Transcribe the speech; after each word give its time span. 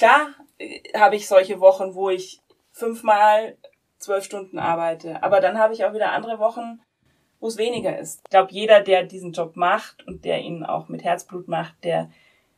klar 0.00 0.28
äh, 0.58 0.80
habe 0.98 1.16
ich 1.16 1.28
solche 1.28 1.60
Wochen, 1.60 1.94
wo 1.94 2.10
ich 2.10 2.40
fünfmal 2.72 3.56
zwölf 3.98 4.24
Stunden 4.24 4.58
arbeite. 4.58 5.22
Aber 5.22 5.40
dann 5.40 5.58
habe 5.58 5.74
ich 5.74 5.84
auch 5.84 5.92
wieder 5.92 6.12
andere 6.12 6.38
Wochen, 6.38 6.80
wo 7.38 7.46
es 7.46 7.58
weniger 7.58 7.98
ist. 7.98 8.22
Ich 8.24 8.30
glaube, 8.30 8.52
jeder, 8.52 8.80
der 8.80 9.04
diesen 9.04 9.32
Job 9.32 9.56
macht 9.56 10.06
und 10.06 10.24
der 10.24 10.40
ihn 10.40 10.64
auch 10.64 10.88
mit 10.88 11.04
Herzblut 11.04 11.48
macht, 11.48 11.74
der 11.84 12.10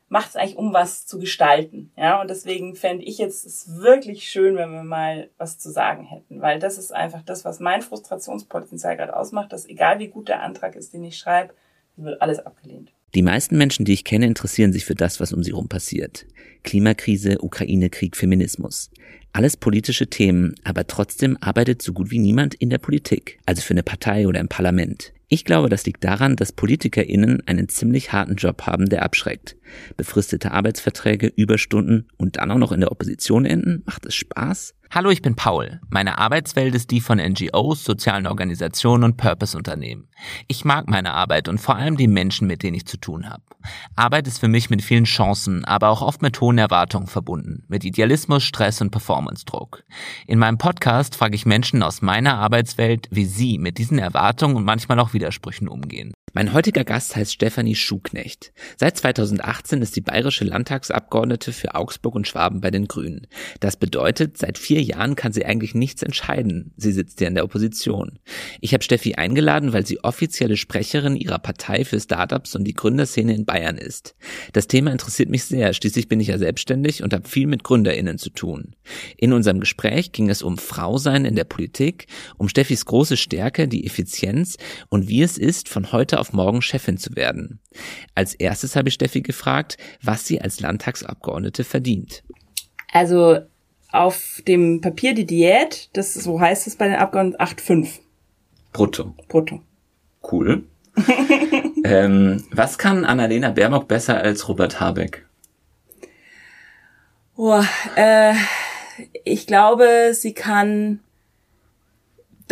macht 0.08 0.30
es 0.30 0.36
eigentlich, 0.36 0.56
um 0.56 0.72
was 0.72 1.06
zu 1.06 1.18
gestalten. 1.18 1.90
Ja, 1.96 2.20
und 2.20 2.28
deswegen 2.28 2.76
fände 2.76 3.04
ich 3.04 3.18
jetzt 3.18 3.44
es 3.44 3.76
wirklich 3.76 4.28
schön, 4.28 4.56
wenn 4.56 4.70
wir 4.70 4.84
mal 4.84 5.30
was 5.38 5.58
zu 5.58 5.70
sagen 5.70 6.04
hätten, 6.04 6.42
weil 6.42 6.58
das 6.58 6.78
ist 6.78 6.92
einfach 6.92 7.22
das, 7.22 7.44
was 7.44 7.60
mein 7.60 7.82
Frustrationspotenzial 7.82 8.96
gerade 8.96 9.16
ausmacht, 9.16 9.52
dass 9.52 9.66
egal 9.66 9.98
wie 9.98 10.08
gut 10.08 10.28
der 10.28 10.42
Antrag 10.42 10.76
ist, 10.76 10.92
den 10.92 11.04
ich 11.04 11.18
schreibe, 11.18 11.54
wird 11.96 12.20
alles 12.20 12.40
abgelehnt. 12.40 12.92
Die 13.14 13.22
meisten 13.22 13.58
Menschen, 13.58 13.84
die 13.84 13.92
ich 13.92 14.04
kenne, 14.04 14.26
interessieren 14.26 14.72
sich 14.72 14.86
für 14.86 14.94
das, 14.94 15.20
was 15.20 15.34
um 15.34 15.42
sie 15.42 15.50
herum 15.50 15.68
passiert. 15.68 16.24
Klimakrise, 16.62 17.42
Ukraine-Krieg, 17.42 18.16
Feminismus. 18.16 18.90
Alles 19.34 19.56
politische 19.56 20.08
Themen, 20.08 20.54
aber 20.64 20.86
trotzdem 20.86 21.36
arbeitet 21.40 21.82
so 21.82 21.92
gut 21.92 22.10
wie 22.10 22.18
niemand 22.18 22.54
in 22.54 22.70
der 22.70 22.78
Politik, 22.78 23.38
also 23.44 23.60
für 23.60 23.74
eine 23.74 23.82
Partei 23.82 24.26
oder 24.26 24.40
im 24.40 24.48
Parlament. 24.48 25.12
Ich 25.28 25.44
glaube, 25.44 25.68
das 25.68 25.84
liegt 25.84 26.04
daran, 26.04 26.36
dass 26.36 26.52
PolitikerInnen 26.52 27.46
einen 27.46 27.68
ziemlich 27.68 28.12
harten 28.12 28.36
Job 28.36 28.62
haben, 28.62 28.88
der 28.88 29.02
abschreckt. 29.02 29.56
Befristete 29.96 30.50
Arbeitsverträge, 30.50 31.32
Überstunden 31.34 32.08
und 32.16 32.36
dann 32.36 32.50
auch 32.50 32.58
noch 32.58 32.72
in 32.72 32.80
der 32.80 32.92
Opposition 32.92 33.44
enden? 33.44 33.82
Macht 33.86 34.06
es 34.06 34.14
Spaß? 34.14 34.74
Hallo, 34.94 35.08
ich 35.08 35.22
bin 35.22 35.36
Paul. 35.36 35.80
Meine 35.88 36.18
Arbeitswelt 36.18 36.74
ist 36.74 36.90
die 36.90 37.00
von 37.00 37.16
NGOs, 37.16 37.82
sozialen 37.82 38.26
Organisationen 38.26 39.04
und 39.04 39.16
Purpose-Unternehmen. 39.16 40.06
Ich 40.48 40.66
mag 40.66 40.86
meine 40.86 41.14
Arbeit 41.14 41.48
und 41.48 41.56
vor 41.56 41.76
allem 41.76 41.96
die 41.96 42.08
Menschen, 42.08 42.46
mit 42.46 42.62
denen 42.62 42.76
ich 42.76 42.84
zu 42.84 42.98
tun 42.98 43.30
habe. 43.30 43.42
Arbeit 43.96 44.26
ist 44.26 44.38
für 44.38 44.48
mich 44.48 44.68
mit 44.68 44.82
vielen 44.82 45.04
Chancen, 45.04 45.64
aber 45.64 45.88
auch 45.88 46.02
oft 46.02 46.20
mit 46.20 46.38
hohen 46.42 46.58
Erwartungen 46.58 47.06
verbunden, 47.06 47.64
mit 47.68 47.86
Idealismus, 47.86 48.42
Stress 48.42 48.82
und 48.82 48.90
Performance-Druck. 48.90 49.82
In 50.26 50.38
meinem 50.38 50.58
Podcast 50.58 51.16
frage 51.16 51.36
ich 51.36 51.46
Menschen 51.46 51.82
aus 51.82 52.02
meiner 52.02 52.36
Arbeitswelt, 52.36 53.08
wie 53.10 53.24
sie 53.24 53.56
mit 53.56 53.78
diesen 53.78 53.98
Erwartungen 53.98 54.56
und 54.56 54.64
manchmal 54.64 55.00
auch 55.00 55.14
Widersprüchen 55.14 55.68
umgehen. 55.68 56.12
Mein 56.34 56.54
heutiger 56.54 56.82
Gast 56.82 57.14
heißt 57.14 57.30
Stefanie 57.30 57.74
Schuknecht. 57.74 58.54
Seit 58.78 58.96
2018 58.96 59.82
ist 59.82 59.92
sie 59.92 60.00
bayerische 60.00 60.46
Landtagsabgeordnete 60.46 61.52
für 61.52 61.74
Augsburg 61.74 62.14
und 62.14 62.26
Schwaben 62.26 62.62
bei 62.62 62.70
den 62.70 62.88
Grünen. 62.88 63.26
Das 63.60 63.76
bedeutet, 63.76 64.38
seit 64.38 64.56
vier 64.56 64.80
Jahren 64.80 65.14
kann 65.14 65.34
sie 65.34 65.44
eigentlich 65.44 65.74
nichts 65.74 66.02
entscheiden. 66.02 66.72
Sie 66.78 66.92
sitzt 66.92 67.20
ja 67.20 67.28
in 67.28 67.34
der 67.34 67.44
Opposition. 67.44 68.18
Ich 68.62 68.72
habe 68.72 68.82
Steffi 68.82 69.16
eingeladen, 69.16 69.74
weil 69.74 69.84
sie 69.84 70.02
offizielle 70.02 70.56
Sprecherin 70.56 71.16
ihrer 71.16 71.38
Partei 71.38 71.84
für 71.84 72.00
Startups 72.00 72.56
und 72.56 72.64
die 72.64 72.72
Gründerszene 72.72 73.34
in 73.34 73.44
Bayern 73.44 73.76
ist. 73.76 74.14
Das 74.54 74.68
Thema 74.68 74.90
interessiert 74.90 75.28
mich 75.28 75.44
sehr. 75.44 75.74
Schließlich 75.74 76.08
bin 76.08 76.18
ich 76.18 76.28
ja 76.28 76.38
selbstständig 76.38 77.02
und 77.02 77.12
habe 77.12 77.28
viel 77.28 77.46
mit 77.46 77.62
GründerInnen 77.62 78.16
zu 78.16 78.30
tun. 78.30 78.74
In 79.18 79.34
unserem 79.34 79.60
Gespräch 79.60 80.12
ging 80.12 80.30
es 80.30 80.42
um 80.42 80.56
Frausein 80.56 81.26
in 81.26 81.36
der 81.36 81.44
Politik, 81.44 82.06
um 82.38 82.48
Steffis 82.48 82.86
große 82.86 83.18
Stärke, 83.18 83.68
die 83.68 83.84
Effizienz 83.84 84.56
und 84.88 85.08
wie 85.08 85.20
es 85.20 85.36
ist, 85.36 85.68
von 85.68 85.92
heute 85.92 86.21
auf 86.22 86.32
morgen 86.32 86.62
Chefin 86.62 86.98
zu 86.98 87.16
werden. 87.16 87.58
Als 88.14 88.32
erstes 88.34 88.76
habe 88.76 88.88
ich 88.88 88.94
Steffi 88.94 89.20
gefragt, 89.20 89.76
was 90.00 90.24
sie 90.24 90.40
als 90.40 90.60
Landtagsabgeordnete 90.60 91.64
verdient. 91.64 92.22
Also 92.92 93.40
auf 93.90 94.40
dem 94.46 94.80
Papier 94.80 95.14
die 95.14 95.26
Diät, 95.26 95.90
das 95.94 96.14
so 96.14 96.40
heißt 96.40 96.68
es 96.68 96.76
bei 96.76 96.86
den 96.86 96.96
Abgeordneten 96.96 97.42
8,5. 97.42 97.98
Brutto. 98.72 99.14
Brutto. 99.28 99.60
Cool. 100.30 100.64
ähm, 101.84 102.44
was 102.52 102.78
kann 102.78 103.04
Annalena 103.04 103.50
Baerbock 103.50 103.88
besser 103.88 104.18
als 104.18 104.48
Robert 104.48 104.80
Habeck? 104.80 105.26
Boah, 107.34 107.66
äh, 107.96 108.34
ich 109.24 109.48
glaube, 109.48 110.12
sie 110.12 110.32
kann 110.32 111.00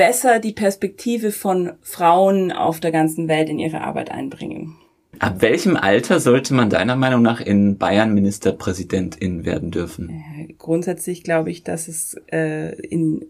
besser 0.01 0.39
die 0.39 0.55
Perspektive 0.55 1.31
von 1.31 1.73
Frauen 1.83 2.53
auf 2.53 2.80
der 2.80 2.91
ganzen 2.91 3.29
Welt 3.29 3.51
in 3.51 3.58
ihre 3.58 3.83
Arbeit 3.83 4.11
einbringen. 4.11 4.79
Ab 5.19 5.42
welchem 5.42 5.77
Alter 5.77 6.20
sollte 6.20 6.55
man 6.55 6.70
deiner 6.70 6.97
Meinung 6.97 7.20
nach 7.20 7.42
in 7.42 7.77
Bayern 7.77 8.14
Ministerpräsidentin 8.14 9.45
werden 9.45 9.70
dürfen? 9.70 10.08
Äh, 10.39 10.55
grundsätzlich 10.57 11.23
glaube 11.23 11.51
ich, 11.51 11.64
dass 11.64 11.86
es 11.86 12.17
äh, 12.33 12.74
in 12.80 13.27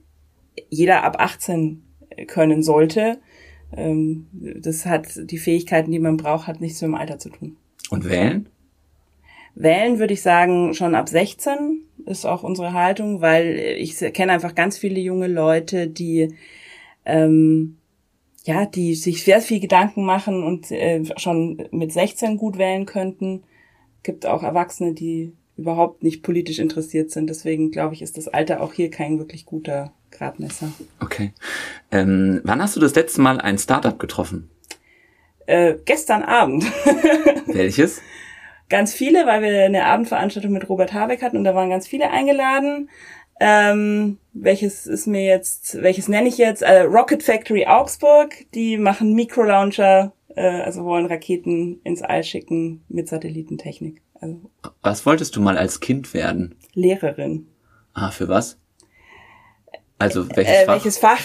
jeder 0.68 1.02
ab 1.02 1.16
18 1.18 1.82
können 2.28 2.62
sollte. 2.62 3.18
Ähm, 3.76 4.28
das 4.30 4.86
hat 4.86 5.08
die 5.28 5.38
Fähigkeiten, 5.38 5.90
die 5.90 5.98
man 5.98 6.18
braucht, 6.18 6.46
hat 6.46 6.60
nichts 6.60 6.80
mit 6.82 6.90
dem 6.90 6.94
Alter 6.94 7.18
zu 7.18 7.30
tun. 7.30 7.56
Und 7.90 8.08
wählen? 8.08 8.48
Wählen 9.56 9.98
würde 9.98 10.14
ich 10.14 10.22
sagen 10.22 10.72
schon 10.74 10.94
ab 10.94 11.08
16 11.08 11.80
ist 12.06 12.26
auch 12.26 12.44
unsere 12.44 12.72
Haltung, 12.72 13.20
weil 13.20 13.58
ich 13.78 13.98
kenne 14.12 14.32
einfach 14.32 14.54
ganz 14.54 14.78
viele 14.78 15.00
junge 15.00 15.26
Leute, 15.26 15.88
die 15.88 16.34
ähm, 17.10 17.76
ja, 18.44 18.64
die 18.64 18.94
sich 18.94 19.24
sehr 19.24 19.42
viel 19.42 19.60
Gedanken 19.60 20.04
machen 20.04 20.42
und 20.42 20.70
äh, 20.70 21.04
schon 21.16 21.68
mit 21.72 21.92
16 21.92 22.36
gut 22.36 22.56
wählen 22.56 22.86
könnten. 22.86 23.42
Gibt 24.02 24.24
auch 24.24 24.42
Erwachsene, 24.42 24.94
die 24.94 25.34
überhaupt 25.56 26.02
nicht 26.02 26.22
politisch 26.22 26.58
interessiert 26.58 27.10
sind. 27.10 27.28
Deswegen 27.28 27.70
glaube 27.70 27.94
ich, 27.94 28.00
ist 28.00 28.16
das 28.16 28.28
Alter 28.28 28.62
auch 28.62 28.72
hier 28.72 28.90
kein 28.90 29.18
wirklich 29.18 29.44
guter 29.44 29.92
Gradmesser. 30.10 30.72
Okay. 31.00 31.32
Ähm, 31.90 32.40
wann 32.44 32.62
hast 32.62 32.76
du 32.76 32.80
das 32.80 32.94
letzte 32.94 33.20
Mal 33.20 33.40
ein 33.40 33.58
Startup 33.58 33.98
getroffen? 33.98 34.50
Äh, 35.46 35.74
gestern 35.84 36.22
Abend. 36.22 36.64
Welches? 37.46 38.00
Ganz 38.70 38.94
viele, 38.94 39.26
weil 39.26 39.42
wir 39.42 39.64
eine 39.64 39.84
Abendveranstaltung 39.84 40.52
mit 40.52 40.68
Robert 40.68 40.92
Habeck 40.92 41.22
hatten 41.22 41.36
und 41.36 41.44
da 41.44 41.54
waren 41.54 41.70
ganz 41.70 41.86
viele 41.88 42.10
eingeladen. 42.10 42.88
Ähm, 43.40 44.18
welches 44.34 44.86
ist 44.86 45.06
mir 45.06 45.24
jetzt, 45.24 45.82
welches 45.82 46.08
nenne 46.08 46.28
ich 46.28 46.36
jetzt? 46.36 46.62
Äh, 46.62 46.82
Rocket 46.82 47.22
Factory 47.22 47.66
Augsburg, 47.66 48.34
die 48.54 48.76
machen 48.76 49.14
Mikrolauncher, 49.14 50.12
äh, 50.36 50.60
also 50.60 50.84
wollen 50.84 51.06
Raketen 51.06 51.80
ins 51.82 52.02
All 52.02 52.22
schicken 52.22 52.84
mit 52.88 53.08
Satellitentechnik. 53.08 54.02
Also, 54.20 54.38
was 54.82 55.06
wolltest 55.06 55.34
du 55.36 55.40
mal 55.40 55.56
als 55.56 55.80
Kind 55.80 56.12
werden? 56.12 56.54
Lehrerin. 56.74 57.48
Ah, 57.94 58.10
für 58.10 58.28
was? 58.28 58.58
Also 59.98 60.28
welches 60.36 60.54
äh, 60.54 60.64
Fach? 60.66 60.74
Welches 60.74 60.98
Fach? 60.98 61.22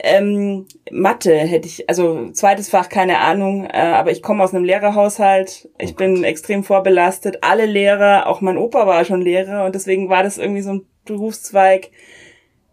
Ähm, 0.00 0.66
Mathe 0.92 1.34
hätte 1.34 1.66
ich, 1.66 1.88
also 1.88 2.30
zweites 2.30 2.68
Fach, 2.68 2.88
keine 2.88 3.18
Ahnung, 3.18 3.64
äh, 3.64 3.78
aber 3.78 4.12
ich 4.12 4.22
komme 4.22 4.44
aus 4.44 4.54
einem 4.54 4.64
Lehrerhaushalt, 4.64 5.68
ich 5.78 5.92
oh 5.92 5.96
bin 5.96 6.22
extrem 6.22 6.62
vorbelastet, 6.62 7.38
alle 7.40 7.66
Lehrer, 7.66 8.28
auch 8.28 8.40
mein 8.40 8.58
Opa 8.58 8.86
war 8.86 9.04
schon 9.04 9.20
Lehrer 9.20 9.64
und 9.64 9.74
deswegen 9.74 10.08
war 10.08 10.22
das 10.22 10.38
irgendwie 10.38 10.62
so 10.62 10.70
ein 10.70 10.86
Berufszweig. 11.08 11.90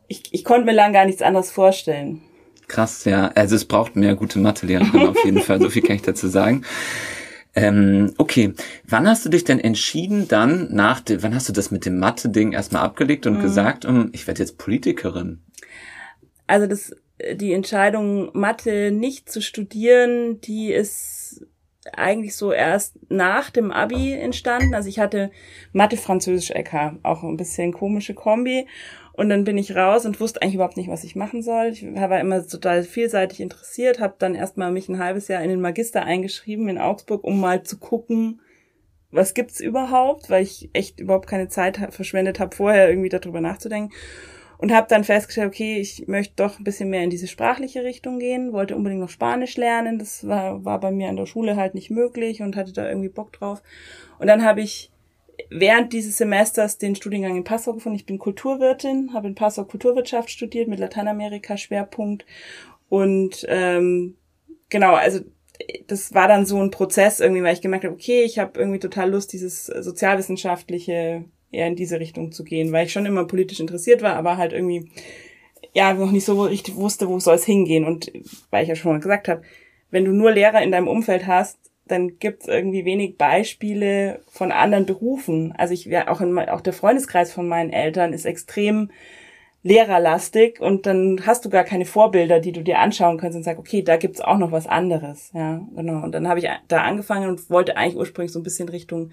Ich, 0.07 0.23
ich 0.31 0.44
konnte 0.44 0.66
mir 0.66 0.73
lang 0.73 0.94
gar 0.94 1.06
nichts 1.06 1.22
anderes 1.22 1.51
vorstellen. 1.51 2.22
Krass, 2.68 3.06
ja. 3.06 3.31
Also 3.35 3.56
es 3.56 3.66
braucht 3.66 3.96
mehr 3.96 4.16
gute 4.16 4.40
Mathelehrerin 4.40 5.07
auf 5.07 5.23
jeden 5.25 5.41
Fall. 5.41 5.59
So 5.59 5.69
viel 5.69 5.81
kann 5.81 5.96
ich 5.96 6.01
dazu 6.01 6.28
sagen. 6.28 6.63
Ähm, 7.56 8.13
okay, 8.18 8.53
wann 8.85 9.07
hast 9.07 9.25
du 9.25 9.29
dich 9.29 9.45
denn 9.45 9.59
entschieden 9.59 10.28
dann 10.28 10.74
nach, 10.74 11.00
dem, 11.00 11.24
wann 11.24 11.34
hast 11.34 11.47
du 11.47 11.53
das 11.53 11.72
mit 11.72 11.85
dem 11.85 12.00
Mathe-Ding 12.00 12.51
erstmal 12.51 12.84
abgelegt 12.84 13.25
und 13.28 13.38
mhm. 13.38 13.41
gesagt, 13.41 13.85
um, 13.85 14.09
ich 14.12 14.28
werde 14.28 14.41
jetzt 14.41 14.57
Politikerin? 14.57 15.41
Also 16.47 16.68
das, 16.68 16.94
die 17.34 17.53
Entscheidung, 17.53 18.29
Mathe 18.34 18.91
nicht 18.91 19.31
zu 19.31 19.41
studieren, 19.41 20.41
die 20.41 20.74
ist 20.74 21.45
eigentlich 21.94 22.35
so 22.35 22.51
erst 22.51 22.97
nach 23.09 23.50
dem 23.50 23.72
Abi 23.72 24.13
entstanden. 24.13 24.73
Also 24.73 24.90
ich 24.90 25.00
hatte 25.00 25.31
Mathe, 25.72 25.97
Französisch, 25.97 26.51
LK, 26.51 27.00
auch 27.03 27.23
ein 27.23 27.38
bisschen 27.38 27.73
komische 27.73 28.13
Kombi. 28.13 28.68
Und 29.13 29.29
dann 29.29 29.46
bin 29.46 29.57
ich 29.57 29.75
raus 29.75 30.06
und 30.06 30.19
wusste 30.19 30.41
eigentlich 30.41 30.56
überhaupt 30.56 30.78
nicht, 30.78 30.90
was 30.90 31.06
ich 31.06 31.16
machen 31.16 31.41
soll. 31.41 31.68
Ich 31.68 31.85
war 31.85 32.19
immer 32.19 32.45
total 32.45 32.84
vielseitig 32.84 33.40
interessiert, 33.40 34.00
habe 34.00 34.16
dann 34.19 34.35
erstmal 34.35 34.72
mich 34.72 34.90
ein 34.90 35.00
halbes 35.00 35.29
Jahr 35.29 35.41
in 35.41 35.50
den 35.50 35.62
Magister 35.62 36.03
eingeschrieben 36.03 36.68
in 36.68 36.78
Augsburg, 36.78 37.24
um 37.24 37.40
mal 37.40 37.63
zu 37.63 37.78
gucken, 37.78 38.41
was 39.12 39.34
gibt's 39.34 39.62
überhaupt, 39.62 40.29
weil 40.29 40.44
ich 40.44 40.69
echt 40.74 41.00
überhaupt 41.00 41.28
keine 41.28 41.47
Zeit 41.47 41.78
verschwendet 41.91 42.41
habe, 42.41 42.53
vorher 42.53 42.90
irgendwie 42.90 43.07
darüber 43.07 43.39
nachzudenken 43.39 43.94
und 44.57 44.72
habe 44.72 44.88
dann 44.90 45.04
festgestellt, 45.04 45.48
okay, 45.48 45.80
ich 45.80 46.07
möchte 46.07 46.36
doch 46.38 46.60
ein 46.60 46.63
bisschen 46.63 46.90
mehr 46.90 47.04
in 47.04 47.10
diese 47.10 47.28
sprachliche 47.28 47.84
Richtung 47.84 48.19
gehen, 48.19 48.54
wollte 48.54 48.75
unbedingt 48.75 49.02
noch 49.02 49.10
Spanisch 49.10 49.57
lernen, 49.57 50.00
das 50.00 50.28
war, 50.28 50.63
war 50.66 50.80
bei 50.80 50.92
mir 50.92 51.10
an 51.10 51.18
der 51.18 51.25
Schule 51.25 51.56
halt 51.56 51.75
nicht 51.75 51.92
möglich 51.92 52.42
und 52.42 52.56
hatte 52.56 52.74
da 52.74 52.88
irgendwie 52.88 53.10
Bock 53.10 53.34
drauf. 53.34 53.62
Und 54.19 54.28
dann 54.28 54.44
habe 54.44 54.62
ich 54.62 54.92
während 55.50 55.94
dieses 55.94 56.18
Semesters 56.18 56.78
den 56.78 56.96
Studiengang 56.96 57.36
in 57.36 57.44
Passau 57.44 57.74
gefunden. 57.74 57.98
Ich 57.98 58.06
bin 58.06 58.19
Kulturwirtin, 58.19 59.12
habe 59.13 59.28
in 59.28 59.36
Passau 59.36 59.66
Kulturwirtschaft 59.66 60.30
studiert 60.30 60.68
mit 60.68 60.80
Lateinamerika-Schwerpunkt 60.80 62.25
und 62.88 63.46
ähm, 63.50 64.16
genau, 64.69 64.94
also 64.94 65.19
das 65.88 66.13
war 66.13 66.28
dann 66.28 66.46
so 66.46 66.62
ein 66.62 66.72
Prozess 66.72 67.19
irgendwie, 67.19 67.44
weil 67.44 67.54
ich 67.54 67.62
gemerkt 67.62 67.86
habe, 67.86 67.94
okay, 67.94 68.24
ich 68.24 68.40
habe 68.40 68.60
irgendwie 68.60 68.80
total 68.80 69.12
Lust, 69.12 69.34
dieses 69.34 69.66
sozialwissenschaftliche 69.66 71.25
eher 71.51 71.68
in 71.68 71.75
diese 71.75 72.00
Richtung 72.00 72.31
zu 72.31 72.44
gehen, 72.44 72.71
weil 72.71 72.86
ich 72.86 72.92
schon 72.92 73.06
immer 73.06 73.25
politisch 73.25 73.59
interessiert 73.59 74.01
war, 74.01 74.15
aber 74.15 74.38
halt 74.38 74.53
irgendwie 74.53 74.89
ja 75.74 75.94
noch 75.94 76.12
nicht 76.12 76.25
so 76.25 76.44
richtig 76.44 76.75
wusste, 76.75 77.07
wo 77.07 77.19
soll 77.19 77.36
es 77.36 77.45
hingehen. 77.45 77.86
Und 77.86 78.12
weil 78.50 78.63
ich 78.63 78.69
ja 78.69 78.75
schon 78.75 78.92
mal 78.92 79.00
gesagt 79.00 79.27
habe, 79.27 79.42
wenn 79.92 80.06
du 80.06 80.12
nur 80.12 80.31
Lehrer 80.31 80.62
in 80.62 80.71
deinem 80.71 80.88
Umfeld 80.88 81.27
hast, 81.27 81.59
dann 81.88 82.18
gibt's 82.18 82.47
irgendwie 82.47 82.86
wenig 82.86 83.18
Beispiele 83.18 84.21
von 84.27 84.51
anderen 84.51 84.86
Berufen. 84.86 85.53
Also 85.57 85.74
ich 85.74 85.86
ja 85.86 86.07
auch 86.07 86.21
in, 86.21 86.38
auch 86.38 86.62
der 86.62 86.74
Freundeskreis 86.74 87.31
von 87.31 87.47
meinen 87.47 87.71
Eltern 87.71 88.12
ist 88.12 88.25
extrem 88.25 88.89
lehrerlastig 89.62 90.59
und 90.62 90.86
dann 90.86 91.21
hast 91.25 91.44
du 91.44 91.50
gar 91.50 91.63
keine 91.63 91.86
Vorbilder, 91.86 92.39
die 92.39 92.51
du 92.51 92.62
dir 92.62 92.77
anschauen 92.77 93.18
kannst 93.18 93.36
und 93.36 93.42
sagst, 93.44 93.59
okay, 93.59 93.81
da 93.81 93.97
gibt's 93.97 94.21
auch 94.21 94.38
noch 94.38 94.51
was 94.51 94.68
anderes. 94.68 95.31
Ja, 95.33 95.59
genau. 95.75 96.03
Und 96.03 96.12
dann 96.13 96.27
habe 96.27 96.39
ich 96.39 96.47
da 96.68 96.83
angefangen 96.83 97.30
und 97.30 97.50
wollte 97.50 97.75
eigentlich 97.75 97.97
ursprünglich 97.97 98.31
so 98.31 98.39
ein 98.39 98.44
bisschen 98.44 98.69
Richtung 98.69 99.09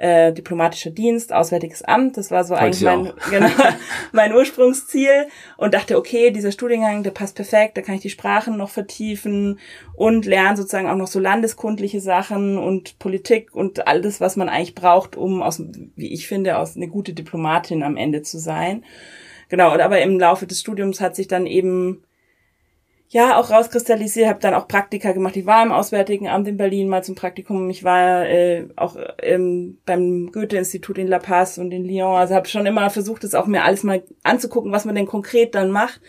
äh, 0.00 0.32
diplomatischer 0.32 0.90
Dienst, 0.90 1.30
Auswärtiges 1.30 1.82
Amt. 1.82 2.16
Das 2.16 2.30
war 2.30 2.42
so 2.42 2.54
Wollte 2.54 2.64
eigentlich 2.64 2.82
mein, 2.82 3.12
genau, 3.30 3.50
mein 4.12 4.32
Ursprungsziel 4.32 5.26
und 5.58 5.74
dachte, 5.74 5.98
okay, 5.98 6.30
dieser 6.30 6.52
Studiengang, 6.52 7.02
der 7.02 7.10
passt 7.10 7.36
perfekt, 7.36 7.76
da 7.76 7.82
kann 7.82 7.96
ich 7.96 8.00
die 8.00 8.08
Sprachen 8.08 8.56
noch 8.56 8.70
vertiefen 8.70 9.58
und 9.94 10.24
lernen 10.24 10.56
sozusagen 10.56 10.88
auch 10.88 10.96
noch 10.96 11.06
so 11.06 11.20
landeskundliche 11.20 12.00
Sachen 12.00 12.56
und 12.56 12.98
Politik 12.98 13.54
und 13.54 13.86
alles, 13.86 14.22
was 14.22 14.36
man 14.36 14.48
eigentlich 14.48 14.74
braucht, 14.74 15.16
um 15.16 15.42
aus, 15.42 15.62
wie 15.96 16.14
ich 16.14 16.26
finde, 16.26 16.56
aus 16.56 16.76
eine 16.76 16.88
gute 16.88 17.12
Diplomatin 17.12 17.82
am 17.82 17.98
Ende 17.98 18.22
zu 18.22 18.38
sein. 18.38 18.84
Genau, 19.50 19.68
aber 19.68 20.00
im 20.00 20.18
Laufe 20.18 20.46
des 20.46 20.60
Studiums 20.60 21.02
hat 21.02 21.14
sich 21.14 21.28
dann 21.28 21.44
eben 21.44 22.02
ja 23.12 23.38
auch 23.38 23.50
rauskristallisiert, 23.50 24.28
habe 24.28 24.38
dann 24.38 24.54
auch 24.54 24.68
Praktika 24.68 25.12
gemacht. 25.12 25.36
Ich 25.36 25.44
war 25.44 25.64
im 25.64 25.72
Auswärtigen 25.72 26.28
Amt 26.28 26.46
in 26.46 26.56
Berlin 26.56 26.88
mal 26.88 27.02
zum 27.02 27.16
Praktikum. 27.16 27.68
Ich 27.68 27.82
war 27.82 28.26
äh, 28.26 28.68
auch 28.76 28.96
ähm, 29.20 29.78
beim 29.84 30.30
Goethe-Institut 30.32 30.96
in 30.96 31.08
La 31.08 31.18
Paz 31.18 31.58
und 31.58 31.72
in 31.72 31.84
Lyon. 31.84 32.16
Also 32.16 32.36
habe 32.36 32.46
schon 32.46 32.66
immer 32.66 32.88
versucht, 32.88 33.24
das 33.24 33.34
auch 33.34 33.46
mir 33.46 33.64
alles 33.64 33.82
mal 33.82 34.04
anzugucken, 34.22 34.70
was 34.70 34.84
man 34.84 34.94
denn 34.94 35.06
konkret 35.06 35.56
dann 35.56 35.72
macht. 35.72 36.00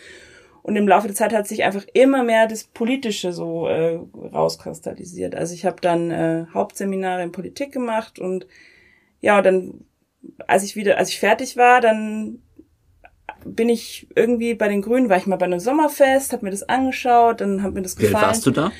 Und 0.62 0.76
im 0.76 0.86
Laufe 0.86 1.08
der 1.08 1.16
Zeit 1.16 1.32
hat 1.34 1.48
sich 1.48 1.64
einfach 1.64 1.84
immer 1.92 2.22
mehr 2.22 2.46
das 2.46 2.62
Politische 2.62 3.32
so 3.32 3.66
äh, 3.66 3.98
rauskristallisiert. 4.32 5.34
Also 5.34 5.54
ich 5.54 5.66
habe 5.66 5.80
dann 5.80 6.12
äh, 6.12 6.46
Hauptseminare 6.54 7.24
in 7.24 7.32
Politik 7.32 7.72
gemacht 7.72 8.20
und 8.20 8.46
ja, 9.20 9.42
dann 9.42 9.84
als 10.46 10.62
ich 10.62 10.76
wieder, 10.76 10.98
als 10.98 11.08
ich 11.08 11.18
fertig 11.18 11.56
war, 11.56 11.80
dann 11.80 12.38
bin 13.44 13.68
ich 13.68 14.08
irgendwie 14.14 14.54
bei 14.54 14.68
den 14.68 14.82
Grünen, 14.82 15.08
war 15.08 15.16
ich 15.16 15.26
mal 15.26 15.36
bei 15.36 15.46
einem 15.46 15.60
Sommerfest, 15.60 16.32
habe 16.32 16.44
mir 16.44 16.50
das 16.50 16.62
angeschaut, 16.62 17.40
dann 17.40 17.62
hat 17.62 17.74
mir 17.74 17.82
das 17.82 17.96
gefallen. 17.96 18.16
Wie 18.16 18.26
warst 18.26 18.46
du 18.46 18.50
da? 18.50 18.72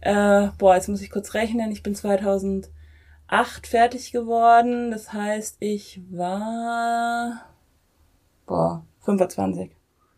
Äh, 0.00 0.48
boah, 0.58 0.74
jetzt 0.74 0.88
muss 0.88 1.02
ich 1.02 1.10
kurz 1.10 1.34
rechnen. 1.34 1.70
Ich 1.70 1.82
bin 1.82 1.94
2008 1.94 2.70
fertig 3.66 4.12
geworden. 4.12 4.90
Das 4.90 5.12
heißt, 5.12 5.56
ich 5.60 6.00
war 6.10 7.46
boah, 8.46 8.84
25. 9.04 9.70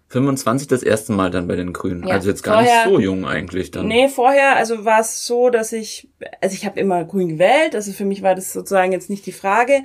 25 0.08 0.68
das 0.68 0.82
erste 0.82 1.12
Mal 1.12 1.30
dann 1.30 1.48
bei 1.48 1.56
den 1.56 1.72
Grünen. 1.72 2.06
Ja, 2.06 2.14
also 2.14 2.28
jetzt 2.28 2.42
gar 2.42 2.62
vorher, 2.62 2.84
nicht 2.84 2.94
so 2.94 3.00
jung 3.00 3.24
eigentlich 3.24 3.70
dann. 3.70 3.88
Nee, 3.88 4.08
vorher, 4.08 4.56
also 4.56 4.84
war 4.84 5.00
es 5.00 5.26
so, 5.26 5.48
dass 5.48 5.72
ich, 5.72 6.08
also 6.40 6.54
ich 6.54 6.66
habe 6.66 6.78
immer 6.78 7.04
Grün 7.04 7.28
gewählt, 7.28 7.74
also 7.74 7.92
für 7.92 8.04
mich 8.04 8.22
war 8.22 8.34
das 8.34 8.52
sozusagen 8.52 8.92
jetzt 8.92 9.08
nicht 9.08 9.24
die 9.24 9.32
Frage. 9.32 9.82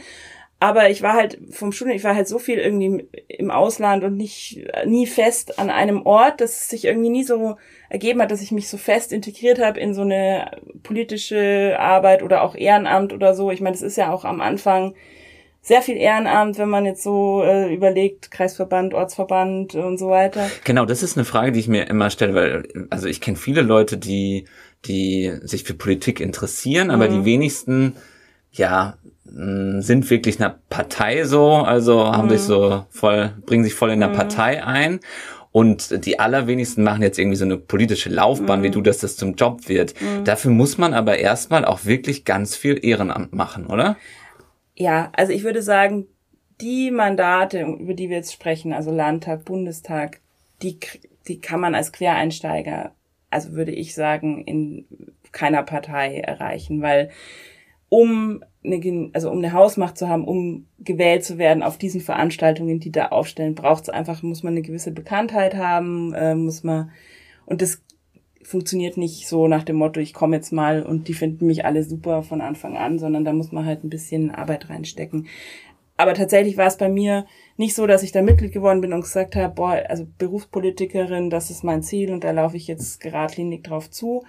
Aber 0.59 0.89
ich 0.89 1.03
war 1.03 1.13
halt 1.13 1.37
vom 1.51 1.71
Studium, 1.71 1.95
ich 1.95 2.03
war 2.03 2.15
halt 2.15 2.27
so 2.27 2.39
viel 2.39 2.57
irgendwie 2.57 3.07
im 3.27 3.51
Ausland 3.51 4.03
und 4.03 4.17
nicht 4.17 4.65
nie 4.85 5.05
fest 5.05 5.59
an 5.59 5.69
einem 5.69 6.03
Ort, 6.03 6.41
dass 6.41 6.51
es 6.51 6.69
sich 6.69 6.85
irgendwie 6.85 7.09
nie 7.09 7.23
so 7.23 7.57
ergeben 7.89 8.21
hat, 8.21 8.31
dass 8.31 8.41
ich 8.41 8.51
mich 8.51 8.67
so 8.67 8.77
fest 8.77 9.13
integriert 9.13 9.59
habe 9.59 9.79
in 9.79 9.93
so 9.93 10.01
eine 10.01 10.49
politische 10.81 11.75
Arbeit 11.79 12.23
oder 12.23 12.41
auch 12.41 12.55
Ehrenamt 12.55 13.13
oder 13.13 13.35
so. 13.35 13.51
Ich 13.51 13.61
meine, 13.61 13.75
das 13.75 13.83
ist 13.83 13.97
ja 13.97 14.11
auch 14.11 14.25
am 14.25 14.41
Anfang 14.41 14.95
sehr 15.61 15.83
viel 15.83 15.97
Ehrenamt, 15.97 16.57
wenn 16.57 16.69
man 16.69 16.85
jetzt 16.85 17.03
so 17.03 17.43
äh, 17.43 17.71
überlegt, 17.71 18.31
Kreisverband, 18.31 18.93
Ortsverband 18.95 19.75
und 19.75 19.97
so 19.97 20.09
weiter. 20.09 20.49
Genau, 20.63 20.85
das 20.85 21.03
ist 21.03 21.17
eine 21.17 21.25
Frage, 21.25 21.51
die 21.51 21.59
ich 21.59 21.67
mir 21.67 21.87
immer 21.87 22.09
stelle, 22.09 22.33
weil 22.33 22.87
also 22.89 23.07
ich 23.07 23.21
kenne 23.21 23.37
viele 23.37 23.61
Leute, 23.61 23.97
die 23.97 24.45
die 24.85 25.33
sich 25.41 25.63
für 25.63 25.73
Politik 25.73 26.19
interessieren, 26.19 26.89
aber 26.89 27.09
mhm. 27.09 27.13
die 27.13 27.25
wenigsten 27.25 27.95
ja 28.51 28.97
sind 29.29 30.09
wirklich 30.09 30.39
einer 30.39 30.57
Partei 30.69 31.23
so, 31.25 31.51
also 31.53 32.05
haben 32.05 32.27
mhm. 32.27 32.31
sich 32.31 32.41
so 32.41 32.85
voll, 32.89 33.33
bringen 33.45 33.63
sich 33.63 33.73
voll 33.73 33.91
in 33.91 33.99
der 33.99 34.09
mhm. 34.09 34.13
Partei 34.13 34.63
ein. 34.63 34.99
Und 35.51 36.05
die 36.05 36.19
allerwenigsten 36.19 36.83
machen 36.83 37.01
jetzt 37.01 37.17
irgendwie 37.17 37.37
so 37.37 37.45
eine 37.45 37.57
politische 37.57 38.09
Laufbahn, 38.09 38.59
mhm. 38.59 38.63
wie 38.63 38.69
du, 38.69 38.81
dass 38.81 38.99
das 38.99 39.15
zum 39.15 39.33
Job 39.35 39.67
wird. 39.67 39.95
Dafür 40.23 40.51
muss 40.51 40.77
man 40.77 40.93
aber 40.93 41.17
erstmal 41.17 41.65
auch 41.65 41.85
wirklich 41.85 42.25
ganz 42.25 42.55
viel 42.55 42.79
Ehrenamt 42.83 43.33
machen, 43.33 43.65
oder? 43.65 43.97
Ja, 44.75 45.11
also 45.15 45.33
ich 45.33 45.43
würde 45.43 45.63
sagen, 45.63 46.05
die 46.61 46.91
Mandate, 46.91 47.61
über 47.61 47.93
die 47.93 48.09
wir 48.09 48.17
jetzt 48.17 48.33
sprechen, 48.33 48.73
also 48.73 48.91
Landtag, 48.91 49.45
Bundestag, 49.45 50.19
die, 50.61 50.77
die 51.27 51.39
kann 51.39 51.59
man 51.59 51.75
als 51.75 51.91
Quereinsteiger, 51.91 52.91
also 53.29 53.53
würde 53.53 53.71
ich 53.71 53.93
sagen, 53.93 54.43
in 54.43 54.85
keiner 55.31 55.63
Partei 55.63 56.19
erreichen, 56.19 56.81
weil 56.81 57.09
um 57.89 58.43
eine, 58.67 59.09
also 59.13 59.31
um 59.31 59.39
eine 59.39 59.53
Hausmacht 59.53 59.97
zu 59.97 60.07
haben, 60.07 60.25
um 60.25 60.67
gewählt 60.79 61.23
zu 61.23 61.37
werden 61.37 61.63
auf 61.63 61.77
diesen 61.77 62.01
Veranstaltungen, 62.01 62.79
die 62.79 62.91
da 62.91 63.07
aufstellen, 63.07 63.55
braucht 63.55 63.83
es 63.83 63.89
einfach, 63.89 64.21
muss 64.23 64.43
man 64.43 64.53
eine 64.53 64.61
gewisse 64.61 64.91
Bekanntheit 64.91 65.55
haben, 65.55 66.13
äh, 66.13 66.35
muss 66.35 66.63
man, 66.63 66.91
und 67.45 67.61
das 67.61 67.81
funktioniert 68.43 68.95
nicht 68.95 69.27
so 69.27 69.47
nach 69.47 69.63
dem 69.63 69.75
Motto, 69.75 69.99
ich 69.99 70.13
komme 70.13 70.37
jetzt 70.37 70.53
mal 70.53 70.83
und 70.83 71.07
die 71.07 71.13
finden 71.13 71.47
mich 71.47 71.65
alle 71.65 71.83
super 71.83 72.23
von 72.23 72.39
Anfang 72.39 72.77
an, 72.77 72.97
sondern 72.97 73.25
da 73.25 73.33
muss 73.33 73.51
man 73.51 73.65
halt 73.65 73.83
ein 73.83 73.89
bisschen 73.89 74.31
Arbeit 74.31 74.69
reinstecken. 74.69 75.27
Aber 75.97 76.13
tatsächlich 76.13 76.57
war 76.57 76.67
es 76.67 76.77
bei 76.77 76.89
mir 76.89 77.25
nicht 77.57 77.75
so, 77.75 77.87
dass 77.87 78.03
ich 78.03 78.11
da 78.11 78.21
Mitglied 78.21 78.53
geworden 78.53 78.81
bin 78.81 78.93
und 78.93 79.01
gesagt 79.01 79.35
habe, 79.35 79.53
boah, 79.53 79.83
also 79.89 80.05
Berufspolitikerin, 80.17 81.31
das 81.31 81.49
ist 81.49 81.63
mein 81.63 81.81
Ziel 81.81 82.13
und 82.13 82.23
da 82.23 82.31
laufe 82.31 82.55
ich 82.55 82.67
jetzt 82.67 83.01
geradlinig 83.01 83.63
drauf 83.63 83.89
zu, 83.89 84.23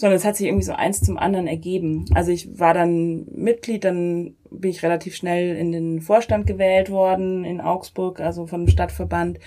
sondern 0.00 0.16
es 0.16 0.24
hat 0.24 0.34
sich 0.34 0.46
irgendwie 0.46 0.64
so 0.64 0.72
eins 0.72 1.02
zum 1.02 1.18
anderen 1.18 1.46
ergeben. 1.46 2.06
Also 2.14 2.32
ich 2.32 2.58
war 2.58 2.72
dann 2.72 3.26
Mitglied, 3.34 3.84
dann 3.84 4.34
bin 4.50 4.70
ich 4.70 4.82
relativ 4.82 5.14
schnell 5.14 5.54
in 5.56 5.72
den 5.72 6.00
Vorstand 6.00 6.46
gewählt 6.46 6.88
worden 6.88 7.44
in 7.44 7.60
Augsburg, 7.60 8.18
also 8.18 8.46
vom 8.46 8.66
Stadtverband. 8.66 9.38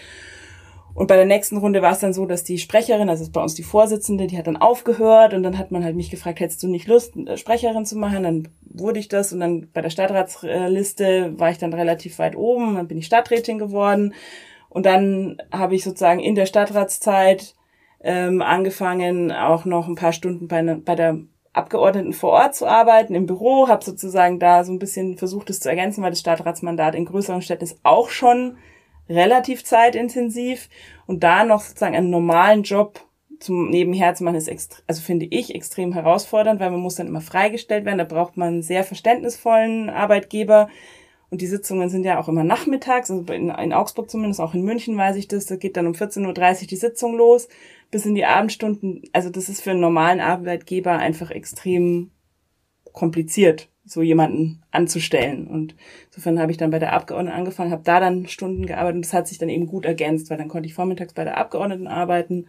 Und 0.94 1.08
bei 1.08 1.16
der 1.16 1.26
nächsten 1.26 1.58
Runde 1.58 1.82
war 1.82 1.94
es 1.94 2.02
dann 2.02 2.14
so, 2.14 2.28
dass 2.28 2.44
die 2.44 2.60
Sprecherin, 2.60 3.10
also 3.10 3.24
ist 3.24 3.34
bei 3.34 3.42
uns 3.42 3.56
die 3.56 3.64
Vorsitzende, 3.64 4.28
die 4.28 4.38
hat 4.38 4.46
dann 4.46 4.58
aufgehört 4.58 5.34
und 5.34 5.42
dann 5.42 5.58
hat 5.58 5.72
man 5.72 5.84
halt 5.84 5.96
mich 5.96 6.12
gefragt, 6.12 6.40
hättest 6.40 6.62
du 6.62 6.68
nicht 6.68 6.88
Lust, 6.88 7.16
Sprecherin 7.34 7.88
zu 7.88 7.98
machen? 7.98 8.22
Dann 8.22 8.48
wurde 8.62 9.00
ich 9.00 9.08
das 9.08 9.34
und 9.34 9.40
dann 9.40 9.70
bei 9.74 9.82
der 9.82 9.90
Stadtratsliste 9.90 11.34
war 11.40 11.50
ich 11.50 11.58
dann 11.58 11.74
relativ 11.74 12.20
weit 12.20 12.36
oben, 12.36 12.76
dann 12.76 12.88
bin 12.88 13.00
ich 13.00 13.08
Stadträtin 13.08 13.58
geworden 13.58 14.14
und 14.70 14.86
dann 14.86 15.38
habe 15.52 15.74
ich 15.74 15.84
sozusagen 15.84 16.20
in 16.20 16.36
der 16.36 16.46
Stadtratszeit 16.46 17.56
ähm, 18.04 18.42
angefangen, 18.42 19.32
auch 19.32 19.66
noch 19.66 19.88
ein 19.88 19.96
paar 19.96 20.14
Stunden 20.14 20.48
bei, 20.48 20.62
ne, 20.62 20.76
bei 20.76 20.96
der 20.96 21.20
Abgeordneten 21.54 22.14
vor 22.14 22.32
Ort 22.32 22.56
zu 22.56 22.66
arbeiten, 22.68 23.16
im 23.16 23.26
Büro, 23.26 23.68
habe 23.68 23.84
sozusagen 23.84 24.40
da 24.40 24.64
so 24.64 24.74
ein 24.74 24.80
bisschen 24.80 25.18
versucht, 25.18 25.50
es 25.50 25.60
zu 25.60 25.70
ergänzen, 25.70 26.04
weil 26.04 26.10
das 26.10 26.20
Stadtratsmandat 26.20 26.96
in 26.96 27.06
größeren 27.06 27.42
Städten 27.42 27.64
ist 27.64 27.80
auch 27.84 28.10
schon 28.10 28.58
relativ 29.08 29.64
zeitintensiv. 29.64 30.70
Und 31.06 31.24
da 31.24 31.46
noch 31.46 31.62
sozusagen 31.62 31.96
einen 31.96 32.10
normalen 32.10 32.64
Job 32.64 33.00
zum 33.40 33.70
Nebenher 33.70 34.16
zu 34.16 34.24
machen, 34.24 34.36
ist 34.36 34.48
extra, 34.48 34.82
also 34.88 35.02
finde 35.02 35.28
ich 35.30 35.54
extrem 35.54 35.94
herausfordernd, 35.94 36.60
weil 36.60 36.72
man 36.72 36.80
muss 36.80 36.96
dann 36.96 37.08
immer 37.08 37.22
freigestellt 37.22 37.86
werden. 37.86 38.00
Da 38.00 38.04
braucht 38.04 38.36
man 38.36 38.48
einen 38.48 38.64
sehr 38.64 38.84
verständnisvollen 38.84 39.90
Arbeitgeber, 39.90 40.70
und 41.34 41.42
die 41.42 41.48
Sitzungen 41.48 41.90
sind 41.90 42.04
ja 42.04 42.20
auch 42.20 42.28
immer 42.28 42.44
nachmittags, 42.44 43.10
also 43.10 43.24
in, 43.34 43.50
in, 43.50 43.74
Augsburg 43.74 44.08
zumindest, 44.08 44.40
auch 44.40 44.54
in 44.54 44.62
München 44.62 44.96
weiß 44.96 45.16
ich 45.16 45.28
das, 45.28 45.48
da 45.48 45.56
geht 45.56 45.78
dann 45.78 45.88
um 45.88 45.94
14.30 45.94 46.62
Uhr 46.62 46.68
die 46.68 46.76
Sitzung 46.76 47.16
los, 47.18 47.48
bis 47.94 48.08
in 48.08 48.16
die 48.16 48.26
Abendstunden. 48.26 49.04
Also 49.14 49.30
das 49.30 49.50
ist 49.50 49.62
für 49.62 49.70
einen 49.70 49.80
normalen 49.80 50.20
Arbeitgeber 50.20 50.98
einfach 50.98 51.30
extrem 51.30 52.10
kompliziert, 52.92 53.70
so 53.86 54.02
jemanden 54.02 54.64
anzustellen. 54.72 55.46
Und 55.46 55.76
insofern 56.08 56.40
habe 56.40 56.52
ich 56.52 56.58
dann 56.58 56.72
bei 56.72 56.80
der 56.80 56.94
Abgeordneten 56.94 57.38
angefangen, 57.38 57.72
habe 57.72 57.84
da 57.84 58.00
dann 58.00 58.28
Stunden 58.28 58.66
gearbeitet 58.66 58.96
und 58.96 59.06
das 59.06 59.14
hat 59.14 59.28
sich 59.28 59.38
dann 59.38 59.50
eben 59.50 59.68
gut 59.68 59.86
ergänzt, 59.86 60.32
weil 60.32 60.40
dann 60.40 60.48
konnte 60.48 60.68
ich 60.68 60.74
vormittags 60.74 61.14
bei 61.14 61.24
der 61.24 61.38
Abgeordneten 61.38 61.88
arbeiten 61.88 62.48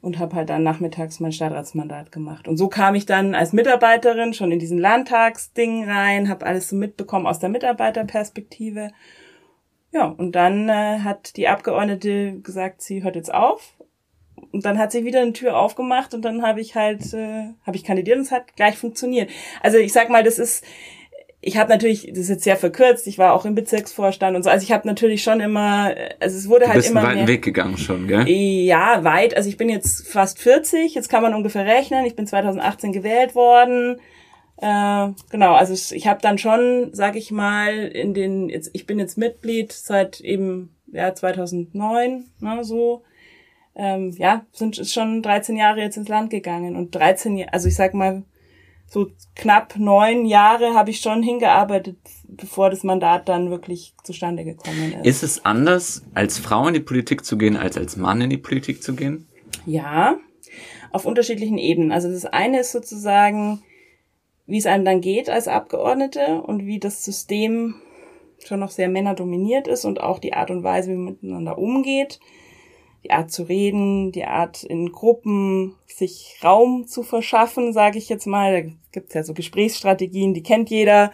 und 0.00 0.18
habe 0.18 0.34
halt 0.34 0.48
dann 0.48 0.62
nachmittags 0.62 1.20
mein 1.20 1.32
Stadtratsmandat 1.32 2.10
gemacht. 2.10 2.48
Und 2.48 2.56
so 2.56 2.68
kam 2.68 2.94
ich 2.94 3.04
dann 3.04 3.34
als 3.34 3.52
Mitarbeiterin 3.52 4.32
schon 4.32 4.50
in 4.50 4.58
diesen 4.58 4.78
Landtagsding 4.78 5.84
rein, 5.84 6.30
habe 6.30 6.46
alles 6.46 6.70
so 6.70 6.76
mitbekommen 6.76 7.26
aus 7.26 7.38
der 7.38 7.50
Mitarbeiterperspektive. 7.50 8.92
Ja, 9.92 10.06
und 10.06 10.32
dann 10.36 10.70
äh, 10.70 11.00
hat 11.00 11.36
die 11.36 11.48
Abgeordnete 11.48 12.40
gesagt, 12.40 12.80
sie 12.80 13.02
hört 13.02 13.16
jetzt 13.16 13.34
auf. 13.34 13.76
Und 14.52 14.64
dann 14.64 14.78
hat 14.78 14.92
sie 14.92 15.04
wieder 15.04 15.20
eine 15.20 15.32
Tür 15.32 15.56
aufgemacht 15.56 16.14
und 16.14 16.22
dann 16.24 16.42
habe 16.42 16.60
ich 16.60 16.74
halt, 16.74 17.14
äh, 17.14 17.50
habe 17.64 17.76
ich 17.76 17.84
kandidiert 17.84 18.16
und 18.16 18.24
es 18.24 18.32
hat 18.32 18.56
gleich 18.56 18.76
funktioniert. 18.76 19.30
Also 19.62 19.78
ich 19.78 19.92
sag 19.92 20.10
mal, 20.10 20.24
das 20.24 20.38
ist, 20.38 20.64
ich 21.40 21.56
habe 21.56 21.70
natürlich, 21.70 22.08
das 22.08 22.18
ist 22.18 22.28
jetzt 22.28 22.44
sehr 22.44 22.56
verkürzt, 22.56 23.06
ich 23.06 23.18
war 23.18 23.32
auch 23.32 23.44
im 23.44 23.54
Bezirksvorstand 23.54 24.36
und 24.36 24.42
so, 24.42 24.50
also 24.50 24.62
ich 24.62 24.72
habe 24.72 24.86
natürlich 24.86 25.22
schon 25.22 25.40
immer, 25.40 25.94
also 26.18 26.36
es 26.36 26.48
wurde 26.48 26.64
du 26.64 26.68
halt 26.68 26.76
bist 26.78 26.90
immer 26.90 27.00
einen 27.00 27.08
weiten 27.08 27.18
mehr, 27.20 27.28
Weg 27.28 27.42
gegangen 27.42 27.78
schon, 27.78 28.08
gell? 28.08 28.28
Ja, 28.28 29.04
weit, 29.04 29.36
also 29.36 29.48
ich 29.48 29.56
bin 29.56 29.68
jetzt 29.68 30.06
fast 30.06 30.38
40, 30.38 30.94
jetzt 30.94 31.08
kann 31.08 31.22
man 31.22 31.34
ungefähr 31.34 31.64
rechnen, 31.64 32.04
ich 32.04 32.16
bin 32.16 32.26
2018 32.26 32.92
gewählt 32.92 33.34
worden, 33.34 34.00
äh, 34.58 35.08
genau, 35.30 35.54
also 35.54 35.94
ich 35.94 36.06
habe 36.06 36.20
dann 36.20 36.36
schon, 36.36 36.90
sag 36.92 37.16
ich 37.16 37.30
mal, 37.30 37.86
in 37.86 38.12
den, 38.12 38.50
jetzt 38.50 38.70
ich 38.74 38.86
bin 38.86 38.98
jetzt 38.98 39.16
Mitglied 39.16 39.72
seit 39.72 40.20
eben 40.20 40.76
ja 40.92 41.14
2009, 41.14 42.24
ne, 42.40 42.64
so, 42.64 43.02
ähm, 43.74 44.10
ja, 44.18 44.44
sind 44.52 44.76
schon 44.76 45.22
13 45.22 45.56
Jahre 45.56 45.80
jetzt 45.80 45.96
ins 45.96 46.08
Land 46.08 46.30
gegangen 46.30 46.76
und 46.76 46.94
13, 46.94 47.48
also 47.50 47.68
ich 47.68 47.76
sag 47.76 47.94
mal 47.94 48.24
so 48.90 49.08
knapp 49.36 49.76
neun 49.78 50.26
Jahre 50.26 50.74
habe 50.74 50.90
ich 50.90 51.00
schon 51.00 51.22
hingearbeitet, 51.22 51.96
bevor 52.26 52.70
das 52.70 52.82
Mandat 52.82 53.28
dann 53.28 53.50
wirklich 53.50 53.94
zustande 54.02 54.44
gekommen 54.44 54.94
ist. 54.94 55.06
Ist 55.06 55.22
es 55.22 55.44
anders, 55.44 56.02
als 56.12 56.38
Frau 56.38 56.66
in 56.66 56.74
die 56.74 56.80
Politik 56.80 57.24
zu 57.24 57.38
gehen, 57.38 57.56
als 57.56 57.78
als 57.78 57.96
Mann 57.96 58.20
in 58.20 58.30
die 58.30 58.36
Politik 58.36 58.82
zu 58.82 58.94
gehen? 58.94 59.28
Ja, 59.64 60.18
auf 60.90 61.06
unterschiedlichen 61.06 61.56
Ebenen. 61.56 61.92
Also 61.92 62.10
das 62.10 62.26
eine 62.26 62.60
ist 62.60 62.72
sozusagen, 62.72 63.62
wie 64.46 64.58
es 64.58 64.66
einem 64.66 64.84
dann 64.84 65.00
geht 65.00 65.30
als 65.30 65.46
Abgeordnete 65.46 66.42
und 66.42 66.66
wie 66.66 66.80
das 66.80 67.04
System 67.04 67.76
schon 68.44 68.58
noch 68.58 68.70
sehr 68.70 68.88
männerdominiert 68.88 69.68
ist 69.68 69.84
und 69.84 70.00
auch 70.00 70.18
die 70.18 70.32
Art 70.32 70.50
und 70.50 70.64
Weise, 70.64 70.90
wie 70.90 70.96
man 70.96 71.12
miteinander 71.12 71.58
umgeht, 71.58 72.18
die 73.04 73.10
Art 73.10 73.30
zu 73.30 73.44
reden, 73.44 74.12
die 74.12 74.24
Art 74.24 74.62
in 74.62 74.92
Gruppen 74.92 75.74
sich 75.86 76.36
Raum 76.42 76.86
zu 76.86 77.02
verschaffen, 77.02 77.72
sage 77.72 77.98
ich 77.98 78.08
jetzt 78.08 78.26
mal. 78.26 78.52
Da 78.62 78.70
gibt's 78.92 79.14
ja 79.14 79.22
so 79.22 79.34
Gesprächsstrategien, 79.34 80.34
die 80.34 80.42
kennt 80.42 80.70
jeder 80.70 81.12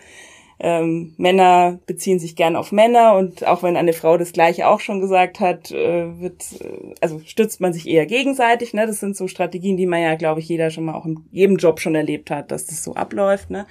ähm, 0.59 1.15
Männer 1.19 1.79
beziehen 1.87 2.19
sich 2.19 2.35
gern 2.35 2.57
auf 2.57 2.73
Männer 2.73 3.15
und 3.17 3.47
auch 3.47 3.63
wenn 3.63 3.77
eine 3.77 3.93
Frau 3.93 4.17
das 4.17 4.33
gleiche 4.33 4.67
auch 4.67 4.81
schon 4.81 5.01
gesagt 5.01 5.39
hat, 5.39 5.71
äh, 5.71 6.19
wird, 6.19 6.45
äh, 6.61 6.95
also 7.01 7.21
stützt 7.21 7.61
man 7.61 7.75
sich 7.75 7.87
eher 7.87 8.07
gegenseitig. 8.07 8.73
Ne? 8.73 8.87
Das 8.87 9.01
sind 9.01 9.17
so 9.17 9.29
Strategien, 9.29 9.77
die 9.77 9.87
man 9.87 10.01
ja, 10.01 10.15
glaube 10.15 10.41
ich, 10.41 10.49
jeder 10.49 10.71
schon 10.71 10.87
mal 10.87 10.95
auch 10.95 11.05
in 11.05 11.21
jedem 11.31 11.57
Job 11.57 11.81
schon 11.81 11.95
erlebt 11.95 12.31
hat, 12.31 12.51
dass 12.51 12.67
das 12.67 12.83
so 12.83 12.95
abläuft. 12.95 13.51
Ne? 13.51 13.67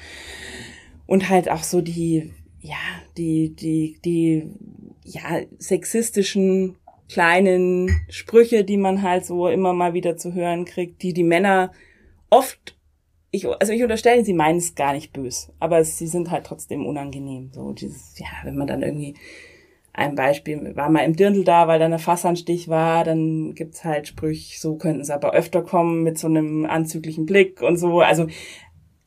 Und 1.07 1.29
halt 1.29 1.49
auch 1.49 1.63
so 1.63 1.81
die, 1.81 2.31
ja, 2.61 2.77
die, 3.17 3.55
die, 3.55 3.97
die, 4.05 4.47
ja, 5.03 5.41
sexistischen 5.57 6.75
kleinen 7.09 7.89
Sprüche, 8.09 8.63
die 8.63 8.77
man 8.77 9.01
halt 9.01 9.25
so 9.25 9.47
immer 9.47 9.73
mal 9.73 9.93
wieder 9.93 10.17
zu 10.17 10.33
hören 10.33 10.65
kriegt, 10.65 11.01
die 11.03 11.13
die 11.13 11.23
Männer 11.23 11.71
oft 12.29 12.75
ich, 13.35 13.45
also 13.47 13.73
ich 13.73 13.83
unterstelle, 13.83 14.23
sie 14.23 14.33
meinen 14.33 14.59
es 14.59 14.75
gar 14.75 14.93
nicht 14.93 15.11
böse, 15.11 15.51
aber 15.59 15.83
sie 15.83 16.07
sind 16.07 16.31
halt 16.31 16.45
trotzdem 16.45 16.85
unangenehm. 16.85 17.51
So 17.53 17.73
dieses, 17.73 18.17
ja, 18.17 18.27
wenn 18.43 18.55
man 18.55 18.67
dann 18.67 18.81
irgendwie 18.81 19.15
ein 19.91 20.15
Beispiel, 20.15 20.75
war 20.75 20.89
mal 20.89 21.01
im 21.01 21.15
Dirndl 21.15 21.43
da, 21.43 21.67
weil 21.67 21.79
da 21.79 21.85
eine 21.85 21.99
Fassanstich 21.99 22.67
war, 22.67 23.03
dann 23.03 23.53
gibt's 23.53 23.83
halt 23.83 24.07
Sprüche, 24.07 24.59
so 24.59 24.75
könnten 24.75 25.03
sie 25.03 25.13
aber 25.13 25.33
öfter 25.33 25.61
kommen 25.63 26.03
mit 26.03 26.17
so 26.17 26.27
einem 26.27 26.65
anzüglichen 26.65 27.25
Blick 27.25 27.61
und 27.61 27.77
so. 27.77 27.99
Also 28.01 28.27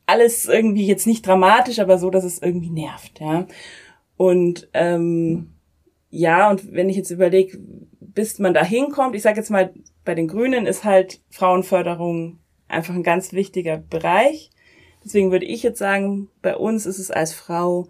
alles 0.05 0.45
irgendwie 0.45 0.85
jetzt 0.85 1.07
nicht 1.07 1.25
dramatisch, 1.25 1.79
aber 1.79 1.97
so, 1.97 2.09
dass 2.09 2.23
es 2.23 2.41
irgendwie 2.41 2.71
nervt, 2.71 3.19
ja. 3.19 3.47
Und 4.17 4.69
ähm, 4.73 5.53
ja, 6.09 6.49
und 6.49 6.73
wenn 6.73 6.89
ich 6.89 6.97
jetzt 6.97 7.11
überlege, 7.11 7.59
bis 8.19 8.37
man 8.37 8.53
da 8.53 8.65
hinkommt, 8.65 9.15
ich 9.15 9.21
sage 9.21 9.37
jetzt 9.37 9.49
mal, 9.49 9.73
bei 10.03 10.13
den 10.13 10.27
Grünen 10.27 10.65
ist 10.65 10.83
halt 10.83 11.21
Frauenförderung 11.29 12.37
einfach 12.67 12.93
ein 12.93 13.01
ganz 13.01 13.31
wichtiger 13.31 13.77
Bereich. 13.77 14.49
Deswegen 15.05 15.31
würde 15.31 15.45
ich 15.45 15.63
jetzt 15.63 15.79
sagen, 15.79 16.27
bei 16.41 16.57
uns 16.57 16.85
ist 16.85 16.99
es 16.99 17.11
als 17.11 17.33
Frau, 17.33 17.87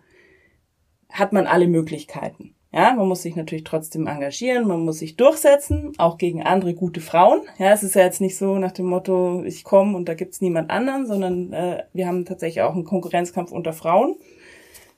hat 1.10 1.34
man 1.34 1.48
alle 1.48 1.68
Möglichkeiten. 1.68 2.54
Ja, 2.72 2.94
man 2.94 3.08
muss 3.08 3.24
sich 3.24 3.36
natürlich 3.36 3.64
trotzdem 3.64 4.06
engagieren, 4.06 4.68
man 4.68 4.86
muss 4.86 5.00
sich 5.00 5.16
durchsetzen, 5.16 5.94
auch 5.98 6.20
gegen 6.20 6.44
andere 6.44 6.76
gute 6.76 7.02
Frauen. 7.02 7.42
Ja, 7.58 7.74
es 7.74 7.82
ist 7.82 7.96
ja 7.96 8.04
jetzt 8.04 8.22
nicht 8.22 8.38
so 8.38 8.60
nach 8.60 8.74
dem 8.74 8.86
Motto, 8.86 9.42
ich 9.44 9.64
komme 9.64 9.98
und 9.98 10.08
da 10.08 10.14
gibt's 10.14 10.42
niemand 10.42 10.70
anderen, 10.70 11.08
sondern 11.08 11.54
äh, 11.54 11.86
wir 11.94 12.06
haben 12.06 12.26
tatsächlich 12.26 12.62
auch 12.62 12.76
einen 12.76 12.84
Konkurrenzkampf 12.84 13.52
unter 13.52 13.74
Frauen. 13.74 14.16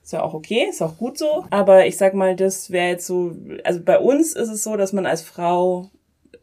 Ist 0.03 0.13
ja 0.13 0.23
auch 0.23 0.33
okay, 0.33 0.67
ist 0.69 0.81
auch 0.81 0.97
gut 0.97 1.17
so. 1.17 1.45
Aber 1.49 1.85
ich 1.85 1.97
sag 1.97 2.13
mal, 2.13 2.35
das 2.35 2.71
wäre 2.71 2.89
jetzt 2.89 3.05
so, 3.05 3.35
also 3.63 3.81
bei 3.83 3.99
uns 3.99 4.33
ist 4.33 4.49
es 4.49 4.63
so, 4.63 4.75
dass 4.75 4.93
man 4.93 5.05
als 5.05 5.21
Frau 5.21 5.89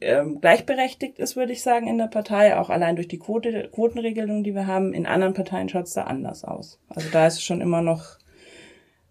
ähm, 0.00 0.40
gleichberechtigt 0.40 1.18
ist, 1.18 1.34
würde 1.34 1.52
ich 1.52 1.62
sagen, 1.62 1.88
in 1.88 1.98
der 1.98 2.06
Partei, 2.06 2.56
auch 2.56 2.70
allein 2.70 2.94
durch 2.96 3.08
die 3.08 3.18
Quote, 3.18 3.68
Quotenregelung, 3.72 4.44
die 4.44 4.54
wir 4.54 4.66
haben. 4.66 4.94
In 4.94 5.06
anderen 5.06 5.34
Parteien 5.34 5.68
schaut 5.68 5.86
es 5.86 5.94
da 5.94 6.04
anders 6.04 6.44
aus. 6.44 6.78
Also 6.88 7.08
da 7.10 7.26
ist 7.26 7.34
es 7.34 7.44
schon 7.44 7.60
immer 7.60 7.82
noch 7.82 8.18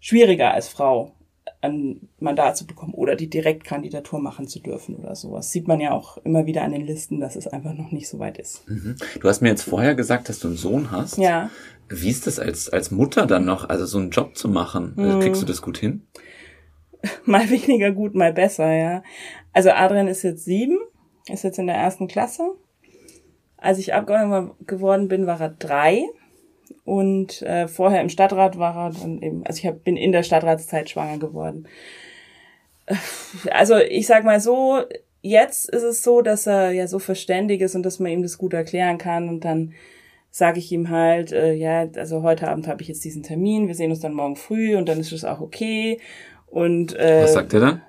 schwieriger 0.00 0.54
als 0.54 0.68
Frau 0.68 1.12
ein 1.60 2.08
Mandat 2.20 2.56
zu 2.56 2.66
bekommen 2.66 2.94
oder 2.94 3.16
die 3.16 3.28
Direktkandidatur 3.28 4.20
machen 4.20 4.46
zu 4.46 4.60
dürfen 4.60 4.94
oder 4.96 5.16
sowas. 5.16 5.50
Sieht 5.50 5.66
man 5.66 5.80
ja 5.80 5.90
auch 5.90 6.18
immer 6.18 6.46
wieder 6.46 6.62
an 6.62 6.72
den 6.72 6.86
Listen, 6.86 7.20
dass 7.20 7.34
es 7.34 7.48
einfach 7.48 7.74
noch 7.74 7.90
nicht 7.90 8.08
so 8.08 8.18
weit 8.18 8.38
ist. 8.38 8.68
Mhm. 8.68 8.96
Du 9.20 9.28
hast 9.28 9.40
mir 9.40 9.48
jetzt 9.48 9.62
vorher 9.62 9.94
gesagt, 9.94 10.28
dass 10.28 10.38
du 10.38 10.48
einen 10.48 10.56
Sohn 10.56 10.90
hast. 10.90 11.18
Ja. 11.18 11.50
Wie 11.88 12.10
ist 12.10 12.26
das 12.26 12.38
als, 12.38 12.68
als 12.68 12.90
Mutter 12.90 13.26
dann 13.26 13.44
noch, 13.44 13.68
also 13.68 13.86
so 13.86 13.98
einen 13.98 14.10
Job 14.10 14.36
zu 14.36 14.48
machen? 14.48 14.92
Mhm. 14.96 15.20
Kriegst 15.20 15.42
du 15.42 15.46
das 15.46 15.62
gut 15.62 15.78
hin? 15.78 16.06
Mal 17.24 17.48
weniger 17.50 17.92
gut, 17.92 18.14
mal 18.14 18.32
besser, 18.32 18.72
ja. 18.72 19.02
Also 19.52 19.70
Adrian 19.70 20.08
ist 20.08 20.22
jetzt 20.22 20.44
sieben, 20.44 20.78
ist 21.28 21.44
jetzt 21.44 21.58
in 21.58 21.68
der 21.68 21.76
ersten 21.76 22.08
Klasse. 22.08 22.54
Als 23.56 23.78
ich 23.78 23.94
Abgeordneter 23.94 24.54
geworden 24.66 25.08
bin, 25.08 25.26
war 25.26 25.40
er 25.40 25.50
drei. 25.50 26.04
Und 26.84 27.42
äh, 27.42 27.68
vorher 27.68 28.00
im 28.00 28.08
Stadtrat 28.08 28.58
war 28.58 28.76
er 28.76 29.00
dann 29.00 29.22
eben, 29.22 29.44
also 29.46 29.58
ich 29.58 29.66
hab, 29.66 29.84
bin 29.84 29.96
in 29.96 30.12
der 30.12 30.22
Stadtratszeit 30.22 30.90
schwanger 30.90 31.18
geworden. 31.18 31.66
Also 33.50 33.76
ich 33.76 34.06
sag 34.06 34.24
mal 34.24 34.40
so, 34.40 34.82
jetzt 35.20 35.68
ist 35.68 35.82
es 35.82 36.02
so, 36.02 36.22
dass 36.22 36.46
er 36.46 36.70
ja 36.70 36.86
so 36.86 36.98
verständig 36.98 37.60
ist 37.60 37.74
und 37.74 37.82
dass 37.82 37.98
man 37.98 38.10
ihm 38.10 38.22
das 38.22 38.38
gut 38.38 38.54
erklären 38.54 38.98
kann 38.98 39.28
und 39.28 39.44
dann 39.44 39.74
sage 40.30 40.58
ich 40.58 40.70
ihm 40.72 40.90
halt, 40.90 41.32
äh, 41.32 41.52
ja, 41.54 41.86
also 41.96 42.22
heute 42.22 42.48
Abend 42.48 42.68
habe 42.68 42.82
ich 42.82 42.88
jetzt 42.88 43.04
diesen 43.04 43.22
Termin, 43.22 43.66
wir 43.66 43.74
sehen 43.74 43.90
uns 43.90 44.00
dann 44.00 44.14
morgen 44.14 44.36
früh 44.36 44.76
und 44.76 44.88
dann 44.88 45.00
ist 45.00 45.12
es 45.12 45.24
auch 45.24 45.40
okay. 45.40 46.00
Und 46.46 46.94
äh, 46.96 47.24
was 47.24 47.34
sagt 47.34 47.54
er 47.54 47.60
dann? 47.60 47.82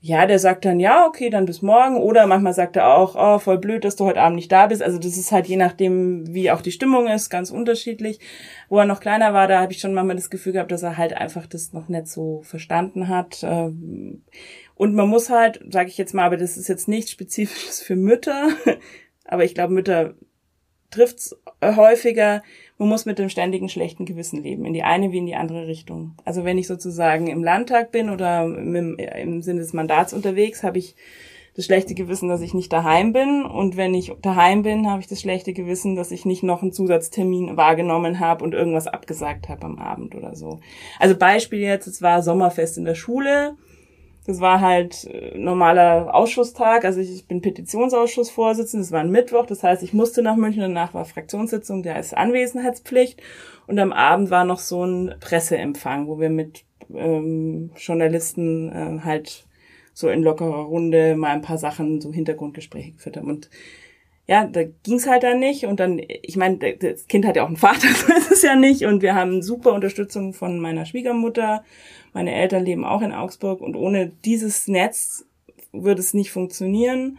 Ja, 0.00 0.26
der 0.26 0.38
sagt 0.38 0.64
dann, 0.64 0.78
ja, 0.78 1.06
okay, 1.06 1.30
dann 1.30 1.46
bis 1.46 1.62
morgen. 1.62 1.96
Oder 1.96 2.26
manchmal 2.26 2.52
sagt 2.52 2.76
er 2.76 2.96
auch, 2.96 3.16
oh, 3.16 3.38
voll 3.38 3.58
blöd, 3.58 3.84
dass 3.84 3.96
du 3.96 4.04
heute 4.04 4.20
Abend 4.20 4.36
nicht 4.36 4.52
da 4.52 4.66
bist. 4.66 4.82
Also 4.82 4.98
das 4.98 5.16
ist 5.16 5.32
halt 5.32 5.46
je 5.46 5.56
nachdem, 5.56 6.32
wie 6.32 6.50
auch 6.50 6.60
die 6.60 6.70
Stimmung 6.70 7.08
ist, 7.08 7.30
ganz 7.30 7.50
unterschiedlich. 7.50 8.20
Wo 8.68 8.78
er 8.78 8.84
noch 8.84 9.00
kleiner 9.00 9.34
war, 9.34 9.48
da 9.48 9.60
habe 9.60 9.72
ich 9.72 9.80
schon 9.80 9.94
manchmal 9.94 10.16
das 10.16 10.30
Gefühl 10.30 10.52
gehabt, 10.52 10.70
dass 10.70 10.82
er 10.82 10.96
halt 10.96 11.14
einfach 11.14 11.46
das 11.46 11.72
noch 11.72 11.88
nicht 11.88 12.08
so 12.08 12.42
verstanden 12.42 13.08
hat. 13.08 13.42
Ähm, 13.42 14.22
und 14.74 14.94
man 14.94 15.08
muss 15.08 15.30
halt, 15.30 15.60
sage 15.70 15.88
ich 15.88 15.98
jetzt 15.98 16.14
mal, 16.14 16.26
aber 16.26 16.36
das 16.36 16.56
ist 16.56 16.68
jetzt 16.68 16.86
nichts 16.86 17.10
Spezifisches 17.10 17.82
für 17.82 17.96
Mütter, 17.96 18.48
aber 19.24 19.44
ich 19.44 19.54
glaube, 19.54 19.72
Mütter 19.72 20.14
trifft's 20.90 21.36
häufiger 21.62 22.42
man 22.78 22.88
muss 22.88 23.06
mit 23.06 23.18
dem 23.18 23.28
ständigen 23.28 23.68
schlechten 23.68 24.04
Gewissen 24.04 24.42
leben, 24.42 24.64
in 24.64 24.74
die 24.74 24.82
eine 24.82 25.12
wie 25.12 25.18
in 25.18 25.26
die 25.26 25.34
andere 25.34 25.66
Richtung. 25.66 26.14
Also 26.24 26.44
wenn 26.44 26.58
ich 26.58 26.66
sozusagen 26.66 27.26
im 27.26 27.42
Landtag 27.42 27.90
bin 27.90 28.10
oder 28.10 28.44
im, 28.44 28.98
im 28.98 29.42
Sinne 29.42 29.60
des 29.60 29.72
Mandats 29.72 30.12
unterwegs, 30.12 30.62
habe 30.62 30.78
ich 30.78 30.94
das 31.56 31.64
schlechte 31.64 31.94
Gewissen, 31.94 32.28
dass 32.28 32.42
ich 32.42 32.52
nicht 32.52 32.70
daheim 32.70 33.14
bin. 33.14 33.44
Und 33.44 33.78
wenn 33.78 33.94
ich 33.94 34.12
daheim 34.20 34.62
bin, 34.62 34.90
habe 34.90 35.00
ich 35.00 35.06
das 35.06 35.22
schlechte 35.22 35.54
Gewissen, 35.54 35.96
dass 35.96 36.10
ich 36.10 36.26
nicht 36.26 36.42
noch 36.42 36.60
einen 36.60 36.72
Zusatztermin 36.72 37.56
wahrgenommen 37.56 38.20
habe 38.20 38.44
und 38.44 38.52
irgendwas 38.52 38.86
abgesagt 38.86 39.48
habe 39.48 39.64
am 39.64 39.78
Abend 39.78 40.14
oder 40.14 40.36
so. 40.36 40.60
Also 40.98 41.16
Beispiel 41.16 41.60
jetzt, 41.60 41.86
es 41.86 42.02
war 42.02 42.22
Sommerfest 42.22 42.76
in 42.76 42.84
der 42.84 42.94
Schule 42.94 43.56
das 44.26 44.40
war 44.40 44.60
halt 44.60 45.04
äh, 45.04 45.38
normaler 45.38 46.12
Ausschusstag. 46.12 46.84
Also 46.84 47.00
ich, 47.00 47.26
bin 47.26 47.40
Petitionsausschussvorsitzende. 47.40 48.84
Das 48.84 48.92
war 48.92 49.00
ein 49.00 49.10
Mittwoch. 49.10 49.46
Das 49.46 49.62
heißt, 49.62 49.82
ich 49.82 49.92
musste 49.92 50.22
nach 50.22 50.36
München. 50.36 50.62
Danach 50.62 50.94
war 50.94 51.04
Fraktionssitzung. 51.04 51.82
Der 51.82 51.98
ist 52.00 52.16
Anwesenheitspflicht. 52.16 53.22
Und 53.66 53.78
am 53.78 53.92
Abend 53.92 54.30
war 54.30 54.44
noch 54.44 54.58
so 54.58 54.84
ein 54.84 55.14
Presseempfang, 55.20 56.08
wo 56.08 56.18
wir 56.18 56.30
mit 56.30 56.64
ähm, 56.92 57.70
Journalisten 57.76 58.70
äh, 58.70 59.00
halt 59.04 59.46
so 59.92 60.08
in 60.08 60.22
lockerer 60.22 60.64
Runde 60.64 61.16
mal 61.16 61.30
ein 61.30 61.42
paar 61.42 61.58
Sachen, 61.58 62.00
so 62.00 62.12
Hintergrundgespräche 62.12 62.92
geführt 62.92 63.16
haben. 63.16 63.30
Und 63.30 63.48
ja, 64.26 64.44
da 64.46 64.64
ging's 64.82 65.06
halt 65.06 65.22
dann 65.22 65.38
nicht. 65.38 65.66
Und 65.66 65.80
dann, 65.80 66.00
ich 66.00 66.36
meine, 66.36 66.58
das 66.58 67.06
Kind 67.06 67.26
hat 67.26 67.36
ja 67.36 67.44
auch 67.44 67.48
einen 67.48 67.56
Vater, 67.56 67.88
so 67.94 68.12
ist 68.12 68.30
es 68.30 68.42
ja 68.42 68.56
nicht. 68.56 68.84
Und 68.84 69.02
wir 69.02 69.14
haben 69.14 69.42
super 69.42 69.72
Unterstützung 69.72 70.32
von 70.32 70.58
meiner 70.58 70.86
Schwiegermutter 70.86 71.64
meine 72.16 72.34
Eltern 72.34 72.64
leben 72.64 72.86
auch 72.86 73.02
in 73.02 73.12
Augsburg 73.12 73.60
und 73.60 73.76
ohne 73.76 74.10
dieses 74.24 74.68
Netz 74.68 75.26
würde 75.70 76.00
es 76.00 76.14
nicht 76.14 76.30
funktionieren. 76.30 77.18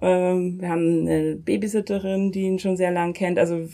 Ähm, 0.00 0.60
wir 0.60 0.68
haben 0.68 1.00
eine 1.00 1.34
Babysitterin, 1.34 2.30
die 2.30 2.42
ihn 2.42 2.60
schon 2.60 2.76
sehr 2.76 2.92
lang 2.92 3.12
kennt. 3.12 3.40
Also 3.40 3.68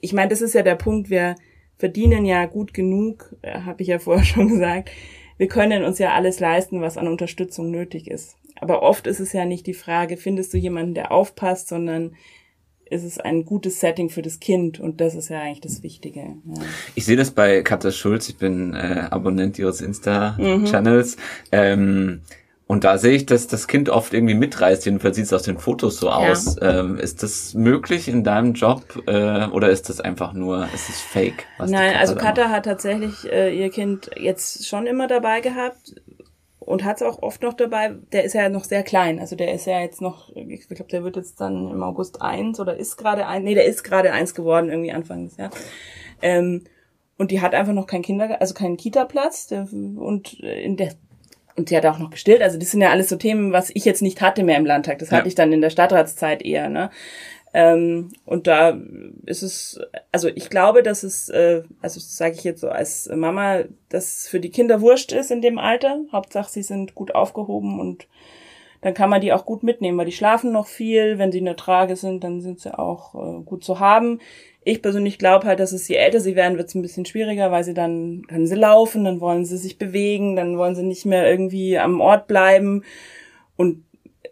ich 0.00 0.14
meine, 0.14 0.30
das 0.30 0.40
ist 0.40 0.54
ja 0.54 0.62
der 0.62 0.76
Punkt, 0.76 1.10
wir 1.10 1.34
verdienen 1.76 2.24
ja 2.24 2.46
gut 2.46 2.72
genug, 2.72 3.36
äh, 3.42 3.60
habe 3.60 3.82
ich 3.82 3.88
ja 3.88 3.98
vorher 3.98 4.24
schon 4.24 4.48
gesagt. 4.48 4.90
Wir 5.36 5.48
können 5.48 5.84
uns 5.84 5.98
ja 5.98 6.14
alles 6.14 6.40
leisten, 6.40 6.80
was 6.80 6.96
an 6.96 7.08
Unterstützung 7.08 7.70
nötig 7.70 8.08
ist. 8.08 8.36
Aber 8.60 8.82
oft 8.82 9.06
ist 9.06 9.20
es 9.20 9.32
ja 9.32 9.44
nicht 9.44 9.66
die 9.66 9.74
Frage, 9.74 10.16
findest 10.16 10.52
du 10.54 10.58
jemanden, 10.58 10.94
der 10.94 11.12
aufpasst, 11.12 11.68
sondern 11.68 12.14
ist 12.90 13.04
es 13.04 13.18
ein 13.18 13.44
gutes 13.44 13.80
Setting 13.80 14.10
für 14.10 14.22
das 14.22 14.40
Kind 14.40 14.78
und 14.78 15.00
das 15.00 15.14
ist 15.14 15.28
ja 15.28 15.40
eigentlich 15.40 15.62
das 15.62 15.82
Wichtige. 15.82 16.20
Ja. 16.20 16.62
Ich 16.94 17.04
sehe 17.04 17.16
das 17.16 17.30
bei 17.30 17.62
Katja 17.62 17.90
Schulz, 17.90 18.28
ich 18.28 18.36
bin 18.36 18.74
äh, 18.74 19.06
Abonnent 19.10 19.58
ihres 19.58 19.80
Insta-Channels. 19.80 21.16
Mhm. 21.16 21.20
Ähm, 21.50 22.20
und 22.66 22.84
da 22.84 22.96
sehe 22.96 23.12
ich, 23.12 23.26
dass 23.26 23.46
das 23.46 23.68
Kind 23.68 23.90
oft 23.90 24.14
irgendwie 24.14 24.34
mitreißt, 24.34 24.86
jedenfalls 24.86 25.16
sieht 25.16 25.26
es 25.26 25.32
aus 25.34 25.42
den 25.42 25.58
Fotos 25.58 25.98
so 25.98 26.08
aus. 26.08 26.56
Ja. 26.56 26.80
Ähm, 26.80 26.96
ist 26.96 27.22
das 27.22 27.52
möglich 27.52 28.08
in 28.08 28.24
deinem 28.24 28.54
Job 28.54 29.02
äh, 29.06 29.46
oder 29.46 29.68
ist 29.68 29.90
das 29.90 30.00
einfach 30.00 30.32
nur, 30.32 30.64
ist 30.72 30.88
es 30.88 31.00
fake? 31.00 31.46
Nein, 31.58 31.94
also 31.96 32.14
Katja 32.14 32.48
hat 32.48 32.64
tatsächlich 32.64 33.30
äh, 33.30 33.54
ihr 33.54 33.68
Kind 33.70 34.10
jetzt 34.16 34.66
schon 34.66 34.86
immer 34.86 35.08
dabei 35.08 35.40
gehabt 35.40 35.94
und 36.58 36.84
hat 36.84 36.96
es 36.96 37.02
auch 37.02 37.20
oft 37.20 37.42
noch 37.42 37.52
dabei. 37.52 37.96
Der 38.12 38.24
ist 38.24 38.32
ja 38.32 38.48
noch 38.48 38.64
sehr 38.64 38.82
klein, 38.82 39.20
also 39.20 39.36
der 39.36 39.52
ist 39.52 39.66
ja 39.66 39.80
jetzt 39.80 40.00
noch, 40.00 40.34
ich 40.34 40.66
glaube, 40.66 40.90
der 40.90 41.04
wird 41.04 41.16
jetzt 41.16 41.42
dann 41.42 41.70
im 41.70 41.82
August 41.82 42.22
eins 42.22 42.58
oder 42.60 42.78
ist 42.78 42.96
gerade 42.96 43.26
ein, 43.26 43.44
nee, 43.44 43.54
der 43.54 43.66
ist 43.66 43.84
gerade 43.84 44.12
eins 44.12 44.34
geworden 44.34 44.70
irgendwie 44.70 44.92
Anfang 44.92 45.24
des 45.24 45.36
Jahres. 45.36 45.58
Ähm, 46.22 46.64
und 47.18 47.30
die 47.30 47.42
hat 47.42 47.54
einfach 47.54 47.74
noch 47.74 47.86
keinen 47.86 48.02
Kinder, 48.02 48.40
also 48.40 48.54
keinen 48.54 48.78
Kita-Platz 48.78 49.52
und 49.52 50.32
in 50.40 50.78
der 50.78 50.94
und 51.56 51.68
sie 51.68 51.76
hat 51.76 51.86
auch 51.86 51.98
noch 51.98 52.10
gestillt. 52.10 52.42
Also 52.42 52.58
das 52.58 52.70
sind 52.70 52.80
ja 52.80 52.90
alles 52.90 53.08
so 53.08 53.16
Themen, 53.16 53.52
was 53.52 53.70
ich 53.74 53.84
jetzt 53.84 54.02
nicht 54.02 54.20
hatte 54.20 54.42
mehr 54.42 54.56
im 54.56 54.66
Landtag. 54.66 54.98
Das 54.98 55.10
ja. 55.10 55.18
hatte 55.18 55.28
ich 55.28 55.34
dann 55.34 55.52
in 55.52 55.60
der 55.60 55.70
Stadtratszeit 55.70 56.42
eher. 56.42 56.68
Ne? 56.68 56.90
Ähm, 57.52 58.08
und 58.26 58.48
da 58.48 58.76
ist 59.26 59.42
es, 59.42 59.80
also 60.10 60.28
ich 60.28 60.50
glaube, 60.50 60.82
dass 60.82 61.04
es, 61.04 61.28
äh, 61.28 61.62
also 61.80 62.00
das 62.00 62.16
sage 62.16 62.34
ich 62.34 62.42
jetzt 62.42 62.60
so 62.60 62.68
als 62.68 63.08
Mama, 63.14 63.60
dass 63.88 64.26
für 64.26 64.40
die 64.40 64.50
Kinder 64.50 64.80
wurscht 64.80 65.12
ist 65.12 65.30
in 65.30 65.40
dem 65.40 65.58
Alter. 65.58 66.00
Hauptsache, 66.10 66.50
sie 66.50 66.64
sind 66.64 66.96
gut 66.96 67.14
aufgehoben 67.14 67.78
und 67.78 68.08
dann 68.80 68.92
kann 68.92 69.08
man 69.08 69.20
die 69.20 69.32
auch 69.32 69.46
gut 69.46 69.62
mitnehmen, 69.62 69.96
weil 69.96 70.04
die 70.04 70.12
schlafen 70.12 70.52
noch 70.52 70.66
viel. 70.66 71.16
Wenn 71.16 71.32
sie 71.32 71.38
in 71.38 71.46
der 71.46 71.56
Trage 71.56 71.96
sind, 71.96 72.22
dann 72.22 72.42
sind 72.42 72.60
sie 72.60 72.76
auch 72.76 73.14
äh, 73.14 73.42
gut 73.42 73.64
zu 73.64 73.80
haben. 73.80 74.20
Ich 74.64 74.80
persönlich 74.80 75.18
glaube 75.18 75.46
halt, 75.46 75.60
dass 75.60 75.72
es 75.72 75.88
je 75.88 75.96
älter 75.96 76.20
sie 76.20 76.36
werden, 76.36 76.56
wird 76.56 76.68
es 76.68 76.74
ein 76.74 76.82
bisschen 76.82 77.04
schwieriger, 77.04 77.50
weil 77.50 77.64
sie 77.64 77.74
dann 77.74 78.22
können 78.26 78.46
sie 78.46 78.54
laufen, 78.54 79.04
dann 79.04 79.20
wollen 79.20 79.44
sie 79.44 79.58
sich 79.58 79.78
bewegen, 79.78 80.36
dann 80.36 80.56
wollen 80.56 80.74
sie 80.74 80.82
nicht 80.82 81.04
mehr 81.04 81.30
irgendwie 81.30 81.78
am 81.78 82.00
Ort 82.00 82.26
bleiben 82.26 82.82
und 83.56 83.84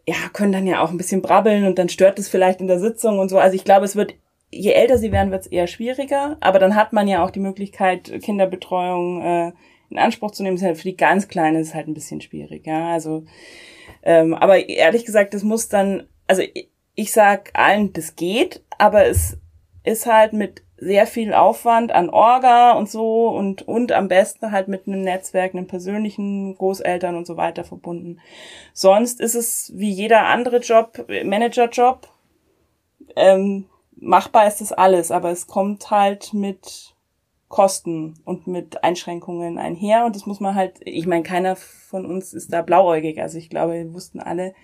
ja, 0.06 0.16
können 0.32 0.52
dann 0.52 0.66
ja 0.66 0.82
auch 0.82 0.90
ein 0.90 0.96
bisschen 0.96 1.22
brabbeln 1.22 1.64
und 1.64 1.78
dann 1.78 1.88
stört 1.88 2.18
es 2.18 2.28
vielleicht 2.28 2.60
in 2.60 2.66
der 2.66 2.80
Sitzung 2.80 3.18
und 3.18 3.28
so. 3.28 3.38
Also 3.38 3.54
ich 3.54 3.64
glaube, 3.64 3.84
es 3.84 3.94
wird, 3.94 4.14
je 4.50 4.72
älter 4.72 4.98
sie 4.98 5.12
werden, 5.12 5.30
wird 5.30 5.42
es 5.42 5.46
eher 5.46 5.66
schwieriger, 5.66 6.36
aber 6.40 6.58
dann 6.58 6.74
hat 6.74 6.92
man 6.92 7.06
ja 7.08 7.24
auch 7.24 7.30
die 7.30 7.40
Möglichkeit, 7.40 8.10
Kinderbetreuung 8.22 9.22
äh, 9.22 9.52
in 9.90 9.98
Anspruch 9.98 10.32
zu 10.32 10.42
nehmen. 10.42 10.60
Halt 10.60 10.78
für 10.78 10.88
die 10.88 10.96
ganz 10.96 11.28
Kleinen 11.28 11.60
ist 11.60 11.68
es 11.68 11.74
halt 11.74 11.86
ein 11.86 11.94
bisschen 11.94 12.20
schwierig, 12.20 12.66
ja. 12.66 12.90
Also, 12.90 13.24
ähm, 14.02 14.34
aber 14.34 14.68
ehrlich 14.68 15.04
gesagt, 15.04 15.34
das 15.34 15.44
muss 15.44 15.68
dann, 15.68 16.08
also 16.26 16.42
ich, 16.42 16.70
ich 16.94 17.12
sag 17.12 17.50
allen, 17.54 17.92
das 17.92 18.16
geht, 18.16 18.62
aber 18.78 19.06
es 19.06 19.38
ist 19.84 20.06
halt 20.06 20.32
mit 20.32 20.62
sehr 20.76 21.06
viel 21.06 21.32
Aufwand 21.32 21.92
an 21.92 22.10
Orga 22.10 22.72
und 22.72 22.90
so 22.90 23.28
und, 23.28 23.62
und 23.62 23.92
am 23.92 24.08
besten 24.08 24.50
halt 24.50 24.66
mit 24.66 24.88
einem 24.88 25.02
Netzwerk, 25.02 25.54
einem 25.54 25.68
persönlichen 25.68 26.56
Großeltern 26.56 27.14
und 27.16 27.26
so 27.26 27.36
weiter 27.36 27.62
verbunden. 27.62 28.18
Sonst 28.72 29.20
ist 29.20 29.36
es 29.36 29.72
wie 29.76 29.90
jeder 29.90 30.26
andere 30.26 30.58
Job, 30.58 31.06
Managerjob, 31.24 32.08
ähm, 33.14 33.66
machbar 33.94 34.48
ist 34.48 34.60
das 34.60 34.72
alles, 34.72 35.12
aber 35.12 35.30
es 35.30 35.46
kommt 35.46 35.90
halt 35.90 36.34
mit 36.34 36.94
Kosten 37.48 38.14
und 38.24 38.46
mit 38.46 38.82
Einschränkungen 38.82 39.58
einher 39.58 40.04
und 40.06 40.16
das 40.16 40.26
muss 40.26 40.40
man 40.40 40.54
halt, 40.54 40.80
ich 40.80 41.06
meine, 41.06 41.22
keiner 41.22 41.54
von 41.54 42.06
uns 42.06 42.32
ist 42.32 42.52
da 42.52 42.62
blauäugig, 42.62 43.20
also 43.20 43.38
ich 43.38 43.50
glaube, 43.50 43.74
wir 43.74 43.94
wussten 43.94 44.18
alle, 44.20 44.54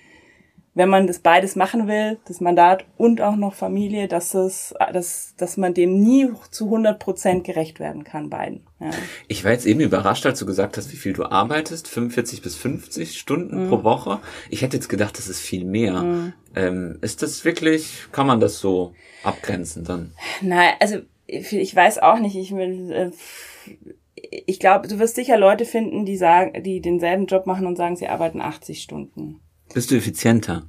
wenn 0.79 0.89
man 0.89 1.09
das 1.09 1.19
beides 1.19 1.57
machen 1.57 1.89
will, 1.89 2.19
das 2.29 2.41
Mandat 2.41 2.85
und 2.97 3.21
auch 3.21 3.35
noch 3.35 3.53
Familie, 3.53 4.07
dass 4.07 4.33
es, 4.35 4.73
dass, 4.93 5.35
dass 5.37 5.57
man 5.57 5.75
dem 5.75 5.99
nie 6.01 6.31
zu 6.53 6.67
100 6.67 7.01
Prozent 7.01 7.43
gerecht 7.43 7.81
werden 7.81 8.05
kann, 8.05 8.31
beiden. 8.31 8.65
Ja. 8.79 8.91
Ich 9.27 9.43
war 9.43 9.51
jetzt 9.51 9.67
eben 9.67 9.81
überrascht, 9.81 10.25
als 10.25 10.39
du 10.39 10.47
gesagt 10.47 10.77
hast, 10.77 10.93
wie 10.93 10.97
viel 10.97 11.15
du 11.15 11.25
arbeitest, 11.25 11.89
45 11.89 12.43
bis 12.43 12.55
50 12.55 13.19
Stunden 13.19 13.65
mhm. 13.65 13.69
pro 13.71 13.83
Woche. 13.83 14.21
Ich 14.51 14.63
hätte 14.63 14.77
jetzt 14.77 14.89
gedacht, 14.89 15.19
das 15.19 15.27
ist 15.27 15.41
viel 15.41 15.65
mehr. 15.65 16.01
Mhm. 16.01 16.33
Ähm, 16.55 16.99
ist 17.01 17.25
das 17.25 17.45
wirklich, 17.45 18.07
kann 18.13 18.29
man 18.29 18.39
das 18.39 18.61
so 18.61 18.93
abgrenzen 19.25 19.83
dann? 19.83 20.13
Nein, 20.43 20.75
also 20.79 20.99
ich 21.27 21.75
weiß 21.75 21.99
auch 21.99 22.21
nicht, 22.21 22.37
ich 22.37 22.53
will, 22.53 22.93
äh, 22.93 23.11
ich 24.47 24.61
glaube, 24.61 24.87
du 24.87 25.01
wirst 25.01 25.17
sicher 25.17 25.39
Leute 25.39 25.65
finden, 25.65 26.05
die 26.05 26.17
sagen, 26.17 26.63
die 26.63 26.81
denselben 26.81 27.27
Job 27.27 27.47
machen 27.47 27.67
und 27.67 27.75
sagen, 27.75 27.97
sie 27.97 28.07
arbeiten 28.07 28.41
80 28.41 28.81
Stunden. 28.81 29.41
Bist 29.75 29.91
du 29.91 29.97
effizienter? 29.97 30.67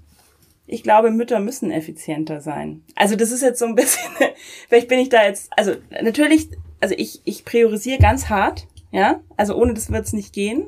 Ich 0.72 0.84
glaube, 0.84 1.10
Mütter 1.10 1.40
müssen 1.40 1.72
effizienter 1.72 2.42
sein. 2.42 2.84
Also 2.96 3.16
das 3.16 3.32
ist 3.32 3.42
jetzt 3.42 3.60
so 3.60 3.66
ein 3.66 3.76
bisschen, 3.76 4.12
vielleicht 4.68 4.88
bin 4.88 5.00
ich 5.00 5.10
da 5.10 5.24
jetzt, 5.24 5.52
also 5.58 5.74
natürlich, 6.04 6.50
also 6.80 6.94
ich, 6.98 7.22
ich 7.26 7.44
priorisiere 7.44 7.98
ganz 7.98 8.30
hart, 8.30 8.68
ja, 8.92 9.22
also 9.38 9.56
ohne 9.56 9.74
das 9.74 9.92
wird's 9.92 10.14
nicht 10.14 10.34
gehen. 10.34 10.68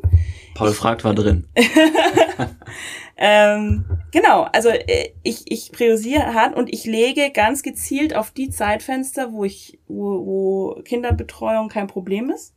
Paul 0.55 0.71
ich, 0.71 0.75
fragt, 0.75 1.03
war 1.03 1.13
drin. 1.13 1.47
ähm, 3.17 3.85
genau, 4.11 4.43
also 4.51 4.69
äh, 4.69 5.09
ich, 5.23 5.51
ich 5.51 5.71
priorisiere 5.71 6.33
hart 6.33 6.55
und 6.55 6.73
ich 6.73 6.85
lege 6.85 7.31
ganz 7.31 7.61
gezielt 7.61 8.15
auf 8.15 8.31
die 8.31 8.49
Zeitfenster, 8.49 9.33
wo 9.33 9.43
ich, 9.43 9.79
wo, 9.87 10.25
wo 10.25 10.81
Kinderbetreuung 10.83 11.69
kein 11.69 11.87
Problem 11.87 12.29
ist. 12.31 12.53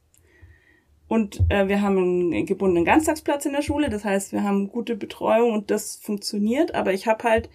Und 1.06 1.40
äh, 1.50 1.68
wir 1.68 1.82
haben 1.82 1.98
einen 1.98 2.46
gebundenen 2.46 2.84
Ganztagsplatz 2.84 3.44
in 3.44 3.52
der 3.52 3.62
Schule, 3.62 3.90
das 3.90 4.04
heißt, 4.04 4.32
wir 4.32 4.42
haben 4.42 4.68
gute 4.68 4.96
Betreuung 4.96 5.52
und 5.52 5.70
das 5.70 5.96
funktioniert. 5.96 6.74
Aber 6.74 6.92
ich 6.92 7.06
habe 7.06 7.24
halt 7.24 7.50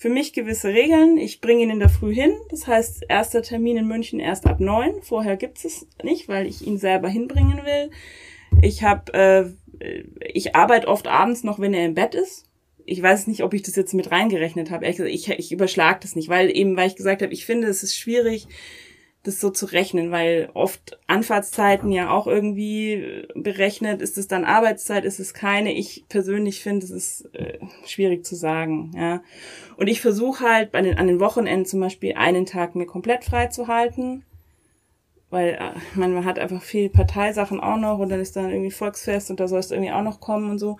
für 0.00 0.08
mich 0.08 0.32
gewisse 0.32 0.68
Regeln. 0.68 1.18
Ich 1.18 1.42
bringe 1.42 1.62
ihn 1.62 1.70
in 1.70 1.78
der 1.78 1.90
Früh 1.90 2.14
hin, 2.14 2.32
das 2.48 2.66
heißt, 2.66 3.04
erster 3.08 3.42
Termin 3.42 3.76
in 3.76 3.86
München 3.86 4.18
erst 4.18 4.46
ab 4.46 4.58
neun. 4.58 5.02
Vorher 5.02 5.36
gibt 5.36 5.62
es 5.62 5.86
nicht, 6.02 6.26
weil 6.26 6.46
ich 6.46 6.66
ihn 6.66 6.78
selber 6.78 7.08
hinbringen 7.08 7.64
will. 7.64 7.90
Ich 8.62 8.82
habe, 8.82 9.12
äh, 9.12 9.94
ich 10.32 10.56
arbeite 10.56 10.88
oft 10.88 11.06
abends 11.06 11.44
noch, 11.44 11.58
wenn 11.58 11.74
er 11.74 11.84
im 11.84 11.94
Bett 11.94 12.14
ist. 12.14 12.46
Ich 12.86 13.02
weiß 13.02 13.26
nicht, 13.26 13.42
ob 13.42 13.52
ich 13.52 13.62
das 13.62 13.76
jetzt 13.76 13.92
mit 13.92 14.10
reingerechnet 14.10 14.70
habe. 14.70 14.86
Ich, 14.88 15.28
ich 15.28 15.52
überschlag 15.52 16.00
das 16.00 16.16
nicht, 16.16 16.30
weil 16.30 16.50
eben, 16.56 16.76
weil 16.78 16.88
ich 16.88 16.96
gesagt 16.96 17.20
habe, 17.20 17.34
ich 17.34 17.44
finde, 17.44 17.68
es 17.68 17.82
ist 17.82 17.94
schwierig, 17.94 18.48
das 19.22 19.38
so 19.38 19.50
zu 19.50 19.66
rechnen, 19.66 20.10
weil 20.10 20.48
oft 20.54 20.98
Anfahrtszeiten 21.06 21.92
ja 21.92 22.10
auch 22.10 22.26
irgendwie 22.26 23.26
berechnet, 23.34 24.00
ist 24.00 24.16
es 24.16 24.28
dann 24.28 24.44
Arbeitszeit, 24.44 25.04
ist 25.04 25.20
es 25.20 25.34
keine. 25.34 25.74
Ich 25.74 26.06
persönlich 26.08 26.62
finde, 26.62 26.86
es 26.86 26.90
ist 26.90 27.34
äh, 27.34 27.58
schwierig 27.84 28.24
zu 28.24 28.34
sagen, 28.34 28.92
ja. 28.96 29.22
Und 29.76 29.88
ich 29.88 30.00
versuche 30.00 30.44
halt 30.44 30.72
bei 30.72 30.80
den, 30.80 30.96
an 30.96 31.06
den 31.06 31.20
Wochenenden 31.20 31.66
zum 31.66 31.80
Beispiel 31.80 32.14
einen 32.14 32.46
Tag 32.46 32.74
mir 32.74 32.86
komplett 32.86 33.24
frei 33.24 33.48
zu 33.48 33.68
halten, 33.68 34.24
weil 35.28 35.50
äh, 35.50 35.78
man, 35.98 36.14
man 36.14 36.24
hat 36.24 36.38
einfach 36.38 36.62
viel 36.62 36.88
Parteisachen 36.88 37.60
auch 37.60 37.76
noch 37.76 37.98
und 37.98 38.08
dann 38.08 38.20
ist 38.20 38.36
dann 38.36 38.50
irgendwie 38.50 38.70
Volksfest 38.70 39.30
und 39.30 39.38
da 39.38 39.48
soll 39.48 39.60
es 39.60 39.70
irgendwie 39.70 39.92
auch 39.92 40.02
noch 40.02 40.20
kommen 40.20 40.50
und 40.50 40.58
so 40.58 40.78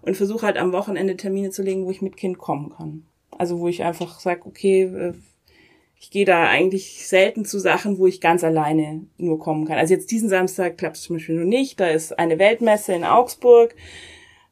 und 0.00 0.16
versuche 0.16 0.46
halt 0.46 0.56
am 0.56 0.72
Wochenende 0.72 1.16
Termine 1.16 1.50
zu 1.50 1.62
legen, 1.62 1.84
wo 1.84 1.90
ich 1.90 2.02
mit 2.02 2.16
Kind 2.16 2.38
kommen 2.38 2.70
kann. 2.70 3.04
Also 3.30 3.60
wo 3.60 3.68
ich 3.68 3.84
einfach 3.84 4.18
sage, 4.20 4.46
okay, 4.46 4.82
äh, 4.82 5.12
ich 6.02 6.10
gehe 6.10 6.24
da 6.24 6.48
eigentlich 6.48 7.06
selten 7.06 7.44
zu 7.44 7.60
Sachen, 7.60 7.96
wo 7.96 8.08
ich 8.08 8.20
ganz 8.20 8.42
alleine 8.42 9.06
nur 9.18 9.38
kommen 9.38 9.66
kann. 9.66 9.78
Also 9.78 9.94
jetzt 9.94 10.10
diesen 10.10 10.28
Samstag 10.28 10.76
klappt 10.76 10.96
es 10.96 11.02
zum 11.02 11.14
Beispiel 11.14 11.36
nur 11.36 11.44
nicht. 11.44 11.78
Da 11.78 11.86
ist 11.86 12.18
eine 12.18 12.40
Weltmesse 12.40 12.92
in 12.92 13.04
Augsburg. 13.04 13.76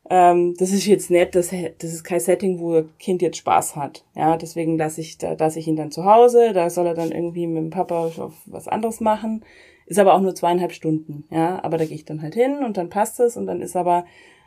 Ähm, 0.08 0.54
das 0.58 0.70
ist 0.70 0.86
jetzt 0.86 1.10
nett, 1.10 1.34
das, 1.34 1.50
das 1.50 1.92
ist 1.92 2.04
kein 2.04 2.20
Setting, 2.20 2.60
wo 2.60 2.84
Kind 3.00 3.20
jetzt 3.20 3.38
Spaß 3.38 3.74
hat. 3.74 4.04
Ja, 4.14 4.36
deswegen 4.36 4.78
lasse 4.78 5.00
ich, 5.00 5.18
da 5.18 5.32
lasse 5.32 5.58
ich 5.58 5.66
ihn 5.66 5.74
dann 5.74 5.90
zu 5.90 6.04
Hause. 6.04 6.52
Da 6.52 6.70
soll 6.70 6.86
er 6.86 6.94
dann 6.94 7.10
irgendwie 7.10 7.48
mit 7.48 7.64
dem 7.64 7.70
Papa 7.70 8.12
was 8.46 8.68
anderes 8.68 9.00
machen. 9.00 9.44
Ist 9.86 9.98
aber 9.98 10.14
auch 10.14 10.20
nur 10.20 10.36
zweieinhalb 10.36 10.70
Stunden. 10.70 11.24
Ja, 11.30 11.64
aber 11.64 11.78
da 11.78 11.84
gehe 11.84 11.96
ich 11.96 12.04
dann 12.04 12.22
halt 12.22 12.34
hin 12.34 12.62
und 12.64 12.76
dann 12.76 12.90
passt 12.90 13.18
es 13.18 13.36
und 13.36 13.46
dann 13.46 13.60
ist 13.60 13.74
aber 13.74 14.04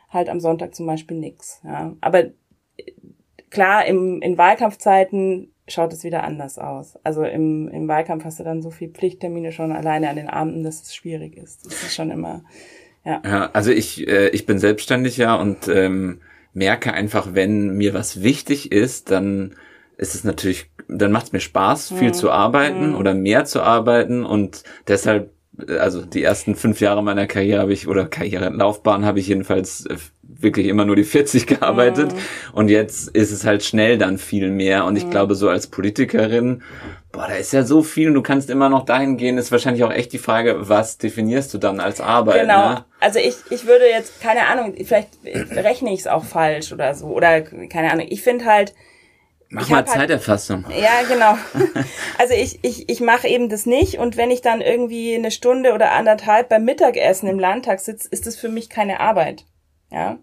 halt 0.08 0.30
am 0.30 0.40
Sonntag 0.40 0.74
zum 0.74 0.86
Beispiel 0.86 1.18
nix. 1.18 1.60
Ja, 1.64 1.94
aber 2.00 2.24
äh, 2.24 2.92
klar, 3.50 3.84
im, 3.84 4.22
in 4.22 4.38
Wahlkampfzeiten 4.38 5.50
schaut 5.66 5.92
es 5.92 6.04
wieder 6.04 6.24
anders 6.24 6.58
aus. 6.58 6.98
Also 7.04 7.24
im, 7.24 7.68
im 7.68 7.88
Wahlkampf 7.88 8.24
hast 8.24 8.40
du 8.40 8.44
dann 8.44 8.62
so 8.62 8.70
viel 8.70 8.88
Pflichttermine 8.88 9.52
schon 9.52 9.72
alleine 9.72 10.10
an 10.10 10.16
den 10.16 10.28
Abenden, 10.28 10.62
dass 10.62 10.82
es 10.82 10.94
schwierig 10.94 11.36
ist. 11.36 11.66
Das 11.66 11.82
ist 11.82 11.94
schon 11.94 12.10
immer, 12.10 12.44
ja. 13.04 13.22
Ja, 13.24 13.50
also 13.52 13.70
ich, 13.70 14.06
äh, 14.06 14.28
ich 14.28 14.46
bin 14.46 14.58
selbstständig 14.58 15.16
ja 15.16 15.34
und 15.34 15.68
ähm, 15.68 16.20
merke 16.52 16.92
einfach, 16.92 17.34
wenn 17.34 17.76
mir 17.76 17.94
was 17.94 18.22
wichtig 18.22 18.72
ist, 18.72 19.10
dann 19.10 19.54
ist 19.96 20.14
es 20.14 20.24
natürlich, 20.24 20.70
dann 20.88 21.12
macht 21.12 21.26
es 21.26 21.32
mir 21.32 21.40
Spaß, 21.40 21.92
viel 21.92 22.08
mhm. 22.08 22.14
zu 22.14 22.30
arbeiten 22.30 22.90
mhm. 22.90 22.96
oder 22.96 23.14
mehr 23.14 23.44
zu 23.44 23.62
arbeiten 23.62 24.24
und 24.24 24.64
deshalb 24.88 25.30
also 25.78 26.04
die 26.04 26.22
ersten 26.22 26.56
fünf 26.56 26.80
Jahre 26.80 27.02
meiner 27.02 27.26
Karriere 27.26 27.60
habe 27.60 27.72
ich, 27.72 27.86
oder 27.86 28.06
Karrierelaufbahn 28.06 29.04
habe 29.04 29.20
ich 29.20 29.28
jedenfalls 29.28 29.86
äh, 29.86 29.96
wirklich 30.44 30.68
immer 30.68 30.84
nur 30.84 30.94
die 30.94 31.04
40 31.14 31.48
gearbeitet. 31.48 32.12
Mhm. 32.12 32.18
Und 32.52 32.68
jetzt 32.68 33.08
ist 33.08 33.32
es 33.32 33.44
halt 33.44 33.64
schnell 33.64 33.98
dann 33.98 34.18
viel 34.18 34.50
mehr. 34.50 34.84
Und 34.84 34.94
ich 34.94 35.06
mhm. 35.06 35.10
glaube, 35.10 35.34
so 35.34 35.48
als 35.48 35.66
Politikerin, 35.66 36.62
boah, 37.10 37.26
da 37.26 37.34
ist 37.34 37.52
ja 37.52 37.64
so 37.64 37.82
viel 37.82 38.06
und 38.08 38.14
du 38.14 38.22
kannst 38.22 38.48
immer 38.48 38.68
noch 38.68 38.84
dahin 38.84 39.16
gehen, 39.16 39.36
ist 39.38 39.50
wahrscheinlich 39.50 39.82
auch 39.82 39.92
echt 39.92 40.12
die 40.12 40.18
Frage, 40.18 40.68
was 40.68 40.98
definierst 40.98 41.52
du 41.52 41.58
dann 41.58 41.80
als 41.80 42.00
Arbeit? 42.00 42.42
Genau. 42.42 42.68
Ne? 42.68 42.84
Also 43.00 43.18
ich, 43.18 43.34
ich 43.50 43.66
würde 43.66 43.88
jetzt, 43.88 44.20
keine 44.20 44.46
Ahnung, 44.46 44.74
vielleicht 44.84 45.10
rechne 45.24 45.92
ich 45.92 46.00
es 46.00 46.06
auch 46.06 46.24
falsch 46.24 46.72
oder 46.72 46.94
so. 46.94 47.06
Oder 47.06 47.40
keine 47.42 47.90
Ahnung. 47.90 48.06
Ich 48.08 48.22
finde 48.22 48.44
halt, 48.44 48.74
Mach 49.54 49.68
mal 49.68 49.76
halt 49.76 49.88
Zeiterfassung. 49.88 50.66
Halt, 50.66 50.82
ja, 50.82 51.02
genau. 51.08 51.38
Also 52.18 52.34
ich, 52.34 52.58
ich, 52.62 52.88
ich 52.88 53.00
mache 53.00 53.28
eben 53.28 53.48
das 53.48 53.66
nicht 53.66 53.98
und 53.98 54.16
wenn 54.16 54.30
ich 54.30 54.40
dann 54.40 54.60
irgendwie 54.60 55.14
eine 55.14 55.30
Stunde 55.30 55.74
oder 55.74 55.92
anderthalb 55.92 56.48
beim 56.48 56.64
Mittagessen 56.64 57.28
im 57.28 57.38
Landtag 57.38 57.80
sitze, 57.80 58.08
ist 58.10 58.26
das 58.26 58.36
für 58.36 58.48
mich 58.48 58.68
keine 58.70 59.00
Arbeit. 59.00 59.44
Ja. 59.90 60.18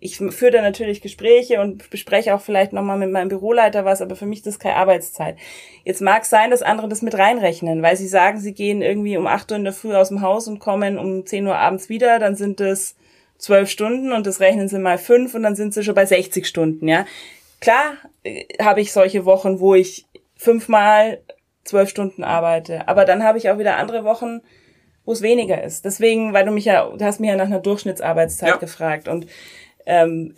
Ich 0.00 0.16
führe 0.16 0.50
da 0.50 0.62
natürlich 0.62 1.02
Gespräche 1.02 1.60
und 1.60 1.90
bespreche 1.90 2.34
auch 2.34 2.40
vielleicht 2.40 2.72
nochmal 2.72 2.98
mit 2.98 3.10
meinem 3.10 3.28
Büroleiter 3.28 3.84
was, 3.84 4.00
aber 4.00 4.16
für 4.16 4.24
mich 4.24 4.38
ist 4.38 4.46
das 4.46 4.58
keine 4.58 4.76
Arbeitszeit. 4.76 5.36
Jetzt 5.84 6.00
mag 6.00 6.22
es 6.22 6.30
sein, 6.30 6.50
dass 6.50 6.62
andere 6.62 6.88
das 6.88 7.02
mit 7.02 7.16
reinrechnen, 7.16 7.82
weil 7.82 7.96
sie 7.96 8.08
sagen, 8.08 8.40
sie 8.40 8.54
gehen 8.54 8.80
irgendwie 8.80 9.18
um 9.18 9.26
acht 9.26 9.50
Uhr 9.50 9.58
in 9.58 9.64
der 9.64 9.74
Früh 9.74 9.94
aus 9.94 10.08
dem 10.08 10.22
Haus 10.22 10.48
und 10.48 10.58
kommen 10.58 10.98
um 10.98 11.26
zehn 11.26 11.46
Uhr 11.46 11.56
abends 11.56 11.90
wieder, 11.90 12.18
dann 12.18 12.34
sind 12.34 12.60
es 12.60 12.96
zwölf 13.36 13.70
Stunden 13.70 14.12
und 14.12 14.26
das 14.26 14.40
rechnen 14.40 14.68
sie 14.68 14.78
mal 14.78 14.98
fünf 14.98 15.34
und 15.34 15.42
dann 15.42 15.54
sind 15.54 15.74
sie 15.74 15.82
schon 15.82 15.94
bei 15.94 16.06
60 16.06 16.46
Stunden, 16.46 16.88
ja. 16.88 17.04
Klar 17.60 17.94
äh, 18.24 18.44
habe 18.62 18.80
ich 18.80 18.92
solche 18.92 19.26
Wochen, 19.26 19.60
wo 19.60 19.74
ich 19.74 20.06
fünfmal 20.34 21.20
zwölf 21.64 21.90
Stunden 21.90 22.24
arbeite, 22.24 22.88
aber 22.88 23.04
dann 23.04 23.22
habe 23.22 23.36
ich 23.36 23.50
auch 23.50 23.58
wieder 23.58 23.76
andere 23.76 24.04
Wochen, 24.04 24.40
wo 25.04 25.12
es 25.12 25.22
weniger 25.22 25.62
ist. 25.62 25.84
Deswegen, 25.84 26.32
weil 26.32 26.44
du 26.44 26.52
mich 26.52 26.64
ja, 26.64 26.88
du 26.88 27.04
hast 27.04 27.20
mich 27.20 27.28
ja 27.28 27.36
nach 27.36 27.46
einer 27.46 27.60
Durchschnittsarbeitszeit 27.60 28.48
ja. 28.48 28.56
gefragt 28.56 29.08
und 29.08 29.26
ähm, 29.86 30.34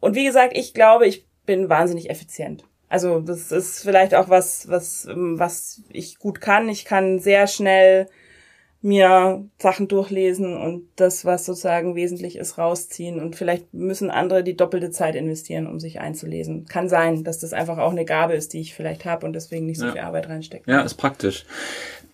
und 0.00 0.14
wie 0.14 0.24
gesagt, 0.24 0.56
ich 0.56 0.74
glaube, 0.74 1.06
ich 1.06 1.26
bin 1.46 1.68
wahnsinnig 1.68 2.10
effizient. 2.10 2.64
Also 2.88 3.20
das 3.20 3.52
ist 3.52 3.82
vielleicht 3.82 4.14
auch 4.14 4.28
was, 4.28 4.68
was, 4.68 5.06
was 5.14 5.82
ich 5.90 6.18
gut 6.18 6.40
kann. 6.40 6.68
Ich 6.68 6.84
kann 6.84 7.20
sehr 7.20 7.46
schnell 7.46 8.08
mir 8.82 9.44
Sachen 9.58 9.88
durchlesen 9.88 10.56
und 10.56 10.88
das, 10.96 11.24
was 11.24 11.44
sozusagen 11.44 11.94
wesentlich 11.94 12.36
ist, 12.36 12.56
rausziehen. 12.56 13.20
Und 13.20 13.36
vielleicht 13.36 13.74
müssen 13.74 14.10
andere 14.10 14.42
die 14.42 14.56
doppelte 14.56 14.90
Zeit 14.90 15.14
investieren, 15.14 15.66
um 15.66 15.78
sich 15.78 16.00
einzulesen. 16.00 16.66
Kann 16.66 16.88
sein, 16.88 17.22
dass 17.22 17.38
das 17.38 17.52
einfach 17.52 17.78
auch 17.78 17.90
eine 17.90 18.06
Gabe 18.06 18.34
ist, 18.34 18.54
die 18.54 18.60
ich 18.60 18.74
vielleicht 18.74 19.04
habe 19.04 19.26
und 19.26 19.34
deswegen 19.34 19.66
nicht 19.66 19.78
so 19.78 19.86
ja. 19.86 19.92
viel 19.92 20.00
Arbeit 20.00 20.28
reinstecke. 20.28 20.70
Ja, 20.70 20.80
ist 20.80 20.94
praktisch. 20.94 21.44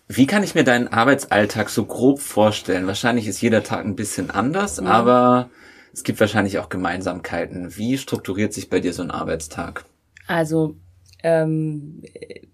Wie 0.09 0.27
kann 0.27 0.43
ich 0.43 0.55
mir 0.55 0.63
deinen 0.63 0.89
Arbeitsalltag 0.89 1.69
so 1.69 1.85
grob 1.85 2.19
vorstellen? 2.19 2.85
Wahrscheinlich 2.87 3.27
ist 3.27 3.41
jeder 3.41 3.63
Tag 3.63 3.85
ein 3.85 3.95
bisschen 3.95 4.29
anders, 4.29 4.79
mhm. 4.79 4.87
aber 4.87 5.49
es 5.97 6.03
gibt 6.03 6.19
wahrscheinlich 6.19 6.59
auch 6.59 6.69
Gemeinsamkeiten. 6.69 7.75
Wie 7.75 7.97
strukturiert 7.97 8.53
sich 8.53 8.69
bei 8.69 8.79
dir 8.79 8.93
so 8.93 9.01
ein 9.01 9.09
Arbeitstag? 9.09 9.83
Also 10.27 10.75
ähm, 11.23 12.03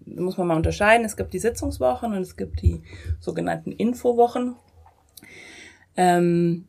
muss 0.06 0.38
man 0.38 0.46
mal 0.46 0.56
unterscheiden. 0.56 1.04
Es 1.04 1.18
gibt 1.18 1.34
die 1.34 1.38
Sitzungswochen 1.38 2.14
und 2.14 2.22
es 2.22 2.38
gibt 2.38 2.62
die 2.62 2.80
sogenannten 3.20 3.70
Infowochen. 3.70 4.56
Ähm, 5.94 6.64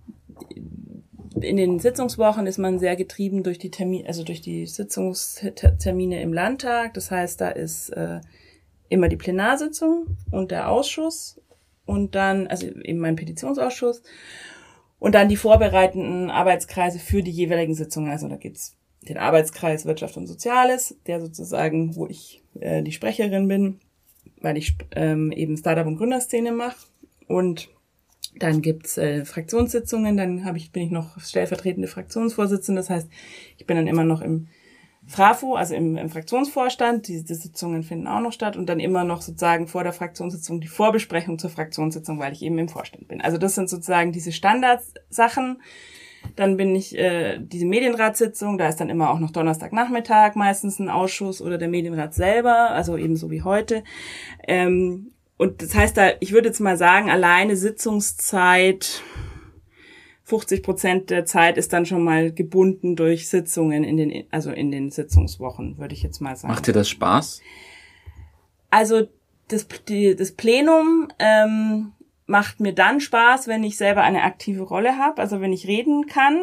in 1.40 1.56
den 1.56 1.80
Sitzungswochen 1.80 2.46
ist 2.46 2.58
man 2.58 2.78
sehr 2.78 2.98
getrieben 2.98 3.44
durch 3.44 3.58
die 3.58 3.72
Termine, 3.72 4.06
also 4.06 4.26
durch 4.26 4.42
die 4.42 4.66
Sitzungstermine 4.66 6.22
im 6.22 6.34
Landtag. 6.34 6.94
Das 6.94 7.10
heißt, 7.10 7.40
da 7.40 7.52
ist 7.52 7.88
äh, 7.92 8.20
immer 8.90 9.08
die 9.08 9.16
Plenarsitzung 9.16 10.18
und 10.30 10.52
der 10.52 10.70
Ausschuss 10.70 11.40
und 11.86 12.16
dann, 12.16 12.48
also 12.48 12.68
eben 12.68 13.00
mein 13.00 13.16
Petitionsausschuss 13.16 14.04
und 15.06 15.14
dann 15.14 15.30
die 15.30 15.36
vorbereitenden 15.36 16.32
Arbeitskreise 16.32 16.98
für 16.98 17.22
die 17.22 17.30
jeweiligen 17.30 17.76
Sitzungen. 17.76 18.10
Also 18.10 18.28
da 18.28 18.38
gibt's 18.38 18.76
den 19.08 19.20
Arbeitskreis 19.20 19.86
Wirtschaft 19.86 20.18
und 20.18 20.26
Soziales, 20.26 20.96
der 21.06 21.22
sozusagen, 21.22 21.96
wo 21.96 22.08
ich 22.08 22.42
äh, 22.60 22.82
die 22.82 22.92
Sprecherin 22.92 23.48
bin, 23.48 23.80
weil 24.42 24.58
ich 24.58 24.76
ähm, 24.96 25.32
eben 25.32 25.58
Startup- 25.58 25.86
und 25.86 25.98
Gründerszene 25.98 26.52
mache. 26.52 26.88
Und 27.28 27.70
dann 28.40 28.64
gibt's 28.64 28.98
äh, 28.98 29.26
Fraktionssitzungen, 29.26 30.18
dann 30.18 30.44
hab 30.44 30.56
ich, 30.56 30.72
bin 30.72 30.82
ich 30.82 30.90
noch 30.90 31.20
stellvertretende 31.20 31.88
Fraktionsvorsitzende. 31.88 32.80
Das 32.80 32.90
heißt, 32.90 33.08
ich 33.60 33.68
bin 33.68 33.78
dann 33.78 33.86
immer 33.86 34.06
noch 34.06 34.22
im 34.22 34.48
FRAFO, 35.08 35.56
also 35.56 35.76
im, 35.76 35.98
im 35.98 36.10
Fraktionsvorstand. 36.10 37.08
Diese 37.08 37.24
die 37.24 37.36
Sitzungen 37.36 37.84
finden 37.84 38.08
auch 38.08 38.22
noch 38.22 38.32
statt 38.32 38.58
und 38.58 38.68
dann 38.68 38.80
immer 38.80 39.04
noch 39.04 39.22
sozusagen 39.22 39.68
vor 39.68 39.84
der 39.84 39.94
Fraktionssitzung 39.94 40.62
die 40.62 40.68
Vorbesprechung 40.68 41.38
zur 41.38 41.50
Fraktionssitzung, 41.50 42.20
weil 42.20 42.34
ich 42.34 42.42
eben 42.42 42.58
im 42.58 42.70
Vorstand 42.70 43.08
bin. 43.08 43.22
Also 43.22 43.38
das 43.38 43.56
sind 43.56 43.70
sozusagen 43.70 44.12
diese 44.12 44.32
Standardsachen. 44.32 45.62
Dann 46.36 46.58
bin 46.58 46.76
ich 46.76 46.98
äh, 46.98 47.38
diese 47.40 47.68
Medienratssitzung, 47.68 48.58
da 48.58 48.68
ist 48.68 48.78
dann 48.78 48.90
immer 48.90 49.12
auch 49.12 49.20
noch 49.20 49.30
Donnerstagnachmittag 49.30 50.34
meistens 50.34 50.80
ein 50.80 50.90
Ausschuss 50.90 51.40
oder 51.40 51.60
der 51.60 51.68
Medienrat 51.68 52.16
selber, 52.16 52.72
also 52.72 52.98
ebenso 52.98 53.30
wie 53.30 53.44
heute. 53.44 53.84
Ähm, 54.48 55.12
und 55.38 55.62
das 55.62 55.76
heißt 55.76 55.98
da, 55.98 56.12
ich 56.20 56.32
würde 56.32 56.48
jetzt 56.48 56.62
mal 56.62 56.78
sagen, 56.78 57.12
alleine 57.12 57.56
Sitzungszeit 57.56 59.04
50 60.26 60.64
Prozent 60.64 61.10
der 61.12 61.26
Zeit 61.26 61.58
ist 61.58 61.72
dann 61.72 61.86
schon 61.86 62.04
mal 62.04 62.32
gebunden 62.32 62.96
durch 62.96 63.30
Sitzungen 63.30 63.84
in 63.84 63.98
den, 63.98 64.26
also 64.32 64.52
in 64.52 64.72
den 64.72 64.90
Sitzungswochen, 64.90 65.78
würde 65.78 65.94
ich 65.94 66.02
jetzt 66.02 66.20
mal 66.20 66.36
sagen. 66.36 66.52
Macht 66.52 66.66
dir 66.66 66.74
das 66.74 66.90
Spaß? 66.90 67.42
Also 68.72 69.08
das, 69.48 69.68
die, 69.88 70.16
das 70.16 70.32
Plenum 70.32 71.10
ähm, 71.20 71.92
macht 72.26 72.60
mir 72.60 72.74
dann 72.74 73.02
Spaß, 73.02 73.48
wenn 73.48 73.64
ich 73.64 73.78
selber 73.78 74.02
eine 74.02 74.24
aktive 74.24 74.64
Rolle 74.64 74.98
habe, 74.98 75.22
also 75.22 75.42
wenn 75.42 75.54
ich 75.54 75.68
reden 75.68 76.08
kann. 76.08 76.40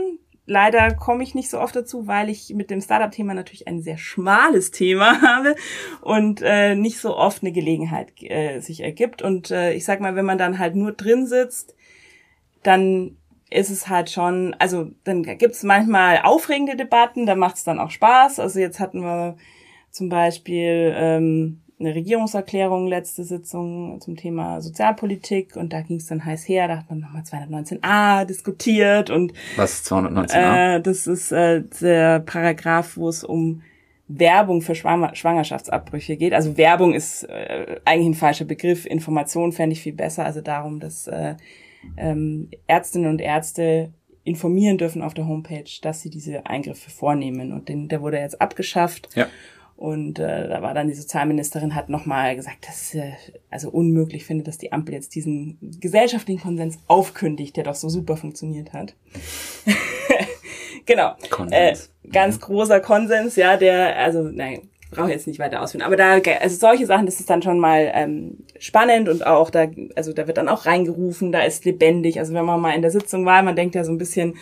Leider 0.47 0.95
komme 0.95 1.25
ich 1.25 1.35
nicht 1.35 1.51
so 1.51 1.59
oft 1.59 1.75
dazu, 1.75 2.07
weil 2.07 2.29
ich 2.29 2.51
mit 2.51 2.71
dem 2.71 2.81
Startup-Thema 2.81 3.35
natürlich 3.35 3.67
ein 3.67 3.83
sehr 3.83 3.99
schmales 3.99 4.71
Thema 4.71 5.21
habe 5.27 5.57
und 6.03 6.41
äh, 6.41 6.77
nicht 6.77 6.99
so 6.99 7.17
oft 7.17 7.43
eine 7.43 7.53
Gelegenheit 7.53 8.13
äh, 8.23 8.61
sich 8.61 8.81
ergibt. 8.81 9.23
Und 9.23 9.51
äh, 9.51 9.73
ich 9.73 9.85
sag 9.85 10.01
mal, 10.01 10.15
wenn 10.15 10.25
man 10.25 10.39
dann 10.39 10.61
halt 10.61 10.77
nur 10.77 10.93
drin 10.93 11.27
sitzt, 11.27 11.75
dann 12.63 13.17
ist 13.53 13.71
es 13.71 13.89
halt 13.89 14.11
schon, 14.11 14.55
also 14.59 14.91
dann 15.05 15.23
gibt's 15.23 15.63
manchmal 15.63 16.21
aufregende 16.23 16.77
Debatten, 16.77 17.27
da 17.27 17.35
macht's 17.35 17.65
dann 17.65 17.79
auch 17.79 17.91
Spaß. 17.91 18.41
Also 18.41 18.61
jetzt 18.61 18.81
hatten 18.81 19.01
wir 19.01 19.37
zum 19.91 20.09
Beispiel 20.09 20.95
ähm, 20.97 21.61
eine 21.79 21.95
Regierungserklärung, 21.95 22.87
letzte 22.87 23.25
Sitzung 23.25 24.01
zum 24.01 24.17
Thema 24.17 24.61
Sozialpolitik 24.61 25.57
und 25.57 25.73
da 25.73 25.83
ging's 25.83 26.07
dann 26.07 26.25
heiß 26.25 26.49
her, 26.49 26.69
da 26.69 26.79
hat 26.79 26.91
man 26.91 27.01
nochmal 27.01 27.23
219a 27.23 28.25
diskutiert 28.25 29.11
und 29.11 29.33
Was 29.57 29.75
ist 29.75 29.93
219a? 29.93 30.77
Äh, 30.77 30.81
das 30.81 31.07
ist 31.07 31.33
äh, 31.33 31.63
der 31.81 32.21
Paragraph, 32.21 32.97
wo 32.97 33.09
es 33.09 33.25
um 33.25 33.63
Werbung 34.09 34.63
für 34.63 34.75
Schwangerschaftsabbrüche 34.75 36.17
geht. 36.17 36.35
Also 36.35 36.57
Werbung 36.57 36.95
ist 36.95 37.25
äh, 37.25 37.81
eigentlich 37.85 38.09
ein 38.09 38.15
falscher 38.15 38.45
Begriff. 38.45 38.85
Information 38.87 39.53
fände 39.53 39.73
ich 39.73 39.83
viel 39.83 39.95
besser. 39.95 40.25
Also 40.25 40.41
darum, 40.41 40.81
dass 40.81 41.07
äh, 41.07 41.35
ähm, 41.97 42.49
Ärztinnen 42.67 43.11
und 43.11 43.21
Ärzte 43.21 43.93
informieren 44.25 44.79
dürfen 44.79 45.03
auf 45.03 45.15
der 45.15 45.27
Homepage, 45.27 45.65
dass 45.83 46.01
sie 46.01 46.11
diese 46.11 46.47
Eingriffe 46.47 46.91
vornehmen. 46.91 47.53
Und 47.53 47.69
den, 47.69 47.89
der 47.89 48.03
wurde 48.03 48.19
jetzt 48.19 48.41
abgeschafft. 48.41 49.09
Ja. 49.15 49.29
Und 49.77 50.21
äh, 50.21 50.49
da 50.49 50.63
war 50.63 50.75
dann 50.75 50.87
die 50.87 50.95
Sozialministerin 50.95 51.75
hat 51.75 51.89
nochmal 51.89 52.37
gesagt, 52.37 52.69
dass 52.69 52.95
äh, 52.95 53.15
also 53.51 53.69
unmöglich 53.69 54.25
findet, 54.25 54.47
dass 54.47 54.59
die 54.59 54.71
Ampel 54.71 54.95
jetzt 54.95 55.15
diesen 55.17 55.59
gesellschaftlichen 55.81 56.41
Konsens 56.41 56.79
aufkündigt, 56.87 57.57
der 57.57 57.65
doch 57.65 57.75
so 57.75 57.89
super 57.89 58.17
funktioniert 58.17 58.73
hat. 58.73 58.95
genau. 60.87 61.17
Konsens. 61.31 61.91
Äh, 62.05 62.09
ganz 62.11 62.37
mhm. 62.37 62.43
großer 62.43 62.79
Konsens, 62.79 63.35
ja, 63.35 63.57
der, 63.57 63.99
also 63.99 64.23
nein, 64.23 64.69
brauche 64.93 65.11
jetzt 65.11 65.27
nicht 65.27 65.39
weiter 65.39 65.61
ausführen. 65.61 65.83
Aber 65.83 65.97
da, 65.97 66.19
also 66.41 66.57
solche 66.57 66.87
Sachen, 66.87 67.07
das 67.07 67.19
ist 67.19 67.29
dann 67.29 67.43
schon 67.43 67.59
mal 67.59 67.91
ähm, 67.93 68.39
spannend 68.59 69.09
und 69.09 69.27
auch 69.27 69.51
da, 69.51 69.67
also 69.97 70.13
da 70.13 70.27
wird 70.27 70.37
dann 70.37 70.49
auch 70.49 70.67
reingerufen, 70.67 71.33
da 71.33 71.41
ist 71.41 71.65
lebendig. 71.65 72.21
Also 72.21 72.35
wenn 72.35 72.45
man 72.45 72.61
mal 72.61 72.75
in 72.75 72.83
der 72.83 72.91
Sitzung 72.91 73.27
war, 73.27 73.43
man 73.43 73.57
denkt 73.57 73.75
ja 73.75 73.85
so 73.85 73.91
ein 73.91 73.99
bisschen, 73.99 74.37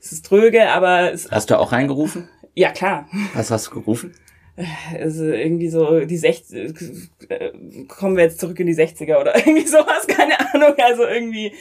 es 0.00 0.12
ist 0.12 0.26
tröge, 0.26 0.70
aber 0.70 1.12
es, 1.12 1.30
Hast 1.30 1.50
du 1.50 1.58
auch 1.58 1.72
reingerufen? 1.72 2.28
Ja, 2.54 2.70
klar. 2.70 3.08
Was 3.34 3.50
hast 3.50 3.68
du 3.68 3.70
gerufen? 3.72 4.14
Also 4.98 5.24
irgendwie 5.24 5.68
so 5.68 6.00
die 6.00 6.16
60 6.16 6.74
äh, 7.28 7.50
kommen 7.86 8.16
wir 8.16 8.24
jetzt 8.24 8.40
zurück 8.40 8.58
in 8.58 8.66
die 8.66 8.74
60er 8.74 9.20
oder 9.20 9.36
irgendwie 9.46 9.66
sowas, 9.66 10.06
keine 10.06 10.38
Ahnung. 10.52 10.74
Also 10.78 11.04
irgendwie, 11.04 11.52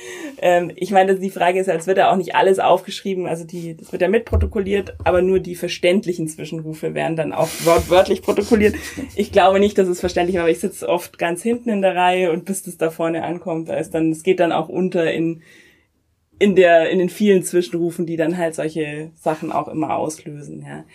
ähm, 0.42 0.72
ich 0.76 0.92
meine, 0.92 1.16
die 1.16 1.30
Frage 1.30 1.60
ist, 1.60 1.70
als 1.70 1.88
wird 1.88 1.98
ja 1.98 2.12
auch 2.12 2.16
nicht 2.16 2.36
alles 2.36 2.60
aufgeschrieben, 2.60 3.28
also 3.28 3.44
die, 3.44 3.76
das 3.76 3.92
wird 3.92 4.02
ja 4.02 4.08
mitprotokolliert, 4.08 4.96
aber 5.04 5.22
nur 5.22 5.40
die 5.40 5.56
verständlichen 5.56 6.28
Zwischenrufe 6.28 6.94
werden 6.94 7.16
dann 7.16 7.34
auch 7.34 7.50
wortwörtlich 7.64 8.22
protokolliert. 8.22 8.76
Ich 9.16 9.32
glaube 9.32 9.60
nicht, 9.60 9.78
dass 9.78 9.88
es 9.88 10.00
verständlich 10.00 10.36
war, 10.36 10.44
aber 10.44 10.52
ich 10.52 10.60
sitze 10.60 10.90
oft 10.90 11.18
ganz 11.18 11.44
hinten 11.44 11.70
in 11.70 11.82
der 11.82 11.96
Reihe 11.96 12.32
und 12.32 12.46
bis 12.46 12.64
das 12.64 12.78
da 12.78 12.90
vorne 12.90 13.24
ankommt, 13.24 13.70
da 13.70 13.76
ist 13.76 13.94
dann, 13.94 14.12
es 14.12 14.24
geht 14.24 14.40
dann 14.40 14.52
auch 14.52 14.70
unter 14.70 15.12
in 15.12 15.42
in 16.40 16.56
der 16.56 16.90
in 16.90 17.00
den 17.00 17.10
vielen 17.10 17.44
Zwischenrufen, 17.44 18.06
die 18.06 18.18
dann 18.18 18.38
halt 18.38 18.56
solche 18.56 19.12
Sachen 19.16 19.52
auch 19.52 19.68
immer 19.68 19.96
auslösen, 19.96 20.64
ja. 20.66 20.86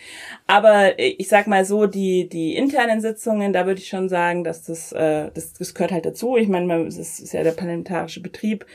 Aber 0.47 0.99
ich 0.99 1.29
sag 1.29 1.47
mal 1.47 1.65
so, 1.65 1.87
die 1.87 2.29
die 2.29 2.55
internen 2.55 3.01
Sitzungen, 3.01 3.53
da 3.53 3.67
würde 3.67 3.81
ich 3.81 3.89
schon 3.89 4.09
sagen, 4.09 4.45
dass 4.45 4.63
das 4.63 4.93
äh, 4.93 5.31
das, 5.35 5.53
das 5.55 5.75
gehört 5.75 5.93
halt 5.93 6.07
dazu. 6.07 6.37
Ich 6.37 6.49
meine, 6.49 6.85
das 6.85 6.99
ist 6.99 7.33
ja 7.33 7.43
der 7.43 7.53
parlamentarische 7.53 8.23
Betrieb 8.23 8.67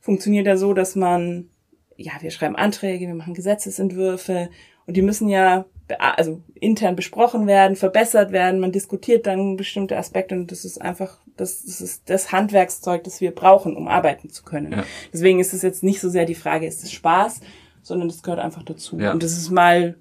funktioniert 0.00 0.46
ja 0.46 0.56
so, 0.56 0.74
dass 0.74 0.96
man 0.96 1.48
ja, 1.96 2.12
wir 2.20 2.30
schreiben 2.30 2.56
Anträge, 2.56 3.06
wir 3.06 3.14
machen 3.14 3.34
Gesetzesentwürfe 3.34 4.50
und 4.86 4.96
die 4.96 5.02
müssen 5.02 5.28
ja 5.28 5.64
also 5.98 6.40
intern 6.54 6.96
besprochen 6.96 7.46
werden, 7.46 7.76
verbessert 7.76 8.32
werden, 8.32 8.60
man 8.60 8.72
diskutiert 8.72 9.26
dann 9.26 9.56
bestimmte 9.56 9.96
Aspekte 9.96 10.34
und 10.34 10.50
das 10.50 10.64
ist 10.64 10.80
einfach, 10.80 11.18
das, 11.36 11.64
das 11.64 11.80
ist 11.80 12.10
das 12.10 12.32
Handwerkszeug, 12.32 13.04
das 13.04 13.20
wir 13.20 13.32
brauchen, 13.32 13.76
um 13.76 13.88
arbeiten 13.88 14.30
zu 14.30 14.44
können. 14.44 14.72
Ja. 14.72 14.84
Deswegen 15.12 15.40
ist 15.40 15.52
es 15.52 15.62
jetzt 15.62 15.82
nicht 15.82 16.00
so 16.00 16.08
sehr 16.08 16.26
die 16.26 16.34
Frage, 16.34 16.66
ist 16.66 16.84
es 16.84 16.92
Spaß, 16.92 17.40
sondern 17.82 18.08
das 18.08 18.22
gehört 18.22 18.40
einfach 18.40 18.62
dazu. 18.62 18.98
Ja. 18.98 19.12
Und 19.12 19.22
das 19.22 19.32
ist 19.32 19.50
mal 19.50 19.96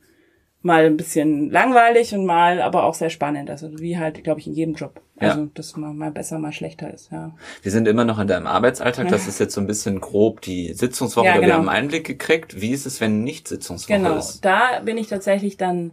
mal 0.63 0.85
ein 0.85 0.95
bisschen 0.97 1.51
langweilig 1.51 2.15
und 2.15 2.25
mal 2.25 2.61
aber 2.61 2.85
auch 2.85 2.93
sehr 2.93 3.09
spannend. 3.09 3.49
Also 3.49 3.79
wie 3.79 3.97
halt, 3.97 4.23
glaube 4.23 4.39
ich, 4.39 4.47
in 4.47 4.53
jedem 4.53 4.75
Job. 4.75 5.01
Also 5.17 5.41
ja. 5.41 5.47
dass 5.53 5.75
man 5.75 5.95
mal 5.95 6.11
besser, 6.11 6.39
mal 6.39 6.53
schlechter 6.53 6.91
ist, 6.91 7.11
ja. 7.11 7.35
Wir 7.61 7.71
sind 7.71 7.87
immer 7.87 8.05
noch 8.05 8.17
in 8.17 8.27
deinem 8.27 8.47
Arbeitsalltag. 8.47 9.09
Das 9.09 9.27
ist 9.27 9.39
jetzt 9.39 9.53
so 9.53 9.61
ein 9.61 9.67
bisschen 9.67 9.99
grob 9.99 10.41
die 10.41 10.73
Sitzungswoche, 10.73 11.27
ja, 11.27 11.33
genau. 11.35 11.47
wir 11.47 11.53
haben 11.53 11.69
einen 11.69 11.83
Einblick 11.83 12.05
gekriegt. 12.05 12.59
Wie 12.59 12.71
ist 12.71 12.85
es, 12.85 12.99
wenn 12.99 13.23
nicht 13.23 13.47
Sitzungswoche 13.47 13.99
genau. 13.99 14.17
ist? 14.17 14.41
Genau, 14.41 14.55
da 14.55 14.79
bin 14.79 14.97
ich 14.97 15.07
tatsächlich 15.07 15.57
dann 15.57 15.91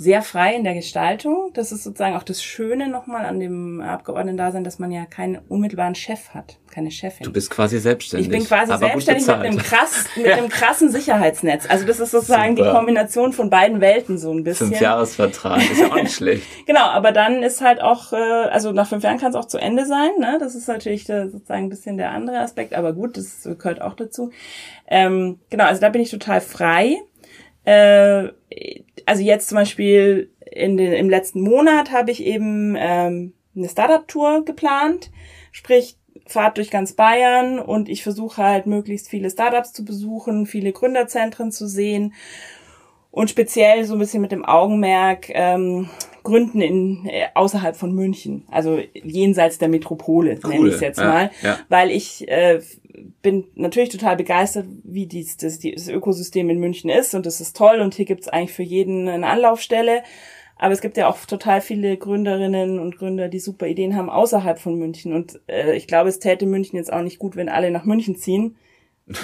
sehr 0.00 0.22
frei 0.22 0.54
in 0.54 0.64
der 0.64 0.72
Gestaltung. 0.72 1.50
Das 1.52 1.72
ist 1.72 1.84
sozusagen 1.84 2.16
auch 2.16 2.22
das 2.22 2.42
Schöne 2.42 2.88
nochmal 2.88 3.26
an 3.26 3.38
dem 3.38 3.82
Abgeordneten-Dasein, 3.82 4.64
dass 4.64 4.78
man 4.78 4.90
ja 4.90 5.04
keinen 5.04 5.36
unmittelbaren 5.36 5.94
Chef 5.94 6.30
hat, 6.30 6.56
keine 6.70 6.90
Chefin. 6.90 7.24
Du 7.24 7.30
bist 7.30 7.50
quasi 7.50 7.78
selbstständig. 7.78 8.28
Ich 8.28 8.32
bin 8.32 8.46
quasi 8.46 8.78
selbstständig 8.78 9.26
mit 9.26 9.36
einem, 9.36 9.58
krass, 9.58 10.06
mit 10.16 10.26
einem 10.26 10.48
krassen 10.48 10.88
Sicherheitsnetz. 10.90 11.68
Also 11.68 11.86
das 11.86 12.00
ist 12.00 12.12
sozusagen 12.12 12.56
Super. 12.56 12.70
die 12.70 12.76
Kombination 12.76 13.34
von 13.34 13.50
beiden 13.50 13.82
Welten 13.82 14.16
so 14.16 14.32
ein 14.32 14.42
bisschen. 14.42 14.68
Fünf 14.68 14.80
Jahresvertrag, 14.80 15.70
ist 15.70 15.78
ja 15.78 15.88
auch 15.88 15.96
nicht 15.96 16.14
schlecht. 16.16 16.44
genau, 16.64 16.86
aber 16.86 17.12
dann 17.12 17.42
ist 17.42 17.60
halt 17.60 17.82
auch, 17.82 18.14
äh, 18.14 18.16
also 18.16 18.72
nach 18.72 18.88
fünf 18.88 19.04
Jahren 19.04 19.18
kann 19.18 19.28
es 19.28 19.36
auch 19.36 19.48
zu 19.48 19.58
Ende 19.58 19.84
sein. 19.84 20.12
Ne? 20.18 20.38
Das 20.40 20.54
ist 20.54 20.66
natürlich 20.66 21.04
sozusagen 21.04 21.64
ein 21.64 21.68
bisschen 21.68 21.98
der 21.98 22.12
andere 22.12 22.38
Aspekt, 22.38 22.72
aber 22.72 22.94
gut, 22.94 23.18
das 23.18 23.42
gehört 23.42 23.82
auch 23.82 23.96
dazu. 23.96 24.30
Ähm, 24.86 25.40
genau, 25.50 25.64
also 25.64 25.82
da 25.82 25.90
bin 25.90 26.00
ich 26.00 26.10
total 26.10 26.40
frei. 26.40 26.96
Äh, 27.66 28.28
also 29.10 29.24
jetzt 29.24 29.48
zum 29.48 29.56
Beispiel 29.56 30.30
in 30.52 30.76
den, 30.76 30.92
im 30.92 31.10
letzten 31.10 31.40
Monat 31.40 31.90
habe 31.90 32.12
ich 32.12 32.24
eben 32.24 32.76
ähm, 32.78 33.32
eine 33.56 33.68
Startup-Tour 33.68 34.44
geplant, 34.44 35.10
sprich 35.50 35.96
Fahrt 36.26 36.58
durch 36.58 36.70
ganz 36.70 36.92
Bayern 36.92 37.58
und 37.58 37.88
ich 37.88 38.04
versuche 38.04 38.40
halt 38.40 38.66
möglichst 38.66 39.08
viele 39.08 39.28
Startups 39.28 39.72
zu 39.72 39.84
besuchen, 39.84 40.46
viele 40.46 40.70
Gründerzentren 40.70 41.50
zu 41.50 41.66
sehen. 41.66 42.14
Und 43.10 43.30
speziell 43.30 43.84
so 43.84 43.94
ein 43.94 43.98
bisschen 43.98 44.22
mit 44.22 44.30
dem 44.30 44.44
Augenmerk 44.44 45.28
ähm, 45.30 45.90
Gründen 46.22 46.60
in 46.60 47.06
äh, 47.06 47.26
außerhalb 47.34 47.76
von 47.76 47.92
München, 47.92 48.44
also 48.50 48.78
jenseits 48.94 49.58
der 49.58 49.68
Metropole 49.68 50.38
cool. 50.44 50.50
nenne 50.50 50.68
ich 50.68 50.74
es 50.74 50.80
jetzt 50.80 50.98
ja, 50.98 51.08
mal, 51.08 51.30
ja. 51.42 51.58
weil 51.68 51.90
ich 51.90 52.28
äh, 52.28 52.60
bin 53.22 53.44
natürlich 53.54 53.90
total 53.90 54.16
begeistert, 54.16 54.66
wie 54.84 55.06
dies, 55.06 55.36
das, 55.36 55.58
das 55.58 55.88
Ökosystem 55.88 56.50
in 56.50 56.58
München 56.58 56.90
ist 56.90 57.14
und 57.14 57.26
das 57.26 57.40
ist 57.40 57.56
toll 57.56 57.80
und 57.80 57.94
hier 57.94 58.04
gibt's 58.04 58.28
eigentlich 58.28 58.52
für 58.52 58.62
jeden 58.62 59.08
eine 59.08 59.26
Anlaufstelle. 59.26 60.02
Aber 60.62 60.74
es 60.74 60.82
gibt 60.82 60.98
ja 60.98 61.08
auch 61.08 61.16
total 61.24 61.62
viele 61.62 61.96
Gründerinnen 61.96 62.78
und 62.78 62.98
Gründer, 62.98 63.28
die 63.28 63.38
super 63.38 63.66
Ideen 63.66 63.96
haben 63.96 64.10
außerhalb 64.10 64.58
von 64.58 64.74
München. 64.74 65.14
Und 65.14 65.40
äh, 65.46 65.74
ich 65.74 65.86
glaube, 65.86 66.10
es 66.10 66.18
täte 66.18 66.44
München 66.44 66.76
jetzt 66.76 66.92
auch 66.92 67.00
nicht 67.00 67.18
gut, 67.18 67.34
wenn 67.34 67.48
alle 67.48 67.70
nach 67.70 67.84
München 67.84 68.14
ziehen, 68.16 68.56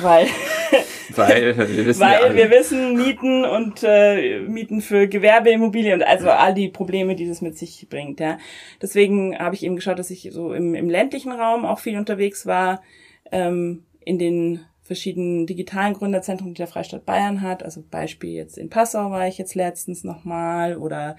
weil 0.03 0.27
weil 1.15 1.57
wir 1.57 1.87
wissen, 1.87 2.01
weil 2.01 2.35
wir 2.35 2.51
wissen 2.51 2.97
Mieten 2.97 3.45
und 3.45 3.83
äh, 3.83 4.41
Mieten 4.41 4.81
für 4.81 5.07
Gewerbeimmobilien 5.07 6.01
und 6.01 6.07
also 6.07 6.29
all 6.31 6.55
die 6.55 6.69
Probleme, 6.69 7.15
die 7.15 7.29
das 7.29 7.41
mit 7.41 7.57
sich 7.57 7.87
bringt. 7.89 8.21
Ja, 8.21 8.39
deswegen 8.83 9.39
habe 9.39 9.55
ich 9.55 9.65
eben 9.65 9.77
geschaut, 9.77 9.99
dass 9.99 10.11
ich 10.11 10.29
so 10.33 10.53
im, 10.53 10.75
im 10.75 10.91
ländlichen 10.91 11.33
Raum 11.33 11.65
auch 11.65 11.79
viel 11.79 11.97
unterwegs 11.97 12.47
war 12.47 12.83
ähm, 13.31 13.85
in 14.01 14.19
den 14.19 14.61
verschiedenen 14.83 15.47
digitalen 15.47 15.95
Gründerzentren, 15.95 16.55
die 16.55 16.59
der 16.59 16.69
Freistaat 16.69 17.05
Bayern 17.05 17.43
hat. 17.43 17.65
Also 17.65 17.83
Beispiel 17.89 18.31
jetzt 18.31 18.57
in 18.57 18.71
Passau 18.71 19.11
war 19.11 19.27
ich 19.27 19.37
jetzt 19.37 19.57
letztens 19.57 20.05
nochmal 20.05 20.77
oder 20.77 21.17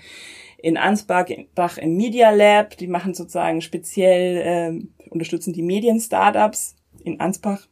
in 0.58 0.77
Ansbach 0.77 1.27
im 1.77 1.97
Media 1.97 2.30
Lab. 2.30 2.77
Die 2.77 2.88
machen 2.88 3.13
sozusagen 3.13 3.62
speziell, 3.62 4.41
ähm, 4.43 4.93
unterstützen 5.10 5.53
die 5.53 5.63
Medien-Startups. 5.63 6.75
In 7.03 7.19
Ansbach 7.19 7.67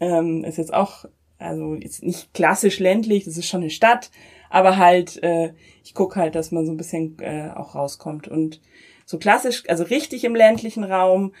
ähm, 0.00 0.44
ist 0.44 0.58
jetzt 0.58 0.74
auch, 0.74 1.04
also 1.38 1.74
jetzt 1.74 2.02
nicht 2.02 2.34
klassisch 2.34 2.78
ländlich, 2.78 3.24
das 3.24 3.36
ist 3.36 3.46
schon 3.46 3.60
eine 3.60 3.70
Stadt, 3.70 4.10
aber 4.48 4.76
halt, 4.76 5.22
äh, 5.22 5.52
ich 5.84 5.94
gucke 5.94 6.18
halt, 6.18 6.34
dass 6.34 6.50
man 6.50 6.66
so 6.66 6.72
ein 6.72 6.76
bisschen 6.76 7.18
äh, 7.20 7.50
auch 7.54 7.74
rauskommt. 7.74 8.28
Und 8.28 8.60
so 9.04 9.18
klassisch, 9.18 9.62
also 9.68 9.84
richtig 9.84 10.24
im 10.24 10.34
ländlichen 10.34 10.84
Raum, 10.84 11.32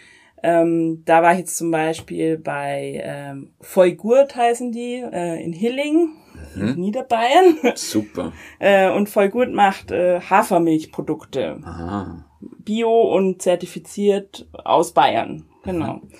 ähm, 0.42 1.02
da 1.04 1.22
war 1.22 1.32
ich 1.32 1.40
jetzt 1.40 1.56
zum 1.56 1.70
Beispiel 1.70 2.38
bei 2.38 3.02
ähm, 3.04 3.50
Vollgurt 3.60 4.36
heißen 4.36 4.72
die, 4.72 4.94
äh, 4.94 5.42
in 5.42 5.52
Hilling, 5.52 6.10
mhm. 6.54 6.74
Niederbayern. 6.76 7.58
Super. 7.74 8.32
äh, 8.58 8.90
und 8.90 9.08
Vollgurt 9.08 9.52
macht 9.52 9.90
äh, 9.90 10.20
Hafermilchprodukte. 10.20 11.58
Aha. 11.62 12.24
Bio 12.40 13.02
und 13.14 13.42
zertifiziert 13.42 14.48
aus 14.52 14.92
Bayern. 14.92 15.46
Genau. 15.64 15.94
Mhm. 15.94 16.10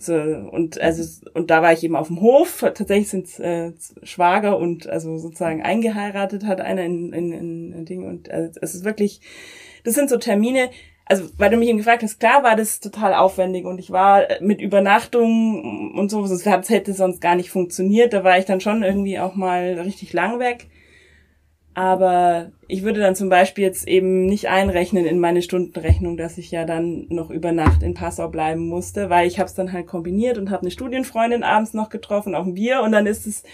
So, 0.00 0.14
und 0.14 0.80
also 0.80 1.02
und 1.34 1.50
da 1.50 1.60
war 1.60 1.72
ich 1.72 1.82
eben 1.82 1.96
auf 1.96 2.06
dem 2.06 2.20
Hof. 2.20 2.60
Tatsächlich 2.60 3.08
sind 3.08 3.38
äh, 3.40 3.72
Schwager 4.04 4.58
und 4.58 4.88
also 4.88 5.18
sozusagen 5.18 5.62
eingeheiratet 5.62 6.44
hat 6.46 6.60
einer 6.60 6.84
in, 6.84 7.12
in, 7.12 7.32
in, 7.32 7.72
in 7.72 7.84
Ding 7.84 8.06
und 8.06 8.30
also, 8.30 8.58
es 8.62 8.74
ist 8.76 8.84
wirklich, 8.84 9.20
das 9.82 9.94
sind 9.94 10.08
so 10.08 10.16
Termine, 10.16 10.70
also 11.04 11.24
weil 11.36 11.50
du 11.50 11.56
mich 11.56 11.68
eben 11.68 11.78
gefragt 11.78 12.02
hast, 12.04 12.20
klar 12.20 12.44
war 12.44 12.54
das 12.54 12.78
total 12.78 13.14
aufwendig 13.14 13.64
und 13.64 13.78
ich 13.80 13.90
war 13.90 14.22
mit 14.40 14.60
Übernachtung 14.60 15.92
und 15.96 16.10
so, 16.10 16.26
das 16.26 16.44
hätte 16.46 16.92
sonst 16.92 17.20
gar 17.20 17.34
nicht 17.34 17.50
funktioniert. 17.50 18.12
Da 18.12 18.22
war 18.22 18.38
ich 18.38 18.44
dann 18.44 18.60
schon 18.60 18.84
irgendwie 18.84 19.18
auch 19.18 19.34
mal 19.34 19.80
richtig 19.80 20.12
lang 20.12 20.38
weg. 20.38 20.68
Aber 21.78 22.50
ich 22.66 22.82
würde 22.82 22.98
dann 22.98 23.14
zum 23.14 23.28
Beispiel 23.28 23.62
jetzt 23.62 23.86
eben 23.86 24.26
nicht 24.26 24.48
einrechnen 24.48 25.06
in 25.06 25.20
meine 25.20 25.42
Stundenrechnung, 25.42 26.16
dass 26.16 26.36
ich 26.36 26.50
ja 26.50 26.64
dann 26.64 27.06
noch 27.08 27.30
über 27.30 27.52
Nacht 27.52 27.84
in 27.84 27.94
Passau 27.94 28.26
bleiben 28.26 28.66
musste, 28.66 29.10
weil 29.10 29.28
ich 29.28 29.38
habe 29.38 29.46
es 29.46 29.54
dann 29.54 29.72
halt 29.72 29.86
kombiniert 29.86 30.38
und 30.38 30.50
habe 30.50 30.62
eine 30.62 30.72
Studienfreundin 30.72 31.44
abends 31.44 31.74
noch 31.74 31.88
getroffen 31.88 32.34
auf 32.34 32.46
ein 32.46 32.54
Bier 32.54 32.82
und 32.82 32.90
dann 32.90 33.06
ist 33.06 33.28
es 33.28 33.44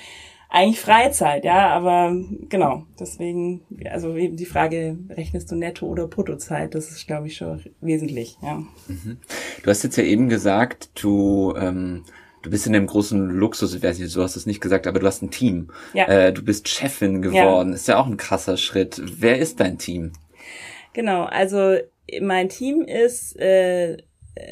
eigentlich 0.48 0.80
Freizeit, 0.80 1.44
ja, 1.44 1.68
aber 1.68 2.16
genau, 2.48 2.84
deswegen, 2.98 3.60
also 3.90 4.16
eben 4.16 4.36
die 4.36 4.46
Frage, 4.46 4.96
rechnest 5.10 5.50
du 5.50 5.56
Netto- 5.56 5.86
oder 5.86 6.08
Bruttozeit, 6.08 6.74
das 6.74 6.92
ist, 6.92 7.06
glaube 7.06 7.26
ich, 7.26 7.36
schon 7.36 7.62
wesentlich, 7.82 8.38
ja. 8.40 8.62
Mhm. 8.88 9.18
Du 9.62 9.68
hast 9.70 9.82
jetzt 9.82 9.96
ja 9.96 10.04
eben 10.04 10.30
gesagt, 10.30 11.02
du, 11.02 11.52
ähm, 11.58 12.04
du 12.44 12.50
bist 12.50 12.66
in 12.66 12.76
einem 12.76 12.86
großen 12.86 13.30
Luxus, 13.30 13.74
ich 13.74 13.82
weiß 13.82 13.98
nicht, 13.98 14.14
du 14.14 14.22
hast 14.22 14.36
es 14.36 14.46
nicht 14.46 14.60
gesagt, 14.60 14.86
aber 14.86 15.00
du 15.00 15.06
hast 15.06 15.22
ein 15.22 15.30
Team. 15.30 15.70
Ja. 15.94 16.06
Äh, 16.06 16.32
du 16.32 16.42
bist 16.42 16.68
Chefin 16.68 17.22
geworden, 17.22 17.70
ja. 17.70 17.74
ist 17.74 17.88
ja 17.88 17.98
auch 17.98 18.06
ein 18.06 18.18
krasser 18.18 18.56
Schritt. 18.56 19.00
Wer 19.02 19.38
ist 19.38 19.60
dein 19.60 19.78
Team? 19.78 20.12
Genau, 20.92 21.24
also 21.24 21.76
mein 22.20 22.50
Team 22.50 22.82
ist 22.82 23.36
äh, 23.40 23.96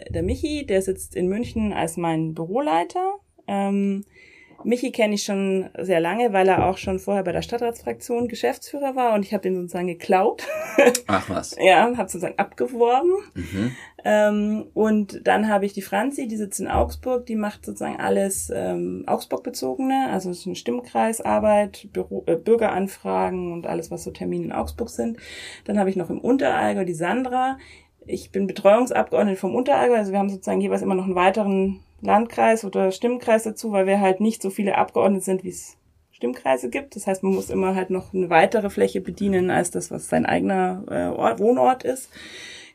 der 0.09 0.23
Michi, 0.23 0.67
der 0.67 0.81
sitzt 0.81 1.15
in 1.15 1.29
München 1.29 1.73
als 1.73 1.97
mein 1.99 2.35
Büroleiter. 2.35 3.17
Ähm, 3.47 4.05
Michi 4.65 4.93
kenne 4.93 5.15
ich 5.15 5.25
schon 5.25 5.71
sehr 5.79 6.01
lange, 6.01 6.33
weil 6.33 6.49
er 6.49 6.67
auch 6.67 6.79
schon 6.79 6.99
vorher 6.99 7.25
bei 7.25 7.33
der 7.33 7.43
Stadtratsfraktion 7.43 8.29
Geschäftsführer 8.29 8.97
war 8.97 9.15
und 9.15 9.25
ich 9.25 9.33
habe 9.33 9.43
den 9.43 9.57
sozusagen 9.57 9.87
geklaut. 9.87 10.47
Ach 11.07 11.29
was. 11.29 11.57
ja, 11.61 11.83
habe 11.83 12.09
sozusagen 12.09 12.39
abgeworben. 12.39 13.11
Mhm. 13.35 13.73
Ähm, 14.05 14.65
und 14.75 15.27
dann 15.27 15.49
habe 15.49 15.65
ich 15.65 15.73
die 15.73 15.83
Franzi, 15.83 16.27
die 16.27 16.37
sitzt 16.37 16.61
in 16.61 16.69
Augsburg, 16.69 17.27
die 17.27 17.37
macht 17.37 17.65
sozusagen 17.65 18.01
alles 18.01 18.51
ähm, 18.55 19.05
Augsburg-bezogene, 19.07 20.09
also 20.11 20.31
es 20.31 20.41
ist 20.41 20.47
eine 20.47 20.57
Stimmkreisarbeit, 20.57 21.89
Büro, 21.93 22.25
äh, 22.27 22.37
Bürgeranfragen 22.37 23.53
und 23.53 23.67
alles, 23.67 23.91
was 23.91 24.03
so 24.03 24.11
Termine 24.11 24.47
in 24.47 24.53
Augsburg 24.53 24.91
sind. 24.91 25.19
Dann 25.65 25.79
habe 25.79 25.91
ich 25.91 25.97
noch 25.97 26.11
im 26.11 26.21
Unterallgäu 26.21 26.85
die 26.85 26.95
Sandra. 26.95 27.59
Ich 28.05 28.33
bin 28.33 28.49
Betreuungsabgeordnete 28.49 29.39
vom 29.39 29.55
Unterallgäu, 29.55 29.97
also 29.97 30.11
wir 30.11 30.19
haben 30.19 30.31
sozusagen 30.31 30.61
jeweils 30.61 30.83
immer 30.83 30.97
noch 30.97 31.05
einen 31.05 31.15
weiteren 31.15 31.81
Landkreis 32.03 32.65
oder 32.65 32.91
Stimmkreis 32.91 33.45
dazu, 33.45 33.73
weil 33.73 33.87
wir 33.87 34.01
halt 34.01 34.21
nicht 34.21 34.43
so 34.43 34.51
viele 34.51 34.77
Abgeordnete 34.77 35.25
sind, 35.25 35.45
wie 35.45 35.51
es 35.51 35.77
Stimmkreise 36.11 36.69
gibt. 36.69 36.95
Das 36.97 37.07
heißt, 37.07 37.23
man 37.23 37.35
muss 37.35 37.51
immer 37.51 37.75
halt 37.75 37.91
noch 37.91 38.13
eine 38.13 38.29
weitere 38.29 38.71
Fläche 38.71 39.01
bedienen 39.01 39.51
als 39.51 39.71
das, 39.71 39.91
was 39.91 40.09
sein 40.09 40.27
eigener 40.27 40.85
äh, 40.91 41.19
Ort, 41.19 41.41
Wohnort 41.41 41.85
ist. 41.85 42.11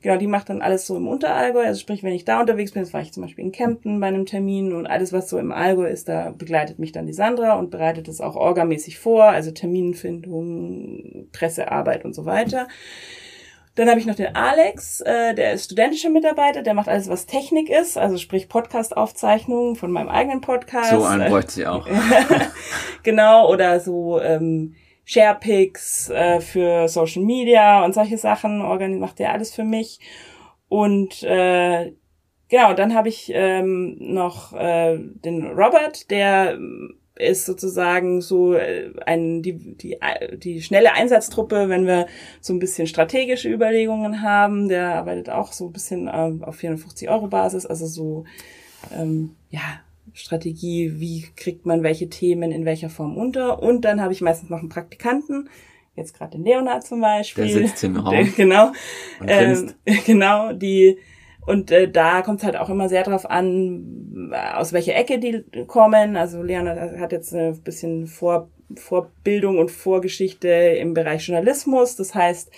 Genau, 0.02 0.18
die 0.18 0.28
macht 0.28 0.50
dann 0.50 0.62
alles 0.62 0.86
so 0.86 0.96
im 0.96 1.08
Unterallgäu. 1.08 1.66
Also 1.66 1.80
sprich, 1.80 2.04
wenn 2.04 2.14
ich 2.14 2.24
da 2.24 2.40
unterwegs 2.40 2.72
bin, 2.72 2.84
jetzt 2.84 2.94
war 2.94 3.02
ich 3.02 3.12
zum 3.14 3.24
Beispiel 3.24 3.44
in 3.44 3.52
Kempten 3.52 4.00
bei 4.00 4.08
einem 4.08 4.26
Termin 4.26 4.74
und 4.74 4.86
alles, 4.86 5.12
was 5.12 5.30
so 5.30 5.38
im 5.38 5.52
Allgäu 5.52 5.88
ist, 5.88 6.08
da 6.08 6.32
begleitet 6.32 6.80
mich 6.80 6.92
dann 6.92 7.08
die 7.08 7.14
Sandra 7.14 7.56
und 7.56 7.72
bereitet 7.72 8.08
es 8.08 8.22
auch 8.22 8.36
orgamäßig 8.36 9.00
vor, 9.00 9.24
also 9.24 9.52
Terminfindung, 9.52 11.28
Pressearbeit 11.32 12.06
und 12.06 12.14
so 12.14 12.26
weiter. 12.26 12.68
Dann 13.78 13.92
habe 13.92 14.00
ich 14.00 14.08
noch 14.08 14.16
den 14.16 14.36
Alex, 14.36 15.02
äh, 15.02 15.36
der 15.36 15.54
ist 15.54 15.66
studentischer 15.66 16.10
Mitarbeiter, 16.10 16.64
der 16.64 16.74
macht 16.74 16.90
alles, 16.90 17.10
was 17.10 17.28
Technik 17.28 17.70
ist, 17.70 17.96
also 17.96 18.18
sprich 18.18 18.50
Podcast-Aufzeichnungen 18.50 19.76
von 19.76 19.92
meinem 19.92 20.10
eigenen 20.10 20.42
Podcast. 20.42 20.90
So 20.90 21.04
einen 21.04 21.30
bräuchte 21.30 21.52
sie 21.52 21.68
auch. 21.68 21.88
genau, 23.04 23.48
oder 23.52 23.80
so 23.80 24.20
ähm, 24.20 24.74
Sharepics 25.06 26.10
äh, 26.10 26.42
für 26.42 26.88
Social 26.88 27.22
Media 27.22 27.86
und 27.86 27.94
solche 27.94 28.18
Sachen 28.18 28.58
macht 29.00 29.20
der 29.20 29.32
alles 29.32 29.54
für 29.54 29.64
mich. 29.64 30.00
Und 30.70 31.22
äh, 31.22 31.94
genau, 32.50 32.74
dann 32.74 32.96
habe 32.96 33.10
ich 33.10 33.32
ähm, 33.32 33.96
noch 34.00 34.54
äh, 34.54 34.98
den 34.98 35.52
Robert, 35.52 36.10
der 36.10 36.58
ist 37.20 37.46
sozusagen 37.46 38.22
so 38.22 38.54
äh, 38.54 38.92
ein, 39.06 39.42
die, 39.42 39.54
die, 39.54 39.98
die 40.38 40.62
schnelle 40.62 40.94
Einsatztruppe, 40.94 41.70
wenn 41.70 41.86
wir 41.86 42.08
so 42.42 42.54
ein 42.54 42.60
bisschen 42.60 42.88
strategische 42.88 43.50
Überlegungen 43.50 44.22
haben. 44.22 44.70
Der 44.70 44.96
arbeitet 44.96 45.30
auch 45.30 45.54
so 45.54 45.68
ein 45.68 45.74
bisschen 45.74 46.08
äh, 46.08 46.34
auf 46.42 46.56
450 46.56 47.10
Euro 47.10 47.28
Basis, 47.28 47.66
also 47.66 47.86
so, 47.86 48.26
ähm, 48.96 49.36
ja, 49.50 49.82
Strategie, 50.14 50.94
wie 50.96 51.26
kriegt 51.36 51.66
man 51.66 51.84
welche 51.84 52.10
Themen 52.10 52.52
in 52.52 52.66
welcher 52.66 52.90
Form 52.90 53.18
unter. 53.18 53.62
Und 53.62 53.82
dann 53.82 54.02
habe 54.02 54.14
ich 54.14 54.22
meistens 54.22 54.50
noch 54.50 54.60
einen 54.60 54.70
Praktikanten, 54.70 55.50
jetzt 55.96 56.16
gerade 56.16 56.38
den 56.38 56.44
Leonard 56.44 56.86
zum 56.86 57.02
Beispiel. 57.02 57.48
Der 57.48 57.68
sitzt 57.68 57.84
im 57.84 57.98
Raum. 57.98 58.12
Der, 58.12 58.24
genau. 58.24 58.72
Ähm, 59.26 59.74
genau, 60.06 60.54
die 60.54 60.98
und 61.48 61.72
äh, 61.72 61.90
da 61.90 62.22
kommt 62.24 62.40
es 62.40 62.46
halt 62.46 62.58
auch 62.58 62.70
immer 62.70 62.90
sehr 62.90 63.04
drauf 63.04 63.28
an, 63.30 64.34
aus 64.54 64.74
welcher 64.74 64.96
Ecke 64.96 65.18
die 65.18 65.46
kommen. 65.66 66.18
Also 66.18 66.44
Leonard 66.44 67.00
hat 67.00 67.14
jetzt 67.14 67.34
ein 67.34 67.62
bisschen 67.62 68.08
vor 68.08 68.50
Vorbildung 68.76 69.58
und 69.58 69.72
Vorgeschichte 69.72 70.50
im 70.50 70.94
Bereich 70.94 71.26
Journalismus. 71.26 71.96
Das 71.96 72.14
heißt, 72.14 72.52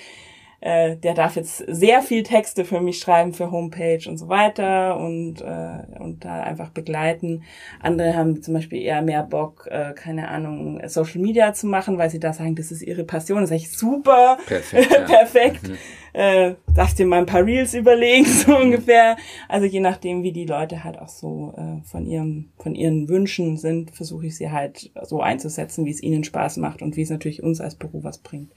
äh, 0.61 0.95
der 0.97 1.13
darf 1.13 1.35
jetzt 1.35 1.63
sehr 1.67 2.01
viel 2.01 2.23
Texte 2.23 2.65
für 2.65 2.81
mich 2.81 2.97
schreiben 2.97 3.35
für 3.35 3.51
Homepage 3.51 4.01
und 4.09 4.17
so 4.17 4.27
weiter 4.27 4.97
und, 4.97 5.39
äh, 5.41 5.99
und 5.99 6.25
da 6.25 6.41
einfach 6.41 6.69
begleiten. 6.69 7.43
Andere 7.79 8.15
haben 8.15 8.41
zum 8.41 8.55
Beispiel 8.55 8.81
eher 8.81 9.03
mehr 9.03 9.21
Bock, 9.21 9.67
äh, 9.69 9.93
keine 9.93 10.29
Ahnung, 10.29 10.81
Social 10.87 11.21
Media 11.21 11.53
zu 11.53 11.67
machen, 11.67 11.99
weil 11.99 12.09
sie 12.09 12.19
da 12.19 12.33
sagen, 12.33 12.55
das 12.55 12.71
ist 12.71 12.81
ihre 12.81 13.03
Passion. 13.03 13.41
Das 13.41 13.51
ist 13.51 13.55
echt 13.55 13.77
super, 13.77 14.39
perfekt. 14.47 14.91
Ja. 14.91 14.99
perfekt. 15.05 15.67
Mhm 15.69 15.77
äh, 16.13 16.55
darfst 16.73 16.99
dir 16.99 17.05
mal 17.05 17.19
ein 17.19 17.25
paar 17.25 17.45
Reels 17.45 17.73
überlegen, 17.73 18.25
so 18.25 18.57
ungefähr. 18.57 19.17
Also 19.47 19.65
je 19.65 19.79
nachdem, 19.79 20.23
wie 20.23 20.31
die 20.31 20.45
Leute 20.45 20.83
halt 20.83 20.99
auch 20.99 21.09
so 21.09 21.53
äh, 21.57 21.83
von 21.87 22.05
ihrem, 22.05 22.51
von 22.57 22.75
ihren 22.75 23.09
Wünschen 23.09 23.57
sind, 23.57 23.91
versuche 23.95 24.27
ich 24.27 24.37
sie 24.37 24.51
halt 24.51 24.91
so 25.03 25.21
einzusetzen, 25.21 25.85
wie 25.85 25.91
es 25.91 26.03
ihnen 26.03 26.23
Spaß 26.23 26.57
macht 26.57 26.81
und 26.81 26.95
wie 26.95 27.01
es 27.01 27.09
natürlich 27.09 27.43
uns 27.43 27.61
als 27.61 27.75
Büro 27.75 28.03
was 28.03 28.19
bringt. 28.19 28.51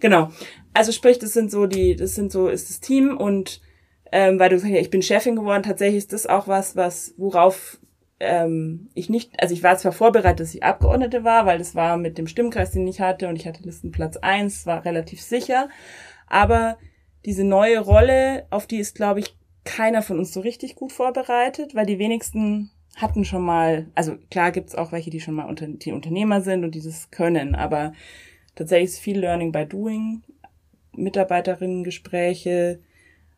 Genau. 0.00 0.30
Also 0.74 0.92
sprich, 0.92 1.18
das 1.18 1.32
sind 1.32 1.50
so 1.50 1.66
die, 1.66 1.96
das 1.96 2.14
sind 2.14 2.32
so, 2.32 2.48
ist 2.48 2.70
das 2.70 2.80
Team 2.80 3.16
und 3.16 3.60
ähm, 4.10 4.38
weil 4.38 4.50
du 4.50 4.58
sagst, 4.58 4.72
ja, 4.72 4.80
ich 4.80 4.90
bin 4.90 5.02
Chefin 5.02 5.36
geworden, 5.36 5.62
tatsächlich 5.62 5.98
ist 5.98 6.12
das 6.12 6.26
auch 6.26 6.48
was, 6.48 6.76
was, 6.76 7.14
worauf 7.18 7.78
ähm, 8.20 8.88
ich 8.94 9.08
nicht, 9.08 9.40
also 9.40 9.54
ich 9.54 9.62
war 9.62 9.76
zwar 9.76 9.92
vorbereitet, 9.92 10.40
dass 10.40 10.54
ich 10.54 10.62
Abgeordnete 10.62 11.24
war, 11.24 11.46
weil 11.46 11.58
das 11.58 11.74
war 11.74 11.96
mit 11.96 12.18
dem 12.18 12.26
Stimmkreis, 12.26 12.72
den 12.72 12.86
ich 12.86 13.00
hatte 13.00 13.28
und 13.28 13.36
ich 13.36 13.46
hatte 13.46 13.62
Listenplatz 13.62 14.16
eins, 14.16 14.66
war 14.66 14.84
relativ 14.84 15.20
sicher, 15.20 15.68
aber 16.26 16.78
diese 17.24 17.44
neue 17.44 17.80
Rolle, 17.80 18.46
auf 18.50 18.66
die 18.66 18.78
ist, 18.78 18.94
glaube 18.94 19.20
ich, 19.20 19.36
keiner 19.64 20.02
von 20.02 20.18
uns 20.18 20.32
so 20.32 20.40
richtig 20.40 20.76
gut 20.76 20.92
vorbereitet, 20.92 21.74
weil 21.74 21.86
die 21.86 21.98
wenigsten 21.98 22.70
hatten 22.96 23.24
schon 23.24 23.42
mal, 23.42 23.86
also 23.94 24.16
klar 24.30 24.50
gibt's 24.50 24.74
auch 24.74 24.92
welche, 24.92 25.10
die 25.10 25.20
schon 25.20 25.34
mal 25.34 25.44
unter, 25.44 25.66
die 25.66 25.92
Unternehmer 25.92 26.40
sind 26.40 26.64
und 26.64 26.74
dieses 26.74 27.10
können, 27.10 27.54
aber 27.54 27.92
tatsächlich 28.54 28.90
ist 28.90 28.98
viel 28.98 29.18
Learning 29.20 29.52
by 29.52 29.66
Doing, 29.66 30.22
Mitarbeiterinnen-Gespräche, 30.92 32.80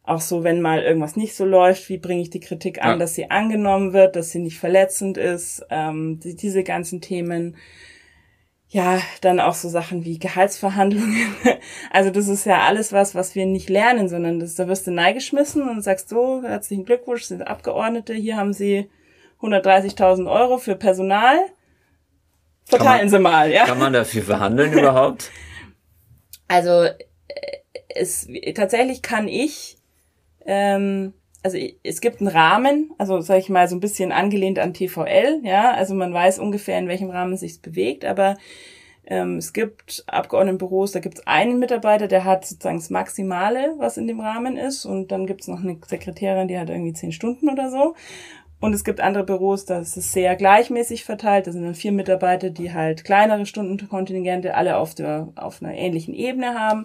auch 0.02 0.20
so, 0.20 0.44
wenn 0.44 0.62
mal 0.62 0.82
irgendwas 0.82 1.16
nicht 1.16 1.34
so 1.34 1.44
läuft, 1.44 1.88
wie 1.88 1.98
bringe 1.98 2.22
ich 2.22 2.30
die 2.30 2.40
Kritik 2.40 2.82
an, 2.82 2.92
ja. 2.92 2.96
dass 2.96 3.14
sie 3.14 3.30
angenommen 3.30 3.92
wird, 3.92 4.16
dass 4.16 4.30
sie 4.30 4.38
nicht 4.38 4.58
verletzend 4.58 5.18
ist, 5.18 5.64
ähm, 5.70 6.20
die, 6.20 6.34
diese 6.34 6.64
ganzen 6.64 7.00
Themen 7.00 7.56
ja, 8.72 9.00
dann 9.20 9.40
auch 9.40 9.54
so 9.54 9.68
Sachen 9.68 10.04
wie 10.04 10.18
Gehaltsverhandlungen. 10.18 11.34
Also 11.92 12.10
das 12.10 12.28
ist 12.28 12.46
ja 12.46 12.60
alles 12.60 12.92
was, 12.92 13.16
was 13.16 13.34
wir 13.34 13.44
nicht 13.44 13.68
lernen, 13.68 14.08
sondern 14.08 14.38
das, 14.38 14.54
da 14.54 14.68
wirst 14.68 14.86
du 14.86 14.92
neigeschmissen 14.92 15.68
und 15.68 15.82
sagst 15.82 16.08
so, 16.08 16.42
herzlichen 16.44 16.84
Glückwunsch, 16.84 17.24
sind 17.24 17.42
Abgeordnete, 17.42 18.14
hier 18.14 18.36
haben 18.36 18.52
Sie 18.52 18.88
130.000 19.40 20.30
Euro 20.30 20.58
für 20.58 20.76
Personal. 20.76 21.36
Verteilen 22.64 23.00
man, 23.00 23.08
Sie 23.08 23.18
mal, 23.18 23.50
ja. 23.50 23.64
Kann 23.64 23.78
man 23.78 23.92
dafür 23.92 24.22
verhandeln 24.22 24.72
überhaupt? 24.72 25.30
Also 26.46 26.84
äh, 26.84 26.94
es 27.88 28.28
tatsächlich 28.54 29.02
kann 29.02 29.26
ich 29.26 29.78
ähm, 30.46 31.12
also 31.42 31.58
es 31.82 32.00
gibt 32.00 32.20
einen 32.20 32.28
Rahmen, 32.28 32.92
also 32.98 33.20
sage 33.20 33.40
ich 33.40 33.48
mal 33.48 33.68
so 33.68 33.76
ein 33.76 33.80
bisschen 33.80 34.12
angelehnt 34.12 34.58
an 34.58 34.74
TVL, 34.74 35.40
ja, 35.42 35.72
also 35.72 35.94
man 35.94 36.12
weiß 36.12 36.38
ungefähr 36.38 36.78
in 36.78 36.88
welchem 36.88 37.10
Rahmen 37.10 37.32
es 37.32 37.40
sich 37.40 37.62
bewegt, 37.62 38.04
aber 38.04 38.36
ähm, 39.06 39.38
es 39.38 39.52
gibt 39.52 40.04
Abgeordnetenbüros, 40.06 40.92
da 40.92 41.00
gibt 41.00 41.18
es 41.18 41.26
einen 41.26 41.58
Mitarbeiter, 41.58 42.08
der 42.08 42.24
hat 42.24 42.46
sozusagen 42.46 42.78
das 42.78 42.90
Maximale, 42.90 43.74
was 43.78 43.96
in 43.96 44.06
dem 44.06 44.20
Rahmen 44.20 44.56
ist, 44.56 44.84
und 44.84 45.10
dann 45.10 45.26
gibt 45.26 45.42
es 45.42 45.48
noch 45.48 45.60
eine 45.60 45.78
Sekretärin, 45.86 46.48
die 46.48 46.58
hat 46.58 46.70
irgendwie 46.70 46.92
zehn 46.92 47.12
Stunden 47.12 47.48
oder 47.48 47.70
so. 47.70 47.94
Und 48.60 48.74
es 48.74 48.84
gibt 48.84 49.00
andere 49.00 49.24
Büros, 49.24 49.64
da 49.64 49.80
ist 49.80 49.96
es 49.96 50.12
sehr 50.12 50.36
gleichmäßig 50.36 51.04
verteilt. 51.04 51.46
Da 51.46 51.52
sind 51.52 51.64
dann 51.64 51.74
vier 51.74 51.92
Mitarbeiter, 51.92 52.50
die 52.50 52.74
halt 52.74 53.04
kleinere 53.04 53.46
Stundenkontingente 53.46 54.54
alle 54.54 54.76
auf 54.76 54.94
der 54.94 55.32
auf 55.34 55.62
einer 55.62 55.72
ähnlichen 55.72 56.12
Ebene 56.12 56.58
haben. 56.58 56.84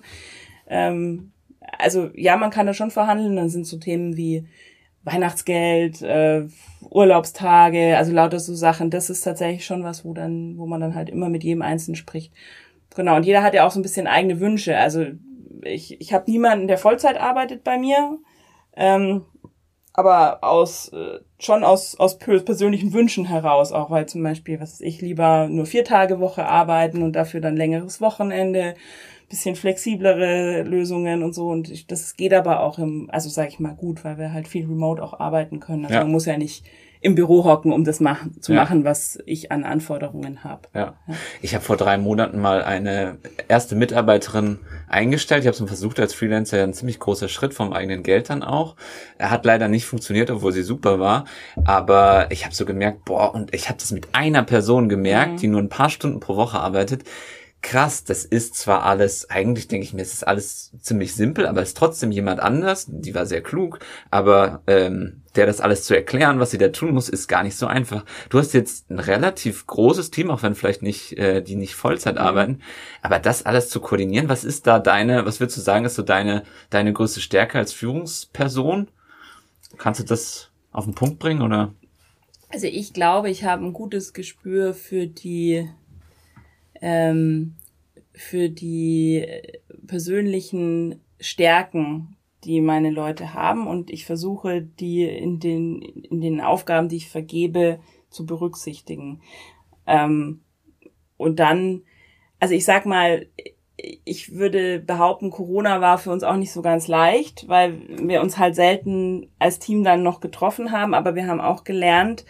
Ähm, 0.67 1.33
also 1.77 2.09
ja, 2.15 2.37
man 2.37 2.51
kann 2.51 2.65
da 2.65 2.73
schon 2.73 2.91
verhandeln. 2.91 3.35
Dann 3.35 3.49
sind 3.49 3.67
so 3.67 3.77
Themen 3.77 4.17
wie 4.17 4.47
Weihnachtsgeld, 5.03 6.01
äh, 6.01 6.47
Urlaubstage, 6.89 7.97
also 7.97 8.11
lauter 8.11 8.39
so 8.39 8.55
Sachen. 8.55 8.89
Das 8.89 9.09
ist 9.09 9.21
tatsächlich 9.21 9.65
schon 9.65 9.83
was, 9.83 10.03
wo 10.03 10.13
dann, 10.13 10.57
wo 10.57 10.65
man 10.65 10.81
dann 10.81 10.95
halt 10.95 11.09
immer 11.09 11.29
mit 11.29 11.43
jedem 11.43 11.61
Einzelnen 11.61 11.95
spricht. 11.95 12.33
Genau. 12.95 13.15
Und 13.15 13.25
jeder 13.25 13.43
hat 13.43 13.53
ja 13.53 13.65
auch 13.65 13.71
so 13.71 13.79
ein 13.79 13.83
bisschen 13.83 14.07
eigene 14.07 14.39
Wünsche. 14.39 14.77
Also 14.77 15.05
ich, 15.61 15.99
ich 15.99 16.13
habe 16.13 16.29
niemanden, 16.29 16.67
der 16.67 16.77
Vollzeit 16.77 17.19
arbeitet 17.19 17.63
bei 17.63 17.77
mir. 17.77 18.17
Ähm, 18.75 19.25
aber 19.97 20.43
aus 20.43 20.89
äh, 20.89 21.19
schon 21.39 21.63
aus 21.63 21.97
aus 21.97 22.17
persönlichen 22.17 22.91
Wünschen 22.91 23.25
heraus 23.25 23.71
auch 23.71 23.89
weil 23.89 24.07
zum 24.07 24.23
Beispiel 24.23 24.59
was 24.59 24.81
ich 24.81 25.01
lieber 25.01 25.47
nur 25.47 25.65
vier 25.65 25.85
Tage 25.85 26.19
Woche 26.19 26.45
arbeiten 26.45 27.01
und 27.01 27.13
dafür 27.13 27.39
dann 27.39 27.55
längeres 27.55 28.01
Wochenende 28.01 28.75
bisschen 29.29 29.55
flexiblere 29.55 30.63
Lösungen 30.63 31.23
und 31.23 31.33
so. 31.33 31.47
Und 31.47 31.69
ich, 31.69 31.87
das 31.87 32.15
geht 32.15 32.33
aber 32.33 32.61
auch 32.61 32.79
im, 32.79 33.09
also 33.11 33.29
sage 33.29 33.49
ich 33.49 33.59
mal 33.59 33.75
gut, 33.75 34.03
weil 34.03 34.17
wir 34.17 34.33
halt 34.33 34.47
viel 34.47 34.65
remote 34.65 35.01
auch 35.01 35.19
arbeiten 35.19 35.59
können. 35.59 35.85
Also 35.85 35.95
ja. 35.95 36.01
man 36.01 36.11
muss 36.11 36.25
ja 36.25 36.37
nicht 36.37 36.65
im 37.05 37.13
Büro 37.13 37.43
hocken, 37.43 37.71
um 37.71 37.83
das 37.83 37.99
machen, 37.99 38.41
zu 38.41 38.53
ja. 38.53 38.63
machen, 38.63 38.83
was 38.83 39.19
ich 39.27 39.51
an 39.51 39.63
Anforderungen 39.63 40.43
habe. 40.43 40.61
Ja. 40.73 40.95
ja. 41.07 41.13
Ich 41.39 41.53
habe 41.53 41.63
vor 41.63 41.77
drei 41.77 41.99
Monaten 41.99 42.41
mal 42.41 42.63
eine 42.63 43.19
erste 43.47 43.75
Mitarbeiterin 43.75 44.57
eingestellt. 44.87 45.43
Ich 45.43 45.47
habe 45.47 45.55
so 45.55 45.67
versucht 45.67 45.99
als 45.99 46.15
Freelancer 46.15 46.63
ein 46.63 46.73
ziemlich 46.73 46.99
großer 46.99 47.27
Schritt 47.27 47.53
vom 47.53 47.73
eigenen 47.73 48.01
Geld 48.01 48.31
dann 48.31 48.41
auch. 48.41 48.75
Er 49.19 49.29
hat 49.29 49.45
leider 49.45 49.67
nicht 49.67 49.85
funktioniert, 49.85 50.31
obwohl 50.31 50.51
sie 50.51 50.63
super 50.63 50.99
war. 50.99 51.25
Aber 51.63 52.25
ich 52.31 52.43
habe 52.43 52.55
so 52.55 52.65
gemerkt, 52.65 53.05
boah, 53.05 53.35
und 53.35 53.53
ich 53.53 53.69
habe 53.69 53.77
das 53.77 53.91
mit 53.91 54.07
einer 54.13 54.41
Person 54.41 54.89
gemerkt, 54.89 55.33
mhm. 55.33 55.37
die 55.37 55.47
nur 55.47 55.61
ein 55.61 55.69
paar 55.69 55.91
Stunden 55.91 56.19
pro 56.19 56.35
Woche 56.35 56.57
arbeitet 56.57 57.03
krass, 57.65 58.03
das 58.03 58.25
ist 58.25 58.55
zwar 58.55 58.83
alles, 58.83 59.31
eigentlich 59.31 59.67
denke 59.67 59.85
ich 59.85 59.93
mir, 59.93 60.03
es 60.03 60.13
ist 60.13 60.27
alles 60.27 60.71
ziemlich 60.81 61.15
simpel, 61.15 61.47
aber 61.47 61.63
es 61.63 61.69
ist 61.69 61.77
trotzdem 61.77 62.11
jemand 62.11 62.39
anders, 62.39 62.85
die 62.87 63.15
war 63.15 63.25
sehr 63.25 63.41
klug, 63.41 63.79
aber 64.11 64.61
ähm, 64.67 65.23
der 65.35 65.47
das 65.47 65.61
alles 65.61 65.83
zu 65.83 65.95
erklären, 65.95 66.39
was 66.39 66.51
sie 66.51 66.59
da 66.59 66.67
tun 66.67 66.93
muss, 66.93 67.09
ist 67.09 67.27
gar 67.27 67.41
nicht 67.41 67.57
so 67.57 67.65
einfach. 67.65 68.05
Du 68.29 68.37
hast 68.37 68.53
jetzt 68.53 68.91
ein 68.91 68.99
relativ 68.99 69.65
großes 69.65 70.11
Team, 70.11 70.29
auch 70.29 70.43
wenn 70.43 70.53
vielleicht 70.53 70.83
nicht, 70.83 71.17
äh, 71.17 71.41
die 71.41 71.55
nicht 71.55 71.73
Vollzeit 71.73 72.15
mhm. 72.15 72.21
arbeiten, 72.21 72.59
aber 73.01 73.17
das 73.17 73.47
alles 73.47 73.69
zu 73.69 73.79
koordinieren, 73.79 74.29
was 74.29 74.43
ist 74.43 74.67
da 74.67 74.77
deine, 74.77 75.25
was 75.25 75.39
würdest 75.39 75.57
du 75.57 75.61
sagen, 75.61 75.85
ist 75.85 75.95
so 75.95 76.03
deine, 76.03 76.43
deine 76.69 76.93
größte 76.93 77.19
Stärke 77.19 77.57
als 77.57 77.73
Führungsperson? 77.73 78.89
Kannst 79.79 79.99
du 79.99 80.03
das 80.03 80.51
auf 80.71 80.85
den 80.85 80.93
Punkt 80.93 81.17
bringen 81.17 81.41
oder? 81.41 81.73
Also 82.49 82.67
ich 82.67 82.93
glaube, 82.93 83.31
ich 83.31 83.43
habe 83.43 83.65
ein 83.65 83.73
gutes 83.73 84.13
Gespür 84.13 84.75
für 84.75 85.07
die 85.07 85.67
ähm, 86.85 87.55
für 88.13 88.47
die 88.47 89.25
persönlichen 89.87 91.01
Stärken, 91.19 92.15
die 92.43 92.61
meine 92.61 92.91
Leute 92.91 93.33
haben 93.33 93.65
und 93.65 93.89
ich 93.89 94.05
versuche, 94.05 94.61
die 94.61 95.03
in 95.03 95.39
den, 95.39 95.81
in 95.81 96.21
den 96.21 96.41
Aufgaben, 96.41 96.87
die 96.87 96.97
ich 96.97 97.09
vergebe, 97.09 97.79
zu 98.11 98.27
berücksichtigen. 98.27 99.21
Ähm, 99.87 100.41
und 101.17 101.39
dann, 101.39 101.81
also 102.39 102.53
ich 102.53 102.65
sag 102.65 102.85
mal, 102.85 103.25
ich 103.77 104.33
würde 104.33 104.79
behaupten, 104.79 105.31
Corona 105.31 105.81
war 105.81 105.97
für 105.97 106.11
uns 106.11 106.23
auch 106.23 106.37
nicht 106.37 106.51
so 106.51 106.61
ganz 106.61 106.87
leicht, 106.87 107.47
weil 107.47 107.81
wir 108.07 108.21
uns 108.21 108.37
halt 108.37 108.53
selten 108.53 109.31
als 109.39 109.57
Team 109.57 109.83
dann 109.83 110.03
noch 110.03 110.19
getroffen 110.19 110.71
haben, 110.71 110.93
aber 110.93 111.15
wir 111.15 111.25
haben 111.25 111.41
auch 111.41 111.63
gelernt, 111.63 112.25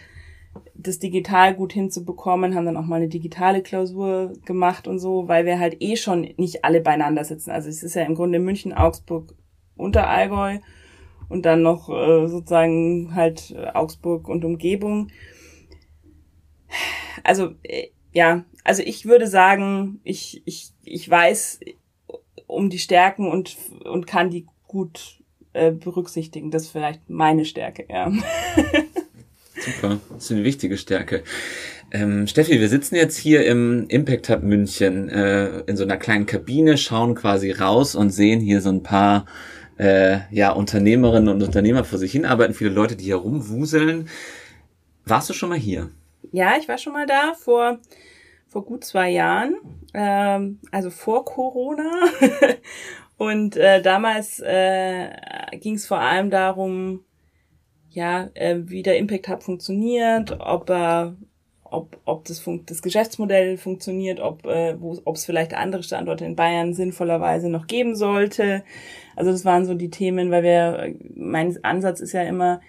das 0.74 0.98
digital 0.98 1.54
gut 1.54 1.72
hinzubekommen, 1.72 2.54
haben 2.54 2.66
dann 2.66 2.76
auch 2.76 2.84
mal 2.84 2.96
eine 2.96 3.08
digitale 3.08 3.62
Klausur 3.62 4.32
gemacht 4.44 4.88
und 4.88 4.98
so, 4.98 5.28
weil 5.28 5.46
wir 5.46 5.58
halt 5.58 5.76
eh 5.80 5.96
schon 5.96 6.28
nicht 6.36 6.64
alle 6.64 6.80
beieinander 6.80 7.24
sitzen. 7.24 7.50
Also 7.50 7.68
es 7.68 7.82
ist 7.82 7.94
ja 7.94 8.02
im 8.02 8.14
Grunde 8.14 8.38
München, 8.38 8.72
Augsburg, 8.72 9.34
Unterallgäu 9.76 10.58
und 11.28 11.44
dann 11.44 11.62
noch 11.62 11.88
äh, 11.88 12.28
sozusagen 12.28 13.14
halt 13.14 13.54
Augsburg 13.74 14.28
und 14.28 14.44
Umgebung. 14.44 15.08
Also 17.24 17.50
äh, 17.62 17.88
ja, 18.12 18.44
also 18.64 18.82
ich 18.82 19.04
würde 19.04 19.26
sagen, 19.26 20.00
ich, 20.02 20.42
ich, 20.46 20.70
ich 20.82 21.08
weiß 21.08 21.60
um 22.46 22.70
die 22.70 22.78
Stärken 22.78 23.30
und, 23.30 23.56
und 23.84 24.06
kann 24.06 24.30
die 24.30 24.46
gut 24.66 25.22
äh, 25.52 25.72
berücksichtigen. 25.72 26.50
Das 26.50 26.64
ist 26.64 26.70
vielleicht 26.70 27.08
meine 27.08 27.44
Stärke, 27.44 27.86
ja. 27.88 28.10
Super, 29.66 29.98
das 30.10 30.24
ist 30.24 30.30
eine 30.30 30.44
wichtige 30.44 30.78
Stärke. 30.78 31.24
Ähm, 31.90 32.28
Steffi, 32.28 32.60
wir 32.60 32.68
sitzen 32.68 32.94
jetzt 32.94 33.16
hier 33.16 33.44
im 33.46 33.88
Impact 33.88 34.28
Hub 34.28 34.44
München 34.44 35.08
äh, 35.08 35.60
in 35.66 35.76
so 35.76 35.82
einer 35.82 35.96
kleinen 35.96 36.26
Kabine, 36.26 36.78
schauen 36.78 37.16
quasi 37.16 37.50
raus 37.50 37.96
und 37.96 38.10
sehen 38.10 38.40
hier 38.40 38.60
so 38.60 38.70
ein 38.70 38.84
paar 38.84 39.26
äh, 39.76 40.18
ja, 40.30 40.52
Unternehmerinnen 40.52 41.28
und 41.28 41.42
Unternehmer 41.42 41.82
vor 41.82 41.98
sich 41.98 42.12
hin, 42.12 42.24
arbeiten 42.24 42.54
viele 42.54 42.70
Leute, 42.70 42.94
die 42.94 43.04
hier 43.04 43.16
rumwuseln. 43.16 44.08
Warst 45.04 45.30
du 45.30 45.34
schon 45.34 45.48
mal 45.48 45.58
hier? 45.58 45.90
Ja, 46.30 46.54
ich 46.60 46.68
war 46.68 46.78
schon 46.78 46.92
mal 46.92 47.06
da 47.06 47.34
vor, 47.34 47.78
vor 48.46 48.64
gut 48.64 48.84
zwei 48.84 49.10
Jahren, 49.10 49.56
ähm, 49.94 50.60
also 50.70 50.90
vor 50.90 51.24
Corona. 51.24 51.90
und 53.16 53.56
äh, 53.56 53.82
damals 53.82 54.38
äh, 54.40 55.10
ging 55.58 55.74
es 55.74 55.86
vor 55.86 55.98
allem 55.98 56.30
darum, 56.30 57.05
ja, 57.96 58.28
äh, 58.34 58.58
wie 58.66 58.82
der 58.82 58.98
Impact 58.98 59.26
Hub 59.28 59.42
funktioniert, 59.42 60.36
ob 60.38 60.68
er 60.68 61.16
ob, 61.64 61.98
ob 62.04 62.26
das, 62.26 62.38
fun 62.38 62.62
das 62.66 62.82
Geschäftsmodell 62.82 63.56
funktioniert, 63.56 64.20
ob 64.20 64.44
äh, 64.44 64.76
es 65.14 65.24
vielleicht 65.24 65.54
andere 65.54 65.82
Standorte 65.82 66.26
in 66.26 66.36
Bayern 66.36 66.74
sinnvollerweise 66.74 67.48
noch 67.48 67.66
geben 67.66 67.96
sollte. 67.96 68.62
Also 69.16 69.32
das 69.32 69.46
waren 69.46 69.64
so 69.64 69.72
die 69.72 69.88
Themen, 69.88 70.30
weil 70.30 70.42
wir, 70.42 70.94
mein 71.14 71.58
Ansatz 71.64 72.00
ist 72.00 72.12
ja 72.12 72.22
immer, 72.22 72.60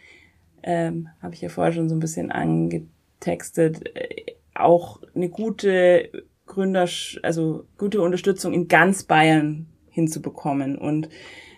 ähm, 0.64 1.10
habe 1.22 1.36
ich 1.36 1.42
ja 1.42 1.50
vorher 1.50 1.74
schon 1.74 1.90
so 1.90 1.96
ein 1.96 2.00
bisschen 2.00 2.32
angetextet, 2.32 3.86
äh, 3.98 4.34
auch 4.56 5.02
eine 5.14 5.28
gute 5.28 6.10
Gründer, 6.46 6.88
also 7.22 7.66
gute 7.78 8.02
Unterstützung 8.02 8.54
in 8.54 8.70
ganz 8.70 9.04
Bayern 9.04 9.68
hinzubekommen 9.90 10.78
und 10.78 11.10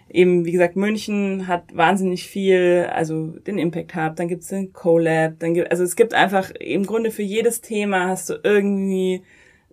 eben, 0.10 0.46
wie 0.46 0.52
gesagt, 0.52 0.76
München 0.76 1.48
hat 1.48 1.76
wahnsinnig 1.76 2.28
viel, 2.28 2.90
also 2.92 3.28
den 3.28 3.58
Impact 3.58 3.96
Hub, 3.96 4.16
dann 4.16 4.28
gibt's 4.28 4.48
den 4.48 4.74
CoLab, 4.74 5.40
dann 5.40 5.54
gibt, 5.54 5.72
also 5.72 5.84
es 5.84 5.96
gibt 5.96 6.14
einfach 6.14 6.52
im 6.52 6.86
Grunde 6.86 7.12
für 7.12 7.24
jedes 7.24 7.62
Thema 7.62 8.08
hast 8.08 8.30
du 8.30 8.40
irgendwie 8.44 9.24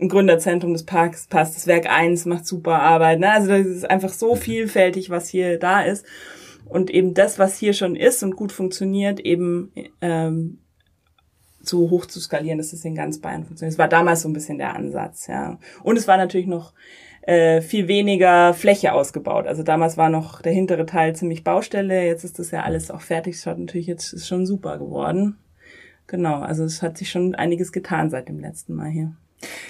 ein 0.01 0.09
Gründerzentrum 0.09 0.73
des 0.73 0.85
Parks 0.85 1.27
passt, 1.27 1.57
das 1.57 1.67
Werk 1.67 1.87
1 1.89 2.27
macht 2.27 2.47
super 2.47 2.81
Arbeit, 2.83 3.19
ne? 3.21 3.33
Also 3.33 3.49
das 3.49 3.67
ist 3.67 3.91
einfach 3.91 4.13
so 4.13 4.35
vielfältig, 4.35 5.09
was 5.11 5.29
hier 5.29 5.59
da 5.59 5.83
ist. 5.83 6.05
Und 6.67 6.91
eben 6.91 7.15
das, 7.15 7.39
was 7.39 7.57
hier 7.57 7.73
schon 7.73 7.97
ist 7.97 8.23
und 8.23 8.37
gut 8.37 8.53
funktioniert, 8.53 9.21
eben 9.21 9.73
ähm, 10.01 10.59
so 11.63 11.91
hoch 11.91 12.07
zu 12.07 12.21
skalieren, 12.21 12.59
dass 12.59 12.73
es 12.73 12.85
in 12.85 12.95
ganz 12.95 13.21
Bayern 13.21 13.45
funktioniert. 13.45 13.75
Das 13.75 13.79
war 13.79 13.89
damals 13.89 14.23
so 14.23 14.29
ein 14.29 14.33
bisschen 14.33 14.59
der 14.59 14.75
Ansatz, 14.75 15.29
ja. 15.29 15.59
Und 15.83 15.97
es 15.97 16.09
war 16.09 16.17
natürlich 16.17 16.47
noch 16.47 16.75
äh, 17.27 17.61
viel 17.61 17.89
weniger 17.89 18.55
Fläche 18.55 18.93
ausgebaut. 18.93 19.47
Also 19.47 19.63
damals 19.63 19.97
war 19.97 20.09
noch 20.09 20.41
der 20.43 20.53
hintere 20.53 20.87
Teil 20.87 21.15
ziemlich 21.15 21.45
Baustelle, 21.45 22.07
jetzt 22.07 22.25
ist 22.25 22.39
das 22.39 22.53
ja 22.53 22.63
alles 22.63 22.91
auch 22.91 23.01
fertig. 23.01 23.35
Es 23.35 23.47
hat 23.47 23.59
natürlich 23.59 23.89
jetzt 23.89 24.13
ist 24.13 24.29
schon 24.29 24.47
super 24.47 24.79
geworden. 24.79 25.37
Genau, 26.07 26.41
also 26.41 26.63
es 26.65 26.83
hat 26.83 26.97
sich 26.97 27.11
schon 27.11 27.35
einiges 27.35 27.73
getan 27.73 28.11
seit 28.11 28.29
dem 28.29 28.39
letzten 28.39 28.75
Mal 28.75 28.91
hier. 28.91 29.13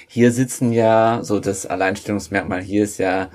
Hier 0.07 0.33
sitzen 0.33 0.71
ja, 0.71 1.21
so 1.23 1.41
das 1.41 1.65
Alleinstellungsmerkmal 1.67 2.61
hier 2.61 2.85
ist 2.85 2.99
ja 2.99 3.31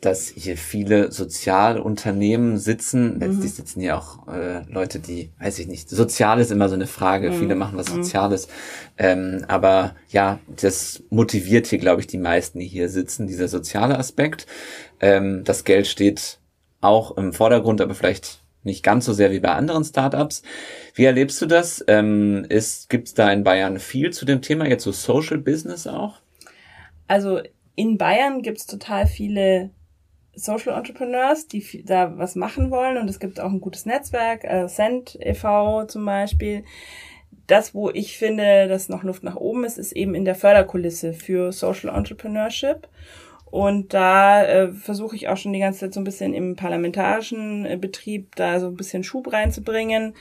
dass 0.00 0.28
hier 0.28 0.56
viele 0.56 1.10
Sozialunternehmen 1.10 2.58
sitzen. 2.58 3.18
Letztlich 3.18 3.52
mhm. 3.52 3.56
sitzen 3.56 3.80
hier 3.80 3.96
auch 3.96 4.28
äh, 4.28 4.62
Leute, 4.70 4.98
die, 4.98 5.30
weiß 5.40 5.58
ich 5.58 5.68
nicht, 5.68 5.88
sozial 5.88 6.38
ist 6.38 6.52
immer 6.52 6.68
so 6.68 6.74
eine 6.74 6.86
Frage. 6.86 7.30
Mhm. 7.30 7.38
Viele 7.38 7.54
machen 7.54 7.78
was 7.78 7.90
mhm. 7.90 8.02
Soziales. 8.02 8.46
Mhm. 8.46 8.52
Ähm, 8.98 9.44
aber 9.48 9.96
ja, 10.10 10.38
das 10.48 11.02
motiviert 11.08 11.66
hier, 11.66 11.78
glaube 11.78 12.02
ich, 12.02 12.06
die 12.06 12.18
meisten, 12.18 12.58
die 12.58 12.66
hier 12.66 12.88
sitzen, 12.88 13.26
dieser 13.26 13.48
soziale 13.48 13.98
Aspekt. 13.98 14.46
Ähm, 15.00 15.44
das 15.44 15.64
Geld 15.64 15.86
steht 15.86 16.38
auch 16.80 17.16
im 17.16 17.32
Vordergrund, 17.32 17.80
aber 17.80 17.94
vielleicht 17.94 18.40
nicht 18.62 18.82
ganz 18.82 19.06
so 19.06 19.12
sehr 19.12 19.30
wie 19.30 19.40
bei 19.40 19.52
anderen 19.52 19.84
Startups. 19.84 20.42
Wie 20.94 21.04
erlebst 21.04 21.40
du 21.40 21.46
das? 21.46 21.82
Ähm, 21.88 22.44
ist, 22.48 22.90
gibt's 22.90 23.14
da 23.14 23.32
in 23.32 23.44
Bayern 23.44 23.78
viel 23.78 24.12
zu 24.12 24.26
dem 24.26 24.42
Thema, 24.42 24.68
jetzt 24.68 24.84
so 24.84 24.92
Social 24.92 25.38
Business 25.38 25.86
auch? 25.86 26.20
Also 27.08 27.40
in 27.76 27.96
Bayern 27.96 28.42
gibt's 28.42 28.66
total 28.66 29.06
viele 29.06 29.70
Social 30.36 30.76
Entrepreneurs, 30.76 31.48
die 31.48 31.82
da 31.84 32.16
was 32.18 32.36
machen 32.36 32.70
wollen 32.70 32.98
und 32.98 33.08
es 33.08 33.18
gibt 33.18 33.40
auch 33.40 33.50
ein 33.50 33.60
gutes 33.60 33.86
Netzwerk, 33.86 34.44
äh, 34.44 34.68
Send 34.68 35.16
e.V. 35.20 35.86
zum 35.86 36.04
Beispiel. 36.04 36.64
Das, 37.46 37.74
wo 37.74 37.90
ich 37.90 38.18
finde, 38.18 38.68
dass 38.68 38.88
noch 38.88 39.02
Luft 39.02 39.22
nach 39.22 39.36
oben 39.36 39.64
ist, 39.64 39.78
ist 39.78 39.92
eben 39.92 40.14
in 40.14 40.24
der 40.24 40.34
Förderkulisse 40.34 41.12
für 41.12 41.52
Social 41.52 41.94
Entrepreneurship. 41.94 42.88
Und 43.50 43.94
da 43.94 44.44
äh, 44.44 44.72
versuche 44.72 45.14
ich 45.14 45.28
auch 45.28 45.36
schon 45.36 45.52
die 45.52 45.60
ganze 45.60 45.80
Zeit 45.80 45.94
so 45.94 46.00
ein 46.00 46.04
bisschen 46.04 46.34
im 46.34 46.56
parlamentarischen 46.56 47.64
äh, 47.64 47.76
Betrieb 47.76 48.34
da 48.34 48.58
so 48.58 48.66
ein 48.66 48.74
bisschen 48.74 49.04
Schub 49.04 49.32
reinzubringen. 49.32 50.14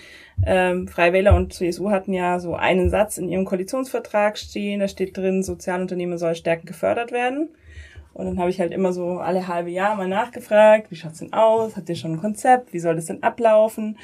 Ähm, 0.45 0.87
Freiwähler 0.87 1.35
und 1.35 1.51
CSU 1.51 1.89
hatten 1.89 2.13
ja 2.13 2.39
so 2.39 2.53
einen 2.53 2.89
Satz 2.91 3.17
in 3.17 3.27
ihrem 3.27 3.45
Koalitionsvertrag 3.45 4.37
stehen, 4.37 4.79
da 4.79 4.87
steht 4.87 5.17
drin, 5.17 5.41
Sozialunternehmen 5.41 6.19
soll 6.19 6.35
stärken 6.35 6.67
gefördert 6.67 7.11
werden. 7.11 7.49
Und 8.15 8.27
dann 8.27 8.39
habe 8.39 8.49
ich 8.49 8.61
halt 8.61 8.71
immer 8.71 8.93
so 8.93 9.19
alle 9.19 9.49
halbe 9.49 9.69
Jahr 9.69 9.93
mal 9.95 10.07
nachgefragt, 10.07 10.89
wie 10.89 10.95
schaut's 10.95 11.19
denn 11.19 11.33
aus? 11.33 11.75
Habt 11.75 11.89
ihr 11.89 11.97
schon 11.97 12.13
ein 12.13 12.21
Konzept? 12.21 12.71
Wie 12.71 12.79
soll 12.79 12.95
das 12.95 13.07
denn 13.07 13.21
ablaufen? 13.23 13.97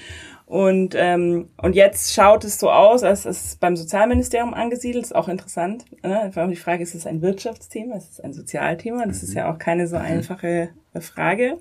Und, 0.46 0.96
ähm, 0.98 1.48
und 1.56 1.78
jetzt 1.78 2.14
schaut 2.14 2.44
es 2.44 2.60
so 2.60 2.70
aus, 2.70 3.04
als 3.04 3.26
ist 3.26 3.46
es 3.46 3.56
beim 3.56 3.78
Sozialministerium 3.78 4.54
angesiedelt. 4.54 5.06
Ist 5.06 5.16
auch 5.16 5.30
interessant. 5.30 5.86
Ne? 6.04 6.30
Die 6.50 6.56
Frage, 6.58 6.84
ist 6.84 6.94
es 6.94 7.08
ein 7.08 7.22
Wirtschaftsthema? 7.22 7.96
Ist 7.96 8.12
es 8.12 8.20
ein 8.20 8.34
Sozialthema? 8.34 9.06
Das 9.06 9.24
ist 9.24 9.34
ja 9.34 9.50
auch 9.50 9.58
keine 9.58 9.88
so 9.88 9.98
mhm. 9.98 10.04
einfache 10.04 10.72
Frage. 11.00 11.60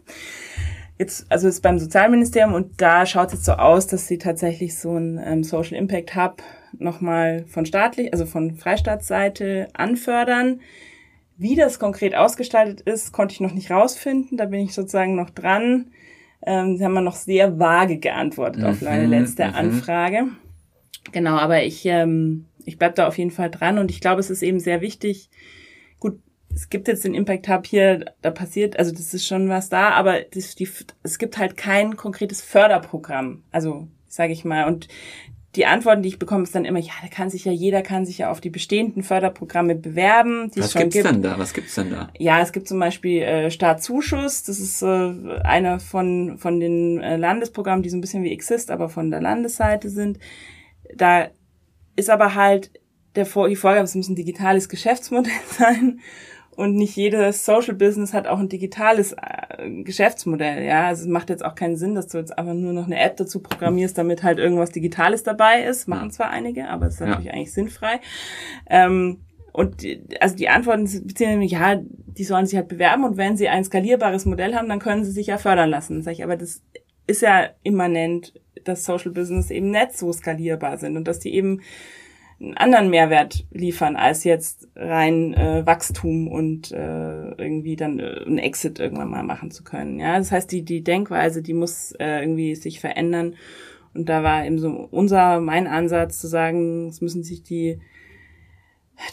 Jetzt, 0.99 1.27
also 1.31 1.47
ist 1.47 1.61
beim 1.61 1.79
Sozialministerium 1.79 2.53
und 2.53 2.83
da 2.83 3.07
schaut 3.07 3.29
es 3.29 3.35
jetzt 3.35 3.45
so 3.45 3.53
aus, 3.53 3.87
dass 3.87 4.09
sie 4.09 4.19
tatsächlich 4.19 4.77
so 4.77 4.97
ein 4.97 5.21
ähm, 5.25 5.45
Social 5.45 5.79
Impact 5.79 6.17
Hub 6.17 6.43
nochmal 6.77 7.45
von 7.47 7.65
staatlich, 7.65 8.13
also 8.13 8.27
von 8.27 8.57
Freistaatsseite 8.57 9.69
anfördern 9.73 10.61
wie 11.41 11.57
das 11.57 11.79
konkret 11.79 12.15
ausgestaltet 12.15 12.83
ist, 12.83 13.13
konnte 13.13 13.33
ich 13.33 13.41
noch 13.41 13.55
nicht 13.55 13.71
rausfinden. 13.71 14.37
Da 14.37 14.45
bin 14.45 14.61
ich 14.61 14.75
sozusagen 14.75 15.17
noch 15.17 15.31
dran. 15.31 15.91
Ähm, 16.47 16.77
sie 16.77 16.85
haben 16.85 16.93
mal 16.93 17.01
noch 17.01 17.17
sehr 17.17 17.59
vage 17.59 17.97
geantwortet 17.97 18.63
mhm, 18.63 18.69
auf 18.69 18.83
meine 18.83 19.07
letzte 19.07 19.47
mhm. 19.47 19.55
Anfrage. 19.55 20.29
Genau, 21.13 21.37
aber 21.37 21.65
ich, 21.65 21.87
ähm, 21.87 22.45
ich 22.67 22.77
bleib 22.77 22.95
da 22.95 23.09
auf 23.09 23.17
jeden 23.17 23.31
Fall 23.31 23.51
dran 23.51 23.79
und 23.79 23.91
ich 23.91 24.03
glaube, 24.03 24.21
es 24.21 24.29
ist 24.29 24.43
eben 24.43 24.61
sehr 24.61 24.83
wichtig. 24.83 25.31
Gut, 25.99 26.21
es 26.55 26.69
gibt 26.69 26.89
jetzt 26.89 27.05
den 27.05 27.15
Impact 27.15 27.49
Hub 27.49 27.67
hier, 27.67 28.05
da 28.21 28.31
passiert, 28.31 28.79
also 28.79 28.93
das 28.93 29.15
ist 29.15 29.27
schon 29.27 29.49
was 29.49 29.71
da, 29.71 29.91
aber 29.91 30.21
das, 30.21 30.55
die, 30.55 30.69
es 31.03 31.19
gibt 31.19 31.39
halt 31.39 31.57
kein 31.57 31.97
konkretes 31.97 32.43
Förderprogramm. 32.43 33.45
Also, 33.51 33.89
sage 34.09 34.35
ich 34.35 34.45
mal. 34.45 34.67
Und 34.67 34.89
die 35.57 35.67
Antworten, 35.67 36.03
die 36.03 36.11
ich 36.11 36.19
bekomme, 36.19 36.45
ist 36.45 36.55
dann 36.55 36.65
immer, 36.65 36.79
ja, 36.79 36.93
da 37.03 37.09
kann 37.09 37.29
sich 37.29 37.45
ja, 37.45 37.51
jeder 37.51 37.83
kann 37.83 38.07
sich 38.07 38.19
ja 38.19 38.31
auf 38.31 38.41
die 38.41 38.51
bestehenden 38.51 39.03
Förderprogramme 39.03 39.75
bewerben. 39.75 40.51
Die 40.55 40.61
Was 40.61 40.67
es 40.67 40.73
schon 40.73 40.83
gibt's 40.83 40.95
gibt. 40.95 41.07
denn 41.09 41.23
da? 41.23 41.39
Was 41.39 41.53
gibt's 41.53 41.75
denn 41.75 41.91
da? 41.91 42.09
Ja, 42.19 42.41
es 42.41 42.53
gibt 42.53 42.69
zum 42.69 42.79
Beispiel 42.79 43.23
äh, 43.23 43.51
Startzuschuss. 43.51 44.45
Das 44.45 44.61
ist 44.61 44.83
äh, 44.83 45.13
einer 45.43 45.81
von, 45.81 46.39
von 46.39 46.61
den 46.61 47.01
äh, 47.01 47.17
Landesprogrammen, 47.17 47.83
die 47.83 47.91
so 47.91 47.97
ein 47.97 48.01
bisschen 48.01 48.23
wie 48.23 48.33
Exist, 48.33 48.71
aber 48.71 48.89
von 48.89 49.11
der 49.11 49.21
Landesseite 49.21 49.91
sind. 49.91 50.21
Da 50.95 51.29
ist 51.97 52.11
aber 52.11 52.37
halt 52.37 52.71
der, 53.17 53.25
die 53.25 53.57
Vorgabe, 53.57 53.85
es 53.85 53.97
muss 53.97 54.09
ein 54.09 54.15
digitales 54.15 54.69
Geschäftsmodell 54.69 55.33
sein 55.59 55.99
und 56.61 56.75
nicht 56.75 56.95
jedes 56.95 57.47
Social 57.47 57.73
Business 57.73 58.13
hat 58.13 58.27
auch 58.27 58.39
ein 58.39 58.51
digitales 58.51 59.15
äh, 59.15 59.83
Geschäftsmodell. 59.83 60.63
Ja, 60.63 60.89
also 60.89 61.05
es 61.05 61.09
macht 61.09 61.31
jetzt 61.31 61.43
auch 61.43 61.55
keinen 61.55 61.77
Sinn, 61.77 61.95
dass 61.95 62.09
du 62.09 62.19
jetzt 62.19 62.37
einfach 62.37 62.53
nur 62.53 62.75
noch 62.75 62.85
eine 62.85 63.01
App 63.01 63.17
dazu 63.17 63.41
programmierst, 63.41 63.97
damit 63.97 64.23
halt 64.23 64.39
irgendwas 64.39 64.71
Digitales 64.71 65.23
dabei 65.23 65.65
ist. 65.65 65.89
Machen 65.89 66.11
zwar 66.11 66.29
einige, 66.29 66.69
aber 66.69 66.89
es 66.89 66.95
ist 66.95 67.01
natürlich 67.01 67.25
ja. 67.25 67.33
eigentlich 67.33 67.55
sinnfrei. 67.55 68.01
Ähm, 68.69 69.21
und 69.53 69.81
die, 69.81 70.03
also 70.21 70.37
die 70.37 70.51
Antworten 70.51 70.85
beziehen 71.07 71.41
ja, 71.41 71.81
die 71.81 72.25
sollen 72.25 72.45
sich 72.45 72.59
halt 72.59 72.69
bewerben 72.69 73.05
und 73.05 73.17
wenn 73.17 73.39
sie 73.39 73.49
ein 73.49 73.65
skalierbares 73.65 74.27
Modell 74.27 74.55
haben, 74.55 74.69
dann 74.69 74.81
können 74.81 75.03
sie 75.03 75.13
sich 75.13 75.29
ja 75.29 75.39
fördern 75.39 75.71
lassen. 75.71 76.03
Sag 76.03 76.13
ich, 76.13 76.25
aber 76.25 76.37
das 76.37 76.63
ist 77.07 77.23
ja 77.23 77.49
immanent, 77.63 78.35
dass 78.65 78.85
Social 78.85 79.13
Business 79.13 79.51
eben 79.51 79.71
nicht 79.71 79.97
so 79.97 80.13
skalierbar 80.13 80.77
sind 80.77 80.99
und 80.99 81.09
dass 81.09 81.21
die 81.21 81.35
eben 81.35 81.63
einen 82.41 82.57
anderen 82.57 82.89
Mehrwert 82.89 83.47
liefern 83.51 83.97
als 83.97 84.25
jetzt 84.25 84.69
rein 84.75 85.35
äh, 85.35 85.67
Wachstum 85.67 86.27
und 86.29 86.73
äh, 86.73 87.31
irgendwie 87.33 87.77
dann 87.77 87.99
äh, 87.99 88.25
ein 88.27 88.39
Exit 88.39 88.81
irgendwann 88.81 89.11
mal 89.11 89.23
machen 89.23 89.51
zu 89.51 89.63
können. 89.63 90.01
Ja, 90.01 90.17
das 90.17 90.33
heißt, 90.33 90.51
die 90.51 90.65
die 90.65 90.83
Denkweise, 90.83 91.43
die 91.43 91.53
muss 91.53 91.93
äh, 91.93 92.21
irgendwie 92.21 92.55
sich 92.55 92.81
verändern. 92.81 93.37
Und 93.93 94.09
da 94.09 94.23
war 94.23 94.47
eben 94.47 94.59
so 94.59 94.89
unser 94.91 95.41
mein 95.41 95.67
Ansatz 95.67 96.19
zu 96.19 96.29
sagen, 96.29 96.89
es 96.89 97.01
müssen 97.01 97.23
sich 97.23 97.43
die 97.43 97.81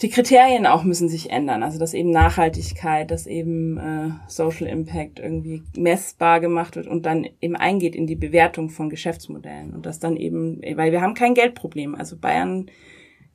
die 0.02 0.10
Kriterien 0.10 0.66
auch 0.66 0.84
müssen 0.84 1.08
sich 1.08 1.30
ändern. 1.30 1.62
Also 1.62 1.78
dass 1.78 1.94
eben 1.94 2.10
Nachhaltigkeit, 2.10 3.10
dass 3.10 3.26
eben 3.26 3.78
äh, 3.78 4.10
Social 4.26 4.66
Impact 4.66 5.18
irgendwie 5.18 5.62
messbar 5.76 6.40
gemacht 6.40 6.76
wird 6.76 6.86
und 6.86 7.06
dann 7.06 7.26
eben 7.40 7.56
eingeht 7.56 7.94
in 7.94 8.06
die 8.06 8.16
Bewertung 8.16 8.70
von 8.70 8.90
Geschäftsmodellen 8.90 9.72
und 9.74 9.86
das 9.86 9.98
dann 9.98 10.16
eben, 10.16 10.60
weil 10.76 10.92
wir 10.92 11.00
haben 11.00 11.14
kein 11.14 11.34
Geldproblem. 11.34 11.94
Also 11.94 12.18
Bayern 12.18 12.70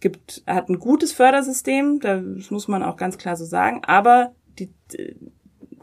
gibt, 0.04 0.43
hat 0.45 0.70
ein 0.70 0.78
gutes 0.78 1.14
Fördersystem, 1.14 1.99
das 1.99 2.51
muss 2.51 2.68
man 2.68 2.84
auch 2.84 2.97
ganz 2.97 3.18
klar 3.18 3.36
so 3.36 3.45
sagen, 3.45 3.82
aber 3.86 4.36
die, 4.60 4.70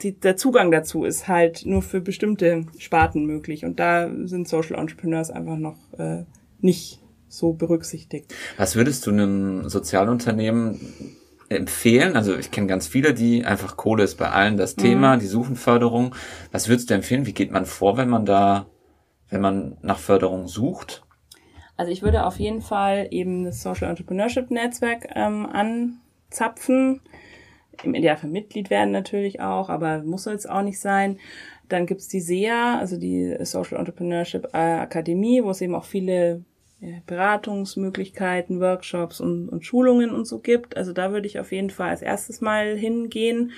die, 0.02 0.12
der 0.12 0.36
Zugang 0.36 0.70
dazu 0.70 1.04
ist 1.04 1.26
halt 1.26 1.64
nur 1.64 1.82
für 1.82 2.00
bestimmte 2.00 2.66
Sparten 2.78 3.24
möglich 3.24 3.64
und 3.64 3.80
da 3.80 4.08
sind 4.26 4.46
Social 4.46 4.78
Entrepreneurs 4.78 5.30
einfach 5.30 5.56
noch 5.56 5.78
äh, 5.98 6.24
nicht 6.60 7.00
so 7.28 7.54
berücksichtigt. 7.54 8.32
Was 8.58 8.76
würdest 8.76 9.06
du 9.06 9.10
einem 9.10 9.68
Sozialunternehmen 9.68 10.78
empfehlen? 11.48 12.14
Also 12.14 12.36
ich 12.36 12.50
kenne 12.50 12.66
ganz 12.66 12.86
viele, 12.86 13.14
die 13.14 13.44
einfach 13.46 13.78
Kohle 13.78 14.04
ist 14.04 14.16
bei 14.16 14.30
allen 14.30 14.58
das 14.58 14.76
Thema, 14.76 15.16
mhm. 15.16 15.20
die 15.20 15.26
suchen 15.26 15.56
Förderung. 15.56 16.14
Was 16.52 16.68
würdest 16.68 16.90
du 16.90 16.94
empfehlen? 16.94 17.26
Wie 17.26 17.32
geht 17.32 17.52
man 17.52 17.64
vor, 17.64 17.96
wenn 17.96 18.10
man 18.10 18.26
da, 18.26 18.66
wenn 19.30 19.40
man 19.40 19.78
nach 19.80 19.98
Förderung 19.98 20.46
sucht? 20.46 21.04
Also 21.80 21.92
ich 21.92 22.02
würde 22.02 22.26
auf 22.26 22.38
jeden 22.38 22.60
Fall 22.60 23.08
eben 23.10 23.44
das 23.44 23.62
Social 23.62 23.88
Entrepreneurship 23.88 24.50
Netzwerk 24.50 25.08
ähm, 25.14 25.46
anzapfen. 25.46 27.00
Im 27.82 27.94
Idealfall 27.94 28.28
Mitglied 28.28 28.68
werden 28.68 28.90
natürlich 28.90 29.40
auch, 29.40 29.70
aber 29.70 30.02
muss 30.02 30.26
jetzt 30.26 30.46
auch 30.46 30.60
nicht 30.60 30.78
sein. 30.78 31.18
Dann 31.70 31.86
gibt's 31.86 32.06
die 32.06 32.20
SEA, 32.20 32.78
also 32.78 32.98
die 32.98 33.34
Social 33.46 33.78
Entrepreneurship 33.78 34.54
Akademie, 34.54 35.42
wo 35.42 35.48
es 35.48 35.62
eben 35.62 35.74
auch 35.74 35.86
viele 35.86 36.44
Beratungsmöglichkeiten, 37.06 38.60
Workshops 38.60 39.18
und, 39.18 39.48
und 39.48 39.64
Schulungen 39.64 40.10
und 40.10 40.26
so 40.26 40.38
gibt. 40.38 40.76
Also 40.76 40.92
da 40.92 41.12
würde 41.12 41.28
ich 41.28 41.40
auf 41.40 41.50
jeden 41.50 41.70
Fall 41.70 41.88
als 41.88 42.02
erstes 42.02 42.42
mal 42.42 42.76
hingehen. 42.76 43.52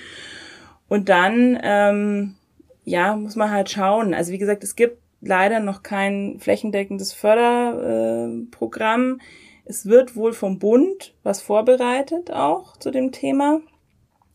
Und 0.86 1.08
dann, 1.08 1.58
ähm, 1.60 2.36
ja, 2.84 3.16
muss 3.16 3.34
man 3.34 3.50
halt 3.50 3.68
schauen. 3.68 4.14
Also 4.14 4.30
wie 4.30 4.38
gesagt, 4.38 4.62
es 4.62 4.76
gibt 4.76 5.02
leider 5.22 5.60
noch 5.60 5.82
kein 5.82 6.38
flächendeckendes 6.40 7.14
Förderprogramm. 7.14 9.20
Es 9.64 9.86
wird 9.86 10.16
wohl 10.16 10.32
vom 10.32 10.58
Bund 10.58 11.14
was 11.22 11.40
vorbereitet 11.40 12.32
auch 12.32 12.76
zu 12.76 12.90
dem 12.90 13.12
Thema. 13.12 13.60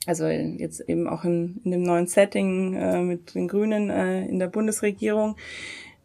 Also 0.07 0.27
jetzt 0.27 0.79
eben 0.87 1.07
auch 1.07 1.25
in, 1.25 1.59
in 1.65 1.71
dem 1.71 1.83
neuen 1.83 2.07
Setting 2.07 2.73
äh, 2.75 3.01
mit 3.01 3.35
den 3.35 3.49
Grünen 3.49 3.89
äh, 3.89 4.25
in 4.25 4.39
der 4.39 4.47
Bundesregierung. 4.47 5.35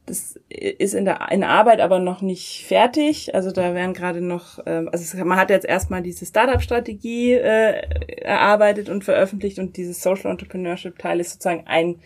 Das 0.06 0.40
ist 0.48 0.94
in 0.94 1.04
der 1.04 1.30
in 1.30 1.44
Arbeit 1.44 1.80
aber 1.80 2.00
noch 2.00 2.20
nicht 2.20 2.64
fertig. 2.66 3.36
Also 3.36 3.52
da 3.52 3.74
werden 3.74 3.94
gerade 3.94 4.20
noch, 4.20 4.58
äh, 4.66 4.86
also 4.90 5.24
man 5.24 5.38
hat 5.38 5.50
jetzt 5.50 5.66
erstmal 5.66 6.02
diese 6.02 6.26
Startup-Strategie 6.26 7.34
äh, 7.34 8.22
erarbeitet 8.22 8.88
und 8.88 9.04
veröffentlicht 9.04 9.60
und 9.60 9.76
dieses 9.76 10.02
Social 10.02 10.32
Entrepreneurship-Teil 10.32 11.20
ist 11.20 11.34
sozusagen 11.34 11.68
ein 11.68 12.00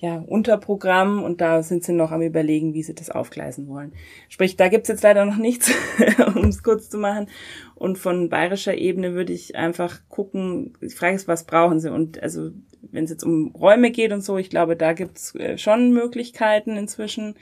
ja, 0.00 0.18
Unterprogramm 0.18 1.24
und 1.24 1.40
da 1.40 1.62
sind 1.64 1.82
sie 1.82 1.92
noch 1.92 2.12
am 2.12 2.22
überlegen, 2.22 2.72
wie 2.72 2.84
sie 2.84 2.94
das 2.94 3.10
aufgleisen 3.10 3.66
wollen. 3.66 3.92
Sprich, 4.28 4.56
da 4.56 4.68
gibt's 4.68 4.88
jetzt 4.88 5.02
leider 5.02 5.24
noch 5.24 5.36
nichts, 5.36 5.72
um 6.36 6.44
es 6.44 6.62
kurz 6.62 6.88
zu 6.88 6.98
machen. 6.98 7.26
Und 7.74 7.98
von 7.98 8.28
bayerischer 8.28 8.76
Ebene 8.76 9.14
würde 9.14 9.32
ich 9.32 9.56
einfach 9.56 10.00
gucken, 10.08 10.74
die 10.80 10.90
Frage 10.90 11.16
ist, 11.16 11.26
was 11.26 11.44
brauchen 11.44 11.80
sie? 11.80 11.92
Und 11.92 12.22
also, 12.22 12.50
wenn 12.80 13.04
es 13.04 13.10
jetzt 13.10 13.24
um 13.24 13.48
Räume 13.56 13.90
geht 13.90 14.12
und 14.12 14.20
so, 14.20 14.38
ich 14.38 14.50
glaube, 14.50 14.76
da 14.76 14.92
gibt's 14.92 15.34
äh, 15.34 15.58
schon 15.58 15.92
Möglichkeiten 15.92 16.76
inzwischen. 16.76 17.34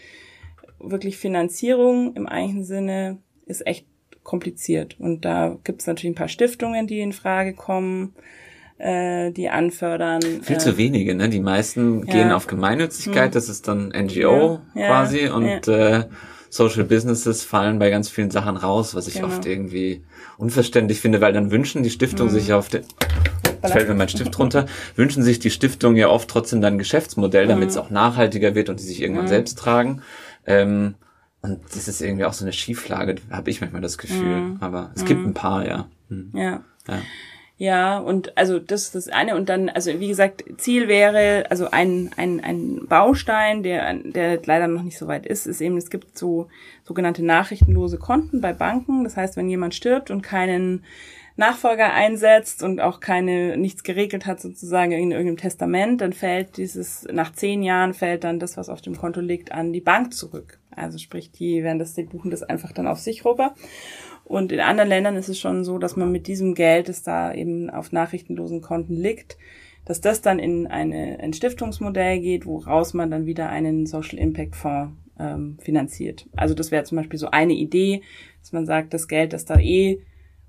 Wirklich 0.80 1.18
Finanzierung 1.18 2.14
im 2.16 2.26
eigentlichen 2.26 2.64
Sinne 2.64 3.18
ist 3.44 3.66
echt 3.66 3.86
kompliziert. 4.22 4.98
Und 4.98 5.26
da 5.26 5.58
gibt's 5.62 5.86
natürlich 5.86 6.12
ein 6.12 6.18
paar 6.18 6.28
Stiftungen, 6.28 6.86
die 6.86 7.00
in 7.00 7.12
Frage 7.12 7.52
kommen 7.52 8.14
äh, 8.78 9.30
die 9.30 9.48
anfördern. 9.48 10.22
Viel 10.42 10.56
äh, 10.56 10.58
zu 10.58 10.76
wenige, 10.76 11.14
ne? 11.14 11.28
Die 11.28 11.40
meisten 11.40 12.06
ja. 12.06 12.12
gehen 12.12 12.32
auf 12.32 12.46
Gemeinnützigkeit, 12.46 13.26
hm. 13.26 13.32
das 13.32 13.48
ist 13.48 13.68
dann 13.68 13.88
NGO 13.88 14.60
ja, 14.74 14.86
quasi 14.86 15.24
ja, 15.24 15.34
und 15.34 15.68
Äh, 15.68 16.04
Social 16.48 16.84
Businesses 16.84 17.42
fallen 17.42 17.78
bei 17.78 17.90
ganz 17.90 18.08
vielen 18.08 18.30
Sachen 18.30 18.56
raus, 18.56 18.94
was 18.94 19.08
ich 19.08 19.14
genau. 19.14 19.26
oft 19.26 19.44
irgendwie 19.44 20.04
unverständlich 20.38 21.00
finde, 21.00 21.20
weil 21.20 21.32
dann 21.32 21.50
wünschen 21.50 21.82
die 21.82 21.90
Stiftung 21.90 22.28
hm. 22.28 22.34
sich 22.34 22.52
auf 22.52 22.68
den 22.68 22.82
fällt 23.62 23.88
mir 23.88 23.94
mein 23.94 24.08
Stift 24.08 24.38
runter, 24.38 24.66
wünschen 24.94 25.24
sich 25.24 25.40
die 25.40 25.50
Stiftung 25.50 25.96
ja 25.96 26.08
oft 26.08 26.28
trotzdem 26.28 26.60
dann 26.60 26.74
ein 26.74 26.78
Geschäftsmodell, 26.78 27.48
damit 27.48 27.70
es 27.70 27.76
hm. 27.76 27.82
auch 27.82 27.90
nachhaltiger 27.90 28.54
wird 28.54 28.68
und 28.68 28.78
die 28.78 28.84
sich 28.84 29.02
irgendwann 29.02 29.24
hm. 29.24 29.30
selbst 29.30 29.58
tragen. 29.58 30.02
Ähm, 30.46 30.94
und 31.42 31.60
das 31.74 31.88
ist 31.88 32.00
irgendwie 32.00 32.24
auch 32.24 32.32
so 32.32 32.44
eine 32.44 32.52
Schieflage, 32.52 33.16
habe 33.30 33.50
ich 33.50 33.60
manchmal 33.60 33.82
das 33.82 33.98
Gefühl. 33.98 34.36
Hm. 34.36 34.56
Aber 34.60 34.90
es 34.94 35.04
gibt 35.04 35.24
ein 35.24 35.34
paar, 35.34 35.66
ja. 35.66 35.88
Ja. 36.32 36.62
ja. 36.88 36.98
Ja, 37.58 37.98
und 37.98 38.36
also 38.36 38.58
das 38.58 38.82
ist 38.82 38.94
das 38.94 39.08
eine. 39.08 39.34
Und 39.34 39.48
dann, 39.48 39.70
also 39.70 39.98
wie 39.98 40.08
gesagt, 40.08 40.44
Ziel 40.58 40.88
wäre, 40.88 41.46
also 41.50 41.70
ein, 41.70 42.10
ein, 42.16 42.40
ein 42.44 42.86
Baustein, 42.86 43.62
der, 43.62 43.94
der 43.94 44.42
leider 44.44 44.68
noch 44.68 44.82
nicht 44.82 44.98
so 44.98 45.06
weit 45.06 45.24
ist, 45.24 45.46
ist 45.46 45.62
eben, 45.62 45.78
es 45.78 45.88
gibt 45.88 46.18
so 46.18 46.48
sogenannte 46.84 47.24
nachrichtenlose 47.24 47.98
Konten 47.98 48.42
bei 48.42 48.52
Banken. 48.52 49.04
Das 49.04 49.16
heißt, 49.16 49.36
wenn 49.36 49.48
jemand 49.48 49.74
stirbt 49.74 50.10
und 50.10 50.20
keinen 50.20 50.84
Nachfolger 51.36 51.92
einsetzt 51.92 52.62
und 52.62 52.80
auch 52.80 53.00
keine, 53.00 53.56
nichts 53.56 53.82
geregelt 53.82 54.26
hat 54.26 54.40
sozusagen 54.40 54.92
in 54.92 55.10
irgendeinem 55.10 55.36
Testament, 55.38 56.00
dann 56.02 56.12
fällt 56.12 56.58
dieses, 56.58 57.06
nach 57.10 57.32
zehn 57.32 57.62
Jahren 57.62 57.94
fällt 57.94 58.24
dann 58.24 58.38
das, 58.38 58.56
was 58.58 58.68
auf 58.68 58.82
dem 58.82 58.96
Konto 58.96 59.20
liegt, 59.20 59.52
an 59.52 59.72
die 59.72 59.82
Bank 59.82 60.12
zurück. 60.12 60.58
Also 60.70 60.98
sprich, 60.98 61.30
die 61.30 61.62
werden 61.62 61.78
das, 61.78 61.94
die 61.94 62.04
buchen 62.04 62.30
das 62.30 62.42
einfach 62.42 62.72
dann 62.72 62.86
auf 62.86 62.98
sich 62.98 63.24
rüber. 63.24 63.54
Und 64.26 64.50
in 64.50 64.58
anderen 64.58 64.88
Ländern 64.88 65.14
ist 65.14 65.28
es 65.28 65.38
schon 65.38 65.64
so, 65.64 65.78
dass 65.78 65.94
man 65.94 66.10
mit 66.10 66.26
diesem 66.26 66.56
Geld, 66.56 66.88
das 66.88 67.04
da 67.04 67.32
eben 67.32 67.70
auf 67.70 67.92
nachrichtenlosen 67.92 68.60
Konten 68.60 68.96
liegt, 68.96 69.38
dass 69.84 70.00
das 70.00 70.20
dann 70.20 70.40
in 70.40 70.66
eine, 70.66 71.20
ein 71.20 71.32
Stiftungsmodell 71.32 72.18
geht, 72.18 72.44
woraus 72.44 72.92
man 72.92 73.08
dann 73.08 73.24
wieder 73.24 73.48
einen 73.48 73.86
Social 73.86 74.18
Impact 74.18 74.56
Fonds 74.56 74.96
ähm, 75.20 75.58
finanziert. 75.60 76.26
Also 76.34 76.54
das 76.54 76.72
wäre 76.72 76.82
zum 76.82 76.96
Beispiel 76.96 77.20
so 77.20 77.30
eine 77.30 77.52
Idee, 77.52 78.02
dass 78.40 78.50
man 78.50 78.66
sagt, 78.66 78.94
das 78.94 79.06
Geld, 79.06 79.32
das 79.32 79.44
da 79.44 79.60
eh 79.60 80.02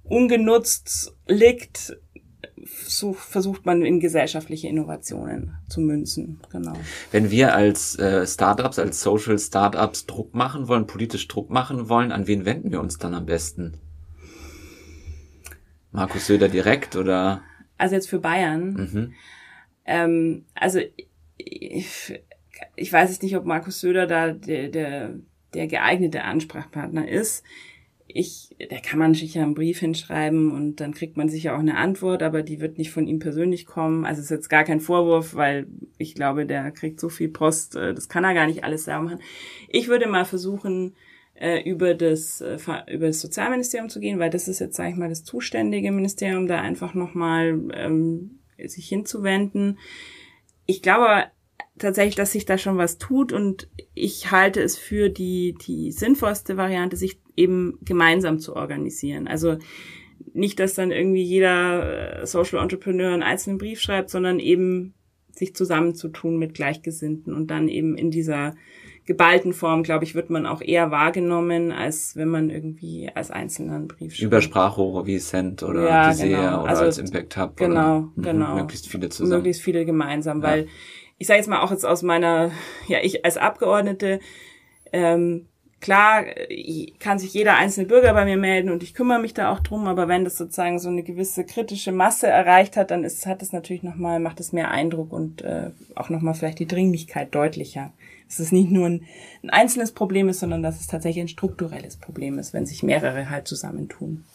ungenutzt 0.03 1.15
liegt, 1.27 1.97
so 2.67 3.13
versucht 3.13 3.65
man 3.65 3.81
in 3.81 3.99
gesellschaftliche 3.99 4.67
Innovationen 4.67 5.57
zu 5.69 5.81
münzen. 5.81 6.39
Genau. 6.51 6.73
Wenn 7.11 7.31
wir 7.31 7.55
als 7.55 7.97
äh, 7.99 8.25
Startups, 8.25 8.79
als 8.79 9.01
Social 9.01 9.39
Startups 9.39 10.05
Druck 10.05 10.33
machen 10.33 10.67
wollen, 10.67 10.87
politisch 10.87 11.27
Druck 11.27 11.49
machen 11.49 11.89
wollen, 11.89 12.11
an 12.11 12.27
wen 12.27 12.45
wenden 12.45 12.71
wir 12.71 12.79
uns 12.79 12.97
dann 12.97 13.13
am 13.13 13.25
besten? 13.25 13.77
Markus 15.91 16.27
Söder 16.27 16.49
direkt 16.49 16.95
oder? 16.95 17.41
Also 17.77 17.95
jetzt 17.95 18.09
für 18.09 18.19
Bayern. 18.19 18.73
Mhm. 18.73 19.13
Ähm, 19.85 20.45
also 20.53 20.79
ich, 21.37 22.21
ich 22.75 22.93
weiß 22.93 23.09
jetzt 23.09 23.23
nicht, 23.23 23.35
ob 23.35 23.45
Markus 23.45 23.79
Söder 23.79 24.07
da 24.07 24.31
der, 24.31 24.69
der, 24.69 25.15
der 25.53 25.67
geeignete 25.67 26.23
Ansprechpartner 26.23 27.07
ist 27.07 27.43
ich, 28.07 28.55
da 28.69 28.79
kann 28.79 28.99
man 28.99 29.13
sicher 29.13 29.43
einen 29.43 29.53
Brief 29.53 29.79
hinschreiben 29.79 30.51
und 30.51 30.77
dann 30.77 30.93
kriegt 30.93 31.17
man 31.17 31.29
sicher 31.29 31.55
auch 31.55 31.59
eine 31.59 31.77
Antwort, 31.77 32.23
aber 32.23 32.41
die 32.41 32.59
wird 32.59 32.77
nicht 32.77 32.91
von 32.91 33.07
ihm 33.07 33.19
persönlich 33.19 33.65
kommen. 33.65 34.05
Also 34.05 34.21
ist 34.21 34.29
jetzt 34.29 34.49
gar 34.49 34.63
kein 34.63 34.79
Vorwurf, 34.79 35.35
weil 35.35 35.67
ich 35.97 36.15
glaube, 36.15 36.45
der 36.45 36.71
kriegt 36.71 36.99
so 36.99 37.09
viel 37.09 37.29
Post, 37.29 37.75
äh, 37.75 37.93
das 37.93 38.07
kann 38.09 38.23
er 38.23 38.33
gar 38.33 38.47
nicht 38.47 38.63
alles 38.63 38.85
selber 38.85 39.03
machen. 39.03 39.19
Ich 39.67 39.87
würde 39.87 40.07
mal 40.07 40.25
versuchen, 40.25 40.95
äh, 41.35 41.61
über 41.69 41.93
das, 41.93 42.41
äh, 42.41 42.57
über 42.91 43.07
das 43.07 43.21
Sozialministerium 43.21 43.89
zu 43.89 43.99
gehen, 43.99 44.19
weil 44.19 44.29
das 44.29 44.47
ist 44.47 44.59
jetzt, 44.59 44.75
sage 44.75 44.91
ich 44.91 44.95
mal, 44.95 45.09
das 45.09 45.23
zuständige 45.23 45.91
Ministerium, 45.91 46.47
da 46.47 46.61
einfach 46.61 46.93
nochmal 46.93 47.59
ähm, 47.73 48.39
sich 48.57 48.87
hinzuwenden. 48.87 49.77
Ich 50.65 50.81
glaube 50.81 51.25
tatsächlich, 51.79 52.15
dass 52.15 52.31
sich 52.31 52.45
da 52.45 52.57
schon 52.57 52.77
was 52.77 52.97
tut 52.97 53.31
und 53.33 53.69
ich 53.93 54.31
halte 54.31 54.61
es 54.61 54.77
für 54.77 55.09
die, 55.09 55.55
die 55.65 55.91
sinnvollste 55.91 56.57
Variante, 56.57 56.97
sich 56.97 57.19
eben 57.35 57.79
gemeinsam 57.83 58.39
zu 58.39 58.55
organisieren. 58.55 59.27
Also 59.27 59.57
nicht, 60.33 60.59
dass 60.59 60.73
dann 60.73 60.91
irgendwie 60.91 61.23
jeder 61.23 62.21
äh, 62.21 62.25
Social 62.27 62.61
Entrepreneur 62.61 63.13
einen 63.13 63.23
einzelnen 63.23 63.57
Brief 63.57 63.81
schreibt, 63.81 64.09
sondern 64.09 64.39
eben 64.39 64.93
sich 65.31 65.55
zusammenzutun 65.55 66.37
mit 66.37 66.53
Gleichgesinnten 66.53 67.33
und 67.33 67.51
dann 67.51 67.67
eben 67.67 67.95
in 67.95 68.11
dieser 68.11 68.55
geballten 69.05 69.53
Form, 69.53 69.83
glaube 69.83 70.03
ich, 70.03 70.15
wird 70.15 70.29
man 70.29 70.45
auch 70.45 70.61
eher 70.61 70.91
wahrgenommen, 70.91 71.71
als 71.71 72.15
wenn 72.17 72.27
man 72.27 72.49
irgendwie 72.49 73.09
als 73.13 73.31
einzelnen 73.31 73.87
Brief 73.87 74.13
schreibt. 74.13 74.23
Über 74.23 74.41
Sprachrohre 74.41 75.05
wie 75.05 75.17
Send 75.17 75.63
oder 75.63 75.87
ja, 75.87 76.09
Desea 76.09 76.27
genau. 76.27 76.61
oder 76.63 76.69
also, 76.69 76.83
als 76.83 76.97
Impact 76.97 77.37
Hub. 77.37 77.55
Genau, 77.55 77.97
oder, 77.97 78.11
mhm, 78.15 78.21
genau. 78.21 78.55
Möglichst 78.55 78.87
viele 78.87 79.09
zusammen. 79.09 79.37
Möglichst 79.37 79.61
viele 79.61 79.85
gemeinsam, 79.85 80.41
ja. 80.41 80.47
weil 80.49 80.67
ich 81.17 81.27
sage 81.27 81.39
jetzt 81.39 81.47
mal 81.47 81.61
auch 81.61 81.71
jetzt 81.71 81.85
aus 81.85 82.03
meiner, 82.03 82.51
ja, 82.87 82.99
ich 83.01 83.25
als 83.25 83.37
Abgeordnete, 83.37 84.19
ähm, 84.91 85.47
klar 85.79 86.25
kann 86.99 87.19
sich 87.19 87.33
jeder 87.33 87.55
einzelne 87.55 87.87
Bürger 87.87 88.13
bei 88.13 88.25
mir 88.25 88.37
melden 88.37 88.71
und 88.71 88.83
ich 88.83 88.93
kümmere 88.93 89.19
mich 89.19 89.33
da 89.33 89.51
auch 89.51 89.59
drum, 89.59 89.87
aber 89.87 90.07
wenn 90.07 90.23
das 90.23 90.37
sozusagen 90.37 90.79
so 90.79 90.89
eine 90.89 91.03
gewisse 91.03 91.43
kritische 91.43 91.91
Masse 91.91 92.27
erreicht 92.27 92.77
hat, 92.77 92.91
dann 92.91 93.03
ist, 93.03 93.25
hat 93.25 93.41
es 93.41 93.51
natürlich 93.51 93.83
nochmal, 93.83 94.19
macht 94.19 94.39
es 94.39 94.53
mehr 94.53 94.71
Eindruck 94.71 95.11
und 95.13 95.41
äh, 95.41 95.71
auch 95.95 96.09
nochmal 96.09 96.33
vielleicht 96.33 96.59
die 96.59 96.67
Dringlichkeit 96.67 97.33
deutlicher. 97.33 97.91
Dass 98.27 98.39
es 98.39 98.51
nicht 98.51 98.71
nur 98.71 98.87
ein, 98.87 99.05
ein 99.41 99.49
einzelnes 99.51 99.93
Problem 99.93 100.27
ist, 100.27 100.41
sondern 100.41 100.61
dass 100.61 100.81
es 100.81 100.87
tatsächlich 100.87 101.23
ein 101.23 101.29
strukturelles 101.29 101.95
Problem 101.95 102.39
ist, 102.39 102.53
wenn 102.53 102.65
sich 102.65 102.83
mehrere 102.83 103.29
halt 103.29 103.47
zusammentun. 103.47 104.25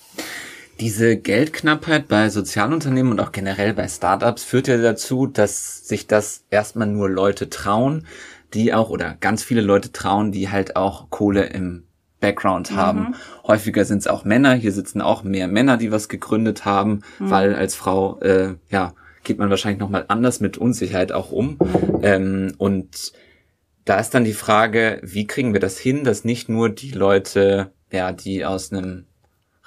Diese 0.82 1.16
Geldknappheit 1.16 2.08
bei 2.08 2.28
Sozialunternehmen 2.28 3.12
und 3.12 3.20
auch 3.20 3.30
generell 3.30 3.72
bei 3.72 3.86
Startups 3.86 4.42
führt 4.42 4.66
ja 4.66 4.78
dazu, 4.78 5.28
dass 5.28 5.86
sich 5.86 6.08
das 6.08 6.42
erstmal 6.50 6.88
nur 6.88 7.08
Leute 7.08 7.48
trauen, 7.48 8.08
die 8.52 8.74
auch 8.74 8.90
oder 8.90 9.16
ganz 9.20 9.44
viele 9.44 9.60
Leute 9.60 9.92
trauen, 9.92 10.32
die 10.32 10.50
halt 10.50 10.74
auch 10.74 11.08
Kohle 11.08 11.44
im 11.44 11.84
Background 12.18 12.72
mhm. 12.72 12.76
haben. 12.76 13.00
Mhm. 13.00 13.14
Häufiger 13.46 13.84
sind 13.84 13.98
es 13.98 14.08
auch 14.08 14.24
Männer. 14.24 14.54
Hier 14.54 14.72
sitzen 14.72 15.00
auch 15.00 15.22
mehr 15.22 15.46
Männer, 15.46 15.76
die 15.76 15.92
was 15.92 16.08
gegründet 16.08 16.64
haben, 16.64 17.02
mhm. 17.20 17.30
weil 17.30 17.54
als 17.54 17.76
Frau 17.76 18.18
äh, 18.18 18.56
ja 18.68 18.92
geht 19.22 19.38
man 19.38 19.50
wahrscheinlich 19.50 19.78
noch 19.78 19.88
mal 19.88 20.06
anders 20.08 20.40
mit 20.40 20.58
Unsicherheit 20.58 21.12
auch 21.12 21.30
um. 21.30 21.58
Ähm, 22.02 22.54
und 22.58 23.12
da 23.84 24.00
ist 24.00 24.10
dann 24.10 24.24
die 24.24 24.32
Frage, 24.32 24.98
wie 25.04 25.28
kriegen 25.28 25.52
wir 25.52 25.60
das 25.60 25.78
hin, 25.78 26.02
dass 26.02 26.24
nicht 26.24 26.48
nur 26.48 26.70
die 26.70 26.90
Leute, 26.90 27.70
ja, 27.92 28.10
die 28.10 28.44
aus 28.44 28.72
einem 28.72 29.06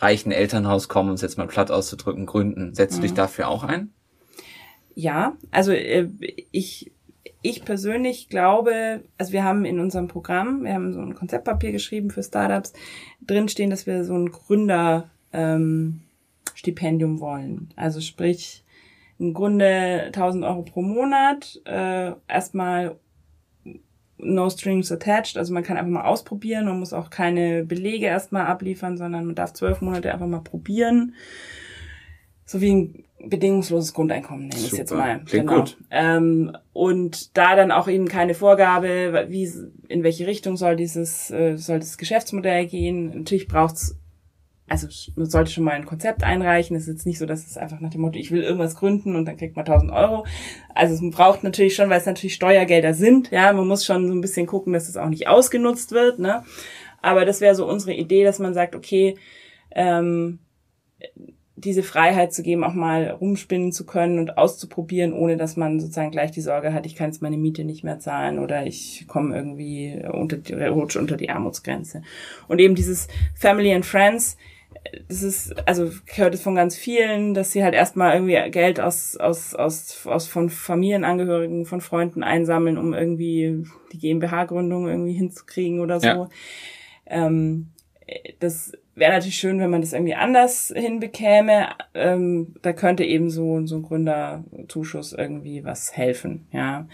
reichen 0.05 0.31
Elternhaus 0.31 0.87
kommen, 0.87 1.09
um 1.09 1.15
es 1.15 1.21
jetzt 1.21 1.37
mal 1.37 1.47
platt 1.47 1.71
auszudrücken, 1.71 2.25
gründen. 2.25 2.75
Setzt 2.75 2.97
mhm. 2.97 2.97
du 2.97 3.01
dich 3.03 3.11
mhm. 3.11 3.17
dafür 3.17 3.47
auch 3.47 3.63
ein? 3.63 3.91
Ja, 4.93 5.33
also 5.51 5.71
äh, 5.71 6.09
ich 6.51 6.91
ich 7.41 7.63
persönlich 7.63 8.29
glaube, 8.29 9.03
also 9.19 9.31
wir 9.31 9.43
haben 9.43 9.65
in 9.65 9.79
unserem 9.79 10.07
Programm, 10.07 10.63
wir 10.63 10.73
haben 10.73 10.93
so 10.93 11.01
ein 11.01 11.13
Konzeptpapier 11.13 11.71
geschrieben 11.71 12.09
für 12.09 12.23
Startups, 12.23 12.73
drinstehen, 13.21 13.69
dass 13.69 13.85
wir 13.85 14.03
so 14.03 14.15
ein 14.15 14.31
Gründerstipendium 14.31 17.11
ähm, 17.11 17.19
wollen. 17.19 17.69
Also 17.75 18.01
sprich, 18.01 18.63
im 19.19 19.35
Grunde 19.35 20.05
1000 20.07 20.43
Euro 20.43 20.63
pro 20.63 20.81
Monat, 20.81 21.61
äh, 21.65 22.13
erstmal 22.27 22.95
no 24.17 24.49
strings 24.49 24.91
attached, 24.91 25.37
also 25.37 25.53
man 25.53 25.63
kann 25.63 25.77
einfach 25.77 25.91
mal 25.91 26.05
ausprobieren, 26.05 26.65
man 26.65 26.79
muss 26.79 26.93
auch 26.93 27.09
keine 27.09 27.63
Belege 27.63 28.05
erstmal 28.05 28.45
abliefern, 28.47 28.97
sondern 28.97 29.25
man 29.25 29.35
darf 29.35 29.53
zwölf 29.53 29.81
Monate 29.81 30.13
einfach 30.13 30.27
mal 30.27 30.39
probieren. 30.39 31.15
So 32.45 32.61
wie 32.61 32.73
ein 32.73 33.05
bedingungsloses 33.29 33.93
Grundeinkommen 33.93 34.47
nenne 34.47 34.59
ich 34.59 34.71
es 34.71 34.77
jetzt 34.77 34.93
mal. 34.93 35.21
Klingt 35.25 35.47
genau. 35.47 35.61
gut. 35.61 35.77
Ähm, 35.89 36.55
und 36.73 37.35
da 37.37 37.55
dann 37.55 37.71
auch 37.71 37.87
eben 37.87 38.07
keine 38.07 38.35
Vorgabe, 38.35 39.25
wie 39.29 39.49
in 39.87 40.03
welche 40.03 40.27
Richtung 40.27 40.57
soll 40.57 40.75
dieses 40.75 41.31
äh, 41.31 41.57
soll 41.57 41.79
das 41.79 41.97
Geschäftsmodell 41.97 42.67
gehen. 42.67 43.11
Natürlich 43.15 43.47
braucht's 43.47 43.97
also 44.67 44.87
man 45.15 45.27
sollte 45.27 45.51
schon 45.51 45.63
mal 45.63 45.73
ein 45.73 45.85
Konzept 45.85 46.23
einreichen. 46.23 46.75
Es 46.75 46.83
ist 46.83 46.93
jetzt 46.93 47.05
nicht 47.05 47.19
so, 47.19 47.25
dass 47.25 47.45
es 47.45 47.57
einfach 47.57 47.79
nach 47.79 47.91
dem 47.91 48.01
Motto, 48.01 48.17
ich 48.17 48.31
will 48.31 48.41
irgendwas 48.41 48.75
gründen 48.75 49.15
und 49.15 49.25
dann 49.25 49.37
kriegt 49.37 49.55
man 49.55 49.65
1000 49.65 49.91
Euro. 49.91 50.25
Also 50.73 50.93
es 50.95 51.15
braucht 51.15 51.43
natürlich 51.43 51.75
schon, 51.75 51.89
weil 51.89 51.99
es 51.99 52.07
natürlich 52.07 52.33
Steuergelder 52.33 52.93
sind. 52.95 53.29
Ja, 53.29 53.53
man 53.53 53.67
muss 53.67 53.85
schon 53.85 54.07
so 54.07 54.13
ein 54.13 54.21
bisschen 54.21 54.47
gucken, 54.47 54.73
dass 54.73 54.89
es 54.89 54.97
auch 54.97 55.09
nicht 55.09 55.27
ausgenutzt 55.27 55.91
wird. 55.91 56.17
Ne? 56.17 56.43
Aber 57.01 57.25
das 57.25 57.41
wäre 57.41 57.53
so 57.53 57.67
unsere 57.67 57.93
Idee, 57.93 58.23
dass 58.23 58.39
man 58.39 58.55
sagt, 58.55 58.75
okay, 58.75 59.15
ähm, 59.71 60.39
diese 61.57 61.83
Freiheit 61.83 62.33
zu 62.33 62.43
geben, 62.43 62.63
auch 62.63 62.73
mal 62.73 63.11
rumspinnen 63.11 63.71
zu 63.71 63.85
können 63.85 64.19
und 64.19 64.37
auszuprobieren, 64.37 65.13
ohne 65.13 65.37
dass 65.37 65.55
man 65.55 65.79
sozusagen 65.79 66.11
gleich 66.11 66.31
die 66.31 66.41
Sorge 66.41 66.73
hat, 66.73 66.85
ich 66.85 66.95
kann 66.95 67.07
jetzt 67.07 67.21
meine 67.21 67.37
Miete 67.37 67.63
nicht 67.63 67.83
mehr 67.83 67.99
zahlen 67.99 68.39
oder 68.39 68.65
ich 68.65 69.05
komme 69.07 69.35
irgendwie 69.35 70.03
unter 70.11 70.37
die, 70.37 70.53
rutsche 70.53 70.99
unter 70.99 71.15
die 71.15 71.29
Armutsgrenze. 71.29 72.01
Und 72.47 72.59
eben 72.59 72.75
dieses 72.75 73.07
Family 73.35 73.73
and 73.73 73.85
Friends, 73.85 74.37
das 75.07 75.23
ist, 75.23 75.67
also 75.67 75.85
ich 75.85 76.17
höre 76.17 76.29
das 76.29 76.41
von 76.41 76.55
ganz 76.55 76.75
vielen, 76.75 77.33
dass 77.33 77.51
sie 77.51 77.63
halt 77.63 77.73
erstmal 77.73 78.13
irgendwie 78.13 78.51
Geld 78.51 78.79
aus, 78.79 79.17
aus, 79.17 79.55
aus, 79.55 80.05
aus 80.05 80.27
von 80.27 80.49
Familienangehörigen, 80.49 81.65
von 81.65 81.81
Freunden 81.81 82.23
einsammeln, 82.23 82.77
um 82.77 82.93
irgendwie 82.93 83.65
die 83.91 83.97
GmbH-Gründung 83.97 84.87
irgendwie 84.87 85.13
hinzukriegen 85.13 85.79
oder 85.79 85.99
so. 85.99 86.07
Ja. 86.07 86.29
Ähm, 87.07 87.71
das 88.39 88.73
wäre 88.93 89.13
natürlich 89.13 89.37
schön, 89.37 89.59
wenn 89.59 89.69
man 89.69 89.81
das 89.81 89.93
irgendwie 89.93 90.15
anders 90.15 90.73
hinbekäme. 90.75 91.69
Ähm, 91.93 92.55
da 92.61 92.73
könnte 92.73 93.03
eben 93.03 93.29
so, 93.29 93.65
so 93.65 93.77
ein 93.77 93.83
Gründerzuschuss 93.83 95.13
irgendwie 95.13 95.63
was 95.63 95.95
helfen, 95.95 96.47
ja. 96.51 96.87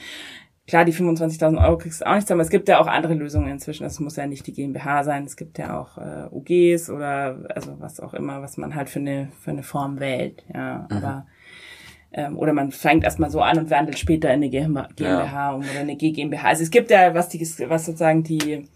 Klar, 0.72 0.86
die 0.86 0.94
25.000 0.94 1.62
Euro 1.62 1.78
kriegst 1.78 2.00
du 2.00 2.08
auch 2.08 2.16
nicht, 2.16 2.32
aber 2.32 2.42
es 2.42 2.50
gibt 2.50 2.70
ja 2.70 2.80
auch 2.80 2.88
andere 2.88 3.14
Lösungen 3.14 3.50
inzwischen. 3.50 3.86
Es 3.86 4.00
muss 4.00 4.16
ja 4.16 4.26
nicht 4.26 4.48
die 4.48 4.54
GmbH 4.54 5.04
sein. 5.04 5.26
Es 5.26 5.36
gibt 5.36 5.58
ja 5.58 5.78
auch 5.78 5.98
äh, 5.98 6.30
UGs 6.32 6.90
oder 6.90 7.40
also 7.54 7.76
was 7.82 8.00
auch 8.00 8.14
immer, 8.14 8.42
was 8.42 8.56
man 8.56 8.74
halt 8.74 8.90
für 8.90 9.00
eine 9.00 9.28
für 9.42 9.52
eine 9.52 9.64
Form 9.64 10.00
wählt. 10.00 10.46
Ja, 10.54 10.88
mhm. 10.90 10.96
aber 10.96 11.26
ähm, 12.14 12.38
oder 12.38 12.54
man 12.54 12.72
fängt 12.72 13.04
erstmal 13.04 13.30
so 13.30 13.42
an 13.42 13.58
und 13.58 13.70
wandelt 13.70 14.00
später 14.00 14.30
in 14.30 14.36
eine 14.36 14.50
GmbH, 14.50 14.88
GmbH 14.96 15.50
ja. 15.50 15.52
um 15.52 15.60
oder 15.60 15.82
eine 15.82 15.98
GmbH. 15.98 16.48
Also 16.48 16.64
es 16.64 16.72
gibt 16.72 16.90
ja 16.90 17.14
was 17.14 17.28
die 17.28 17.42
was 17.68 17.86
sozusagen 17.86 18.24
die 18.24 18.70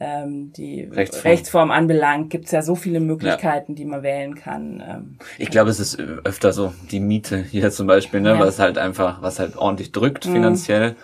ähm, 0.00 0.52
die 0.52 0.82
Rechtsform, 0.82 1.30
Rechtsform 1.30 1.70
anbelangt, 1.70 2.28
gibt 2.28 2.44
es 2.44 2.50
ja 2.50 2.60
so 2.60 2.74
viele 2.74 3.00
Möglichkeiten, 3.00 3.72
ja. 3.72 3.76
die 3.76 3.84
man 3.86 4.02
wählen 4.02 4.34
kann. 4.34 4.82
Ähm, 4.86 5.18
ich 5.38 5.48
glaube, 5.48 5.70
es 5.70 5.80
ist 5.80 5.98
öfter 5.98 6.52
so 6.52 6.74
die 6.90 7.00
Miete 7.00 7.42
hier 7.42 7.70
zum 7.70 7.86
Beispiel, 7.86 8.20
ne, 8.20 8.34
ja. 8.34 8.38
was 8.38 8.58
halt 8.58 8.76
einfach, 8.76 9.22
was 9.22 9.38
halt 9.38 9.56
ordentlich 9.56 9.92
drückt 9.92 10.26
mhm. 10.26 10.32
finanziell. 10.32 10.96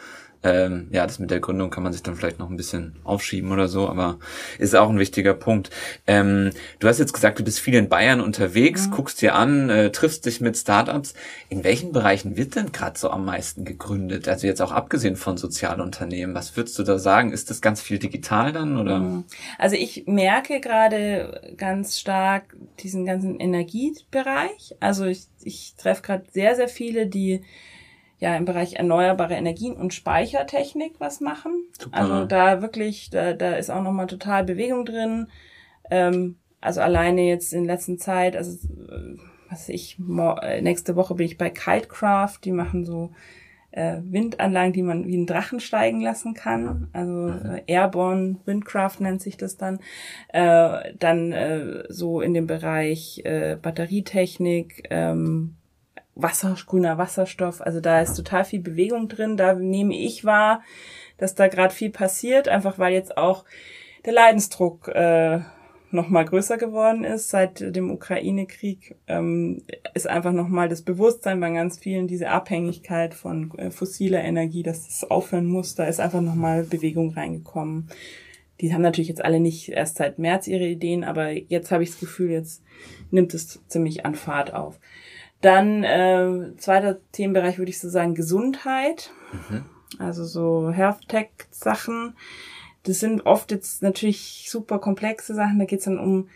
Ähm, 0.43 0.89
ja, 0.93 1.05
das 1.05 1.18
mit 1.18 1.30
der 1.30 1.41
Gründung 1.41 1.70
kann 1.70 1.82
man 1.82 1.93
sich 1.93 2.03
dann 2.03 2.14
vielleicht 2.14 2.39
noch 2.39 2.49
ein 2.49 2.57
bisschen 2.57 2.97
aufschieben 3.03 3.51
oder 3.51 3.66
so, 3.66 3.89
aber 3.89 4.18
ist 4.59 4.76
auch 4.76 4.89
ein 4.89 4.99
wichtiger 4.99 5.34
Punkt. 5.34 5.70
Ähm, 6.07 6.51
du 6.78 6.86
hast 6.86 6.99
jetzt 6.99 7.12
gesagt, 7.12 7.41
du 7.41 7.45
bist 7.45 7.59
viel 7.59 7.74
in 7.74 7.89
Bayern 7.89 8.20
unterwegs, 8.20 8.86
mhm. 8.86 8.93
guckst 8.93 9.20
dir 9.20 9.34
an, 9.34 9.68
äh, 9.68 9.91
triffst 9.91 10.26
dich 10.26 10.41
mit 10.41 10.57
Startups. 10.57 11.14
In 11.49 11.64
welchen 11.64 11.93
Bereichen 11.93 12.36
wird 12.36 12.55
denn 12.55 12.70
gerade 12.70 12.97
so 12.99 13.11
am 13.11 13.24
meisten 13.24 13.64
gegründet? 13.64 14.28
Also 14.28 14.47
jetzt 14.47 14.62
auch 14.62 14.70
abgesehen 14.70 15.16
von 15.16 15.36
Sozialunternehmen, 15.36 16.36
was 16.36 16.57
würdest 16.57 16.78
du 16.78 16.84
da 16.84 16.99
sagen? 16.99 17.32
Ist 17.32 17.51
das 17.51 17.61
ganz 17.61 17.80
viel 17.80 17.99
digital 17.99 18.53
dann 18.53 18.76
oder? 18.78 19.01
Mhm. 19.01 19.24
Also 19.59 19.74
ich 19.74 20.05
merke 20.07 20.61
gerade 20.61 21.53
ganz 21.57 21.99
stark 21.99 22.57
diesen 22.80 23.05
ganzen 23.07 23.41
Energiebereich. 23.41 24.76
Also 24.78 25.07
ich, 25.07 25.24
ich 25.43 25.74
treffe 25.76 26.03
gerade 26.03 26.24
sehr, 26.32 26.55
sehr 26.55 26.68
viele, 26.68 27.07
die 27.09 27.43
ja 28.18 28.36
im 28.36 28.44
Bereich 28.44 28.74
erneuerbare 28.74 29.34
Energien 29.34 29.74
und 29.74 29.94
Speichertechnik 29.94 30.94
was 30.98 31.20
machen. 31.20 31.64
Super. 31.78 31.96
Also 31.96 32.24
da 32.24 32.62
wirklich, 32.62 33.10
da, 33.10 33.32
da 33.32 33.54
ist 33.54 33.70
auch 33.70 33.82
nochmal 33.82 34.06
total 34.06 34.44
Bewegung 34.44 34.84
drin. 34.84 35.28
Ähm, 35.90 36.36
also 36.60 36.80
alleine 36.80 37.22
jetzt 37.22 37.52
in 37.52 37.64
letzter 37.64 37.96
Zeit, 37.96 38.36
also 38.36 38.52
äh, 38.52 39.16
was 39.48 39.68
ich, 39.68 39.98
äh, 40.42 40.60
nächste 40.60 40.96
Woche 40.96 41.14
bin 41.14 41.26
ich 41.26 41.38
bei 41.38 41.50
Kitecraft, 41.50 42.38
die 42.44 42.52
machen 42.52 42.84
so 42.84 43.12
äh, 43.70 43.98
Windanlagen, 44.02 44.72
die 44.72 44.82
man 44.82 45.06
wie 45.06 45.14
einen 45.14 45.26
Drachen 45.26 45.60
steigen 45.60 46.00
lassen 46.00 46.34
kann. 46.34 46.88
Also 46.92 47.28
äh, 47.28 47.62
Airborne 47.66 48.36
Windcraft 48.44 49.00
nennt 49.00 49.22
sich 49.22 49.36
das 49.36 49.56
dann. 49.56 49.78
Äh, 50.28 50.94
dann 50.98 51.32
äh, 51.32 51.84
so 51.88 52.20
in 52.20 52.34
dem 52.34 52.46
Bereich 52.46 53.22
äh, 53.24 53.56
Batterietechnik, 53.60 54.88
ähm, 54.90 55.54
Wasser, 56.18 56.56
grüner 56.66 56.98
Wasserstoff. 56.98 57.62
Also 57.62 57.80
da 57.80 58.00
ist 58.00 58.14
total 58.14 58.44
viel 58.44 58.60
Bewegung 58.60 59.08
drin. 59.08 59.36
Da 59.36 59.54
nehme 59.54 59.96
ich 59.96 60.24
wahr, 60.24 60.62
dass 61.16 61.34
da 61.34 61.48
gerade 61.48 61.72
viel 61.72 61.90
passiert, 61.90 62.48
einfach 62.48 62.78
weil 62.78 62.92
jetzt 62.92 63.16
auch 63.16 63.44
der 64.04 64.12
Leidensdruck 64.12 64.88
äh, 64.88 65.40
noch 65.90 66.08
mal 66.08 66.24
größer 66.24 66.58
geworden 66.58 67.04
ist 67.04 67.30
seit 67.30 67.74
dem 67.74 67.90
Ukraine-Krieg, 67.90 68.96
ähm, 69.06 69.62
ist 69.94 70.06
einfach 70.06 70.32
noch 70.32 70.48
mal 70.48 70.68
das 70.68 70.82
Bewusstsein 70.82 71.40
bei 71.40 71.50
ganz 71.50 71.78
vielen 71.78 72.06
diese 72.06 72.28
Abhängigkeit 72.28 73.14
von 73.14 73.56
äh, 73.56 73.70
fossiler 73.70 74.22
Energie, 74.22 74.62
dass 74.62 74.86
das 74.86 75.10
aufhören 75.10 75.46
muss. 75.46 75.74
Da 75.74 75.86
ist 75.86 76.00
einfach 76.00 76.20
noch 76.20 76.34
mal 76.34 76.64
Bewegung 76.64 77.14
reingekommen. 77.14 77.88
Die 78.60 78.74
haben 78.74 78.82
natürlich 78.82 79.08
jetzt 79.08 79.24
alle 79.24 79.40
nicht 79.40 79.68
erst 79.70 79.96
seit 79.96 80.18
März 80.18 80.46
ihre 80.46 80.66
Ideen, 80.66 81.04
aber 81.04 81.30
jetzt 81.30 81.70
habe 81.70 81.84
ich 81.84 81.90
das 81.90 82.00
Gefühl, 82.00 82.30
jetzt 82.30 82.62
nimmt 83.10 83.32
es 83.32 83.60
ziemlich 83.68 84.04
an 84.04 84.14
Fahrt 84.14 84.52
auf. 84.52 84.78
Dann 85.41 85.84
äh, 85.84 86.57
zweiter 86.57 86.99
Themenbereich 87.12 87.59
würde 87.59 87.70
ich 87.70 87.80
so 87.80 87.89
sagen 87.89 88.14
Gesundheit. 88.14 89.11
Mhm. 89.32 89.64
Also 89.99 90.24
so 90.24 90.70
Health 90.70 91.09
Tech 91.09 91.30
Sachen. 91.51 92.16
Das 92.82 93.01
sind 93.01 93.26
oft 93.26 93.51
jetzt 93.51 93.82
natürlich 93.82 94.49
super 94.51 94.78
komplexe 94.78 95.34
Sachen. 95.34 95.59
Da 95.59 95.64
geht 95.64 95.80
es 95.80 95.84
dann 95.84 95.99
um 95.99 96.28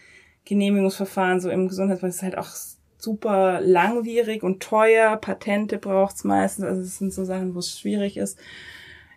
Genehmigungsverfahren 0.44 1.40
so 1.40 1.50
im 1.50 1.68
Gesundheitsbereich. 1.68 2.14
Ist 2.14 2.22
halt 2.22 2.38
auch 2.38 2.50
super 2.98 3.60
langwierig 3.60 4.42
und 4.42 4.62
teuer. 4.62 5.16
Patente 5.16 5.78
braucht's 5.78 6.24
meistens. 6.24 6.64
Also 6.64 6.82
es 6.82 6.98
sind 6.98 7.12
so 7.12 7.24
Sachen, 7.24 7.54
wo 7.54 7.58
es 7.58 7.78
schwierig 7.78 8.16
ist. 8.16 8.38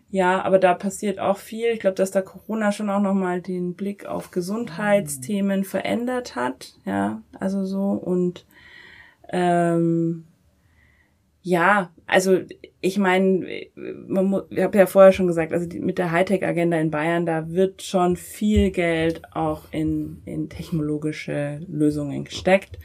Ja, 0.09 0.43
aber 0.43 0.59
da 0.59 0.73
passiert 0.73 1.19
auch 1.19 1.37
viel. 1.37 1.67
Ich 1.71 1.79
glaube, 1.79 1.95
dass 1.95 2.11
da 2.11 2.21
Corona 2.21 2.71
schon 2.71 2.89
auch 2.89 3.01
nochmal 3.01 3.41
den 3.41 3.73
Blick 3.73 4.05
auf 4.05 4.31
Gesundheitsthemen 4.31 5.63
verändert 5.63 6.35
hat. 6.35 6.75
Ja, 6.85 7.21
also 7.39 7.65
so 7.65 7.91
und 7.91 8.45
ähm, 9.29 10.25
ja, 11.41 11.91
also 12.07 12.39
ich 12.81 12.97
meine, 12.97 13.47
ich 13.47 13.71
habe 14.59 14.77
ja 14.77 14.85
vorher 14.87 15.11
schon 15.11 15.27
gesagt, 15.27 15.53
also 15.53 15.67
die, 15.67 15.79
mit 15.79 15.97
der 15.97 16.11
Hightech-Agenda 16.11 16.77
in 16.77 16.91
Bayern, 16.91 17.25
da 17.25 17.49
wird 17.49 17.83
schon 17.83 18.15
viel 18.15 18.71
Geld 18.71 19.21
auch 19.33 19.63
in, 19.71 20.21
in 20.25 20.49
technologische 20.49 21.61
Lösungen 21.67 22.23
gesteckt. 22.25 22.79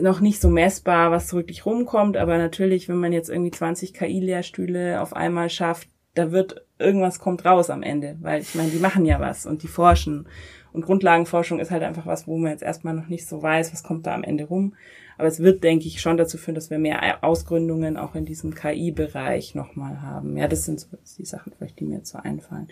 Noch 0.00 0.18
nicht 0.18 0.40
so 0.40 0.48
messbar, 0.48 1.12
was 1.12 1.32
wirklich 1.32 1.64
rumkommt, 1.64 2.16
aber 2.16 2.38
natürlich, 2.38 2.88
wenn 2.88 2.98
man 2.98 3.12
jetzt 3.12 3.30
irgendwie 3.30 3.52
20 3.52 3.94
KI-Lehrstühle 3.94 5.00
auf 5.00 5.14
einmal 5.14 5.48
schafft, 5.48 5.88
da 6.14 6.32
wird 6.32 6.66
irgendwas 6.78 7.20
kommt 7.20 7.44
raus 7.44 7.70
am 7.70 7.82
Ende, 7.82 8.16
weil 8.20 8.42
ich 8.42 8.54
meine, 8.54 8.70
die 8.70 8.78
machen 8.78 9.04
ja 9.04 9.20
was 9.20 9.46
und 9.46 9.62
die 9.62 9.68
forschen 9.68 10.26
und 10.72 10.84
Grundlagenforschung 10.84 11.60
ist 11.60 11.70
halt 11.70 11.82
einfach 11.82 12.06
was, 12.06 12.26
wo 12.26 12.36
man 12.38 12.52
jetzt 12.52 12.62
erstmal 12.62 12.94
noch 12.94 13.08
nicht 13.08 13.26
so 13.26 13.42
weiß, 13.42 13.72
was 13.72 13.82
kommt 13.82 14.06
da 14.06 14.14
am 14.14 14.24
Ende 14.24 14.44
rum. 14.44 14.74
Aber 15.18 15.28
es 15.28 15.40
wird, 15.40 15.62
denke 15.62 15.86
ich, 15.86 16.00
schon 16.00 16.16
dazu 16.16 16.38
führen, 16.38 16.54
dass 16.54 16.70
wir 16.70 16.78
mehr 16.78 17.22
Ausgründungen 17.22 17.96
auch 17.96 18.14
in 18.14 18.24
diesem 18.24 18.54
KI-Bereich 18.54 19.54
nochmal 19.54 20.00
haben. 20.00 20.36
Ja, 20.36 20.48
das 20.48 20.64
sind 20.64 20.80
so 20.80 20.88
die 21.18 21.24
Sachen 21.24 21.52
vielleicht, 21.56 21.78
die 21.78 21.84
mir 21.84 21.98
jetzt 21.98 22.10
so 22.10 22.18
einfallen. 22.18 22.68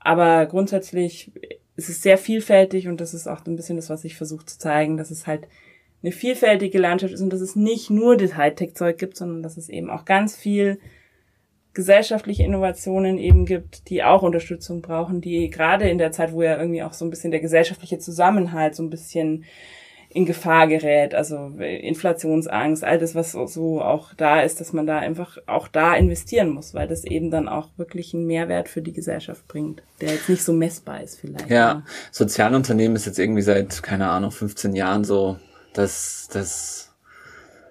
Aber 0.00 0.46
grundsätzlich 0.46 1.32
ist 1.76 1.88
es 1.88 2.02
sehr 2.02 2.18
vielfältig 2.18 2.88
und 2.88 3.00
das 3.00 3.14
ist 3.14 3.28
auch 3.28 3.46
ein 3.46 3.56
bisschen 3.56 3.76
das, 3.76 3.90
was 3.90 4.04
ich 4.04 4.16
versuche 4.16 4.46
zu 4.46 4.58
zeigen, 4.58 4.96
dass 4.96 5.10
es 5.10 5.26
halt 5.26 5.46
eine 6.02 6.12
vielfältige 6.12 6.78
Landschaft 6.78 7.14
ist 7.14 7.20
und 7.20 7.32
dass 7.32 7.40
es 7.40 7.56
nicht 7.56 7.90
nur 7.90 8.16
das 8.16 8.36
Hightech-Zeug 8.36 8.98
gibt, 8.98 9.16
sondern 9.16 9.42
dass 9.42 9.56
es 9.56 9.68
eben 9.68 9.90
auch 9.90 10.04
ganz 10.04 10.34
viel 10.34 10.80
gesellschaftliche 11.72 12.42
Innovationen 12.42 13.18
eben 13.18 13.46
gibt, 13.46 13.88
die 13.88 14.02
auch 14.02 14.22
Unterstützung 14.22 14.82
brauchen, 14.82 15.20
die 15.20 15.50
gerade 15.50 15.88
in 15.88 15.98
der 15.98 16.12
Zeit, 16.12 16.32
wo 16.32 16.42
ja 16.42 16.58
irgendwie 16.58 16.82
auch 16.82 16.92
so 16.92 17.04
ein 17.04 17.10
bisschen 17.10 17.30
der 17.30 17.40
gesellschaftliche 17.40 17.98
Zusammenhalt 17.98 18.74
so 18.74 18.82
ein 18.82 18.90
bisschen 18.90 19.44
in 20.12 20.26
Gefahr 20.26 20.66
gerät, 20.66 21.14
also 21.14 21.52
Inflationsangst, 21.58 22.82
all 22.82 22.98
das, 22.98 23.14
was 23.14 23.30
so 23.30 23.80
auch 23.80 24.12
da 24.14 24.40
ist, 24.40 24.60
dass 24.60 24.72
man 24.72 24.84
da 24.84 24.98
einfach 24.98 25.38
auch 25.46 25.68
da 25.68 25.94
investieren 25.94 26.50
muss, 26.50 26.74
weil 26.74 26.88
das 26.88 27.04
eben 27.04 27.30
dann 27.30 27.48
auch 27.48 27.68
wirklich 27.76 28.12
einen 28.12 28.26
Mehrwert 28.26 28.68
für 28.68 28.82
die 28.82 28.92
Gesellschaft 28.92 29.46
bringt, 29.46 29.84
der 30.00 30.14
jetzt 30.14 30.28
nicht 30.28 30.42
so 30.42 30.52
messbar 30.52 31.00
ist 31.00 31.20
vielleicht. 31.20 31.48
Ja, 31.48 31.56
ja. 31.56 31.82
Sozialunternehmen 32.10 32.96
ist 32.96 33.06
jetzt 33.06 33.20
irgendwie 33.20 33.42
seit, 33.42 33.84
keine 33.84 34.10
Ahnung, 34.10 34.32
15 34.32 34.74
Jahren 34.74 35.04
so, 35.04 35.36
dass 35.74 36.28
das 36.32 36.89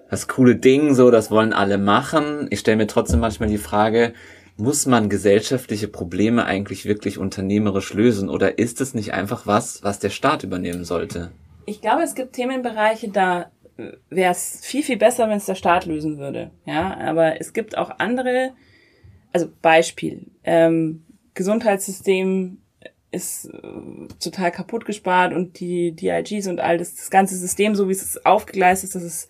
das 0.10 0.28
coole 0.28 0.56
Ding, 0.56 0.96
so, 0.96 1.12
das 1.12 1.32
wollen 1.32 1.54
alle 1.54 1.78
machen. 1.78 2.48
Ich 2.50 2.60
stelle 2.60 2.78
mir 2.78 2.88
trotzdem 2.88 3.20
manchmal 3.20 3.50
die 3.50 3.58
Frage, 3.58 4.14
muss 4.58 4.86
man 4.86 5.10
gesellschaftliche 5.10 5.88
Probleme 5.88 6.46
eigentlich 6.46 6.86
wirklich 6.86 7.18
unternehmerisch 7.18 7.94
lösen 7.94 8.30
oder 8.30 8.58
ist 8.58 8.82
es 8.82 8.94
nicht 8.94 9.14
einfach 9.14 9.48
was, 9.48 9.84
was 9.84 10.00
der 10.00 10.10
Staat 10.10 10.44
übernehmen 10.44 10.84
sollte? 10.84 11.32
Ich 11.66 11.82
glaube, 11.82 12.04
es 12.04 12.16
gibt 12.16 12.34
Themenbereiche, 12.34 13.10
da 13.10 13.52
wäre 14.10 14.32
es 14.32 14.60
viel, 14.64 14.84
viel 14.84 14.98
besser, 14.98 15.30
wenn 15.30 15.38
es 15.38 15.46
der 15.46 15.56
Staat 15.56 15.86
lösen 15.86 16.18
würde. 16.18 16.52
Ja, 16.66 16.98
aber 16.98 17.40
es 17.40 17.54
gibt 17.54 17.78
auch 17.78 17.92
andere, 18.00 18.52
also 19.32 19.48
Beispiel, 19.62 20.28
ähm, 20.44 21.04
Gesundheitssystem 21.34 22.58
ist 23.12 23.46
äh, 23.46 24.08
total 24.20 24.52
kaputt 24.52 24.86
gespart 24.86 25.34
und 25.34 25.60
die 25.60 25.94
DIGs 25.94 26.48
und 26.48 26.60
all 26.60 26.78
das, 26.78 26.96
das 26.96 27.10
ganze 27.10 27.36
System, 27.38 27.76
so 27.76 27.88
wie 27.88 27.94
es 27.94 28.26
aufgegleist 28.26 28.84
ist, 28.84 28.96
das 28.96 29.04
ist 29.04 29.30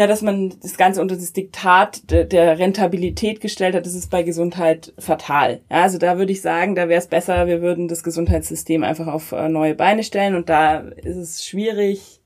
ja, 0.00 0.06
dass 0.06 0.22
man 0.22 0.54
das 0.62 0.78
Ganze 0.78 1.02
unter 1.02 1.14
das 1.14 1.34
Diktat 1.34 2.10
de, 2.10 2.24
der 2.24 2.58
Rentabilität 2.58 3.42
gestellt 3.42 3.74
hat, 3.74 3.84
das 3.84 3.92
ist 3.92 4.10
bei 4.10 4.22
Gesundheit 4.22 4.94
fatal. 4.96 5.60
Ja, 5.70 5.82
also 5.82 5.98
da 5.98 6.16
würde 6.16 6.32
ich 6.32 6.40
sagen, 6.40 6.74
da 6.74 6.88
wäre 6.88 6.98
es 6.98 7.06
besser, 7.06 7.46
wir 7.46 7.60
würden 7.60 7.86
das 7.86 8.02
Gesundheitssystem 8.02 8.82
einfach 8.82 9.08
auf 9.08 9.32
äh, 9.32 9.50
neue 9.50 9.74
Beine 9.74 10.02
stellen 10.02 10.36
und 10.36 10.48
da 10.48 10.78
ist 10.78 11.18
es 11.18 11.44
schwierig, 11.44 12.22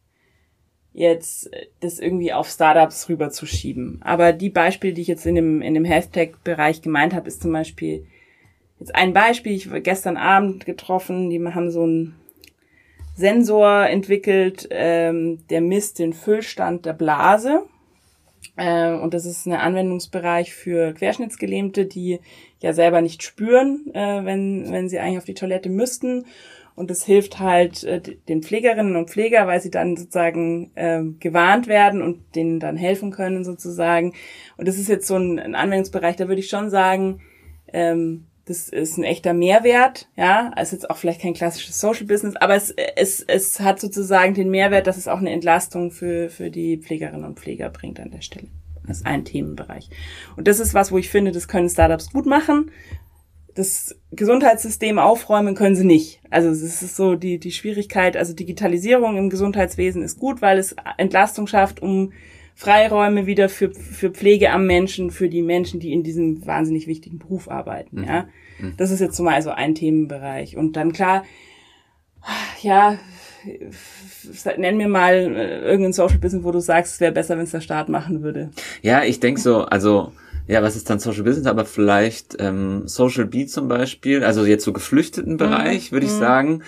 jetzt 0.93 1.51
das 1.81 1.99
irgendwie 1.99 2.33
auf 2.33 2.49
Startups 2.49 3.09
rüberzuschieben. 3.09 4.01
Aber 4.05 4.33
die 4.33 4.51
Beispiele, 4.51 4.93
die 4.93 5.03
ich 5.03 5.09
jetzt 5.09 5.27
in 5.27 5.35
dem, 5.35 5.61
in 5.61 5.75
dem 5.75 5.85
Hashtag-Bereich 5.85 6.81
gemeint 6.81 7.13
habe, 7.13 7.27
ist 7.27 7.43
zum 7.43 7.51
Beispiel 7.51 8.07
jetzt 8.79 8.95
ein 8.95 9.13
Beispiel, 9.13 9.51
ich 9.51 9.69
war 9.73 9.81
gestern 9.81 10.17
Abend 10.17 10.65
getroffen, 10.65 11.29
die 11.29 11.45
haben 11.45 11.73
so 11.73 11.85
ein 11.85 12.15
Sensor 13.15 13.87
entwickelt, 13.87 14.69
ähm, 14.71 15.47
der 15.49 15.61
misst 15.61 15.99
den 15.99 16.13
Füllstand 16.13 16.85
der 16.85 16.95
Blase. 16.95 17.63
Äh, 18.57 18.93
und 18.93 19.15
das 19.15 19.25
ist 19.25 19.47
ein 19.47 19.53
Anwendungsbereich 19.53 20.53
für 20.53 20.93
Querschnittsgelähmte, 20.95 21.87
die 21.87 22.21
ja 22.61 22.73
selber 22.73 23.01
nicht 23.01 23.23
spüren, 23.23 23.91
äh, 23.95 24.25
wenn, 24.25 24.71
wenn 24.71 24.89
sie 24.89 24.99
eigentlich 24.99 25.19
auf 25.19 25.25
die 25.25 25.35
Toilette 25.35 25.69
müssten. 25.69 26.27
Und 26.77 26.91
das 26.91 27.05
hilft 27.05 27.39
halt 27.39 27.85
äh, 27.85 28.01
den 28.01 28.43
Pflegerinnen 28.43 28.97
und 28.97 29.11
Pfleger, 29.11 29.47
weil 29.47 29.61
sie 29.61 29.71
dann 29.71 29.97
sozusagen 29.97 30.73
äh, 30.75 31.03
gewarnt 31.21 31.69
werden 31.69 32.03
und 32.03 32.35
denen 32.35 32.59
dann 32.59 32.77
helfen 32.77 33.13
können 33.13 33.45
sozusagen. 33.45 34.13
Und 34.57 34.67
das 34.67 34.77
ist 34.77 34.89
jetzt 34.89 35.07
so 35.07 35.17
ein, 35.17 35.39
ein 35.39 35.55
Anwendungsbereich, 35.55 36.17
da 36.17 36.27
würde 36.27 36.41
ich 36.41 36.49
schon 36.49 36.71
sagen, 36.71 37.21
ähm, 37.73 38.27
das 38.47 38.69
ist 38.69 38.99
ein 38.99 39.05
echter 39.05 39.33
Mehrwert, 39.33 40.09
ja, 40.17 40.53
also 40.55 40.77
jetzt 40.77 40.91
auch 40.91 40.99
vielleicht 40.99 41.23
kein 41.23 41.33
klassisches 41.33 41.81
Social 41.81 42.07
Business, 42.07 42.37
aber 42.37 42.55
es, 42.55 42.71
es, 42.97 43.23
es 43.23 43.61
hat 43.61 43.81
sozusagen 43.81 44.35
den 44.35 44.51
Mehrwert, 44.51 44.87
dass 44.87 44.99
es 44.99 45.09
auch 45.09 45.19
eine 45.19 45.31
Entlastung 45.31 45.91
für, 45.91 46.29
für 46.29 46.51
die 46.51 46.77
Pflegerinnen 46.77 47.25
und 47.25 47.41
Pfleger 47.41 47.71
bringt 47.71 48.01
an 48.01 48.11
der 48.11 48.21
Stelle. 48.21 48.49
Das 48.87 48.99
ist 48.99 49.07
ein 49.07 49.25
Themenbereich. 49.25 49.89
Und 50.37 50.47
das 50.47 50.61
ist 50.61 50.75
was, 50.75 50.93
wo 50.93 50.99
ich 50.99 51.09
finde, 51.09 51.33
das 51.33 51.49
können 51.49 51.71
Startups 51.71 52.11
gut 52.13 52.27
machen. 52.27 52.71
Das 53.55 53.99
Gesundheitssystem 54.11 54.99
aufräumen 54.99 55.55
können 55.55 55.77
sie 55.77 55.87
nicht. 55.87 56.21
Also 56.29 56.51
es 56.51 56.83
ist 56.83 56.97
so 56.97 57.15
die, 57.15 57.39
die 57.39 57.53
Schwierigkeit, 57.53 58.17
also 58.17 58.35
Digitalisierung 58.35 59.17
im 59.17 59.31
Gesundheitswesen 59.31 60.03
ist 60.03 60.19
gut, 60.19 60.43
weil 60.43 60.59
es 60.59 60.77
Entlastung 60.99 61.47
schafft, 61.47 61.81
um 61.81 62.13
Freiräume 62.55 63.27
wieder 63.27 63.49
für, 63.49 63.73
für 63.73 64.11
Pflege 64.11 64.51
am 64.51 64.67
Menschen, 64.67 65.11
für 65.11 65.29
die 65.29 65.43
Menschen, 65.43 65.81
die 65.81 65.93
in 65.93 66.03
diesem 66.03 66.47
wahnsinnig 66.47 66.87
wichtigen 66.87 67.19
Beruf 67.19 67.51
arbeiten. 67.51 68.01
Mhm. 68.01 68.05
Ja, 68.05 68.29
mhm. 68.61 68.75
das 68.77 68.91
ist 68.91 69.01
jetzt 69.01 69.19
mal 69.19 69.43
so 69.43 69.51
ein 69.51 69.75
Themenbereich. 69.75 70.57
Und 70.57 70.77
dann 70.77 70.93
klar, 70.93 71.25
ja, 72.63 72.99
nenn 74.57 74.77
mir 74.77 74.89
mal 74.89 75.15
äh, 75.15 75.61
irgendein 75.61 75.93
Social 75.93 76.19
Business, 76.19 76.45
wo 76.45 76.53
du 76.53 76.61
sagst, 76.61 76.95
es 76.95 77.01
wäre 77.01 77.13
besser, 77.13 77.37
wenn 77.37 77.45
es 77.45 77.51
der 77.51 77.61
Staat 77.61 77.89
machen 77.89 78.23
würde. 78.23 78.51
Ja, 78.83 79.05
ich 79.05 79.21
denk 79.21 79.39
so, 79.39 79.65
also 79.65 80.13
ja, 80.47 80.63
was 80.63 80.77
ist 80.77 80.89
dann 80.91 80.99
Social 80.99 81.25
Business? 81.25 81.47
Aber 81.47 81.65
vielleicht 81.65 82.37
ähm, 82.39 82.87
Social 82.87 83.27
B 83.27 83.47
zum 83.47 83.69
Beispiel, 83.69 84.23
also 84.23 84.45
jetzt 84.45 84.65
so 84.65 84.73
geflüchteten 84.73 85.37
Bereich, 85.37 85.91
mhm. 85.91 85.97
würde 85.97 86.07
ich 86.07 86.13
mhm. 86.13 86.19
sagen. 86.19 86.63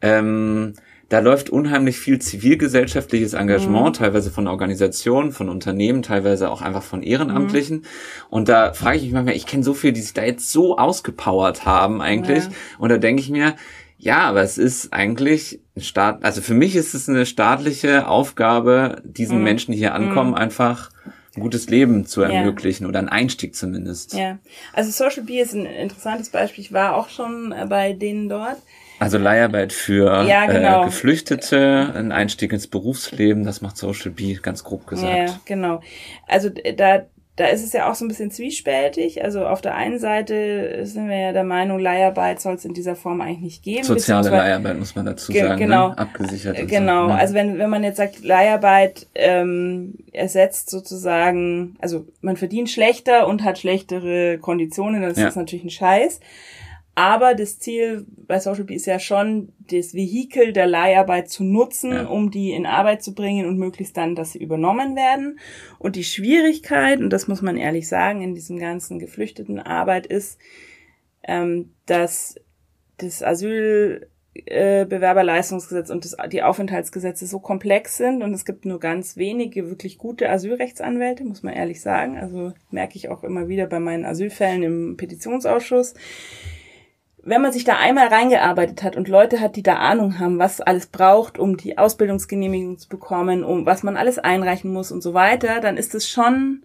Ähm, 0.00 0.74
da 1.08 1.20
läuft 1.20 1.48
unheimlich 1.48 1.98
viel 1.98 2.18
zivilgesellschaftliches 2.18 3.32
Engagement, 3.32 3.96
mhm. 3.96 4.04
teilweise 4.04 4.30
von 4.30 4.46
Organisationen, 4.46 5.32
von 5.32 5.48
Unternehmen, 5.48 6.02
teilweise 6.02 6.50
auch 6.50 6.60
einfach 6.60 6.82
von 6.82 7.02
Ehrenamtlichen. 7.02 7.78
Mhm. 7.78 7.82
Und 8.28 8.48
da 8.48 8.74
frage 8.74 8.98
ich 8.98 9.04
mich 9.04 9.12
manchmal, 9.12 9.36
ich 9.36 9.46
kenne 9.46 9.62
so 9.62 9.72
viele, 9.72 9.94
die 9.94 10.02
sich 10.02 10.12
da 10.12 10.22
jetzt 10.22 10.52
so 10.52 10.76
ausgepowert 10.76 11.64
haben 11.64 12.02
eigentlich. 12.02 12.44
Ja. 12.44 12.50
Und 12.78 12.90
da 12.90 12.98
denke 12.98 13.22
ich 13.22 13.30
mir, 13.30 13.54
ja, 13.96 14.18
aber 14.18 14.42
es 14.42 14.58
ist 14.58 14.92
eigentlich 14.92 15.60
ein 15.76 15.80
Staat, 15.80 16.22
also 16.24 16.42
für 16.42 16.54
mich 16.54 16.76
ist 16.76 16.94
es 16.94 17.08
eine 17.08 17.26
staatliche 17.26 18.06
Aufgabe, 18.06 19.02
diesen 19.02 19.38
mhm. 19.38 19.44
Menschen, 19.44 19.72
die 19.72 19.78
hier 19.78 19.94
ankommen, 19.94 20.30
mhm. 20.30 20.36
einfach 20.36 20.90
ein 21.34 21.40
gutes 21.40 21.68
Leben 21.68 22.04
zu 22.04 22.20
ermöglichen 22.20 22.84
ja. 22.84 22.88
oder 22.88 22.98
einen 22.98 23.08
Einstieg 23.08 23.54
zumindest. 23.54 24.12
Ja, 24.12 24.38
also 24.74 24.90
Social 24.90 25.24
Bee 25.24 25.40
ist 25.40 25.54
ein 25.54 25.66
interessantes 25.66 26.28
Beispiel. 26.28 26.64
Ich 26.64 26.72
war 26.72 26.96
auch 26.96 27.08
schon 27.08 27.54
bei 27.68 27.92
denen 27.92 28.28
dort. 28.28 28.58
Also 28.98 29.18
Leiharbeit 29.18 29.72
für 29.72 30.24
ja, 30.24 30.46
genau. 30.46 30.82
äh, 30.82 30.86
Geflüchtete, 30.86 31.92
ein 31.94 32.12
Einstieg 32.12 32.52
ins 32.52 32.66
Berufsleben, 32.66 33.44
das 33.44 33.60
macht 33.60 33.76
Social 33.76 34.10
B 34.10 34.34
ganz 34.34 34.64
grob 34.64 34.86
gesagt. 34.86 35.16
Ja, 35.16 35.40
genau. 35.44 35.80
Also 36.26 36.50
da, 36.50 37.02
da 37.38 37.46
ist 37.46 37.62
es 37.62 37.72
ja 37.72 37.88
auch 37.88 37.94
so 37.94 38.04
ein 38.04 38.08
bisschen 38.08 38.32
zwiespältig. 38.32 39.22
Also 39.22 39.46
auf 39.46 39.60
der 39.60 39.76
einen 39.76 40.00
Seite 40.00 40.80
sind 40.84 41.08
wir 41.08 41.16
ja 41.16 41.32
der 41.32 41.44
Meinung, 41.44 41.78
Leiharbeit 41.78 42.40
soll 42.40 42.54
es 42.54 42.64
in 42.64 42.74
dieser 42.74 42.96
Form 42.96 43.20
eigentlich 43.20 43.40
nicht 43.40 43.62
geben. 43.62 43.84
Soziale 43.84 44.30
Leiharbeit 44.30 44.76
muss 44.76 44.96
man 44.96 45.06
dazu 45.06 45.30
sagen, 45.30 45.48
ne? 45.50 45.56
genau, 45.56 45.88
ne? 45.90 45.98
abgesichert. 45.98 46.66
Genau, 46.66 47.06
so. 47.06 47.14
also 47.14 47.34
wenn, 47.34 47.58
wenn 47.58 47.70
man 47.70 47.84
jetzt 47.84 47.98
sagt, 47.98 48.24
Leiharbeit 48.24 49.06
ähm, 49.14 49.94
ersetzt 50.12 50.70
sozusagen, 50.70 51.76
also 51.78 52.06
man 52.20 52.36
verdient 52.36 52.70
schlechter 52.70 53.28
und 53.28 53.44
hat 53.44 53.58
schlechtere 53.58 54.38
Konditionen, 54.38 55.02
das 55.02 55.16
ja. 55.16 55.28
ist 55.28 55.36
natürlich 55.36 55.64
ein 55.64 55.70
Scheiß. 55.70 56.18
Aber 56.98 57.34
das 57.36 57.60
Ziel 57.60 58.04
bei 58.26 58.40
Social 58.40 58.64
Bee 58.64 58.74
ist 58.74 58.86
ja 58.86 58.98
schon, 58.98 59.52
das 59.70 59.94
Vehikel 59.94 60.52
der 60.52 60.66
Leiharbeit 60.66 61.30
zu 61.30 61.44
nutzen, 61.44 61.92
ja. 61.92 62.06
um 62.06 62.32
die 62.32 62.50
in 62.50 62.66
Arbeit 62.66 63.04
zu 63.04 63.14
bringen 63.14 63.46
und 63.46 63.56
möglichst 63.56 63.96
dann, 63.96 64.16
dass 64.16 64.32
sie 64.32 64.42
übernommen 64.42 64.96
werden. 64.96 65.38
Und 65.78 65.94
die 65.94 66.02
Schwierigkeit, 66.02 66.98
und 66.98 67.10
das 67.10 67.28
muss 67.28 67.40
man 67.40 67.56
ehrlich 67.56 67.86
sagen, 67.86 68.20
in 68.20 68.34
diesem 68.34 68.58
ganzen 68.58 68.98
geflüchteten 68.98 69.60
Arbeit 69.60 70.08
ist, 70.08 70.40
ähm, 71.22 71.72
dass 71.86 72.34
das 72.96 73.22
Asylbewerberleistungsgesetz 73.22 75.90
äh, 75.90 75.92
und 75.92 76.04
das, 76.04 76.16
die 76.32 76.42
Aufenthaltsgesetze 76.42 77.28
so 77.28 77.38
komplex 77.38 77.96
sind 77.96 78.24
und 78.24 78.34
es 78.34 78.44
gibt 78.44 78.64
nur 78.64 78.80
ganz 78.80 79.16
wenige 79.16 79.70
wirklich 79.70 79.98
gute 79.98 80.28
Asylrechtsanwälte, 80.28 81.22
muss 81.22 81.44
man 81.44 81.54
ehrlich 81.54 81.80
sagen. 81.80 82.18
Also 82.18 82.54
merke 82.72 82.96
ich 82.96 83.08
auch 83.08 83.22
immer 83.22 83.46
wieder 83.46 83.68
bei 83.68 83.78
meinen 83.78 84.04
Asylfällen 84.04 84.64
im 84.64 84.96
Petitionsausschuss 84.96 85.94
wenn 87.22 87.42
man 87.42 87.52
sich 87.52 87.64
da 87.64 87.76
einmal 87.76 88.08
reingearbeitet 88.08 88.82
hat 88.82 88.96
und 88.96 89.08
Leute 89.08 89.40
hat, 89.40 89.56
die 89.56 89.62
da 89.62 89.76
Ahnung 89.76 90.18
haben, 90.18 90.38
was 90.38 90.60
alles 90.60 90.86
braucht, 90.86 91.38
um 91.38 91.56
die 91.56 91.76
Ausbildungsgenehmigung 91.76 92.78
zu 92.78 92.88
bekommen, 92.88 93.44
um 93.44 93.66
was 93.66 93.82
man 93.82 93.96
alles 93.96 94.18
einreichen 94.18 94.72
muss 94.72 94.92
und 94.92 95.02
so 95.02 95.14
weiter, 95.14 95.60
dann 95.60 95.76
ist 95.76 95.94
es 95.94 96.08
schon 96.08 96.62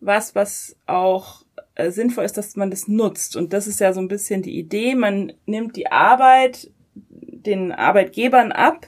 was, 0.00 0.34
was 0.34 0.76
auch 0.86 1.44
äh, 1.76 1.90
sinnvoll 1.90 2.24
ist, 2.24 2.36
dass 2.36 2.56
man 2.56 2.70
das 2.70 2.88
nutzt. 2.88 3.36
Und 3.36 3.52
das 3.52 3.66
ist 3.66 3.80
ja 3.80 3.92
so 3.92 4.00
ein 4.00 4.08
bisschen 4.08 4.42
die 4.42 4.58
Idee. 4.58 4.94
Man 4.94 5.32
nimmt 5.46 5.76
die 5.76 5.90
Arbeit 5.90 6.70
den 6.94 7.72
Arbeitgebern 7.72 8.52
ab, 8.52 8.86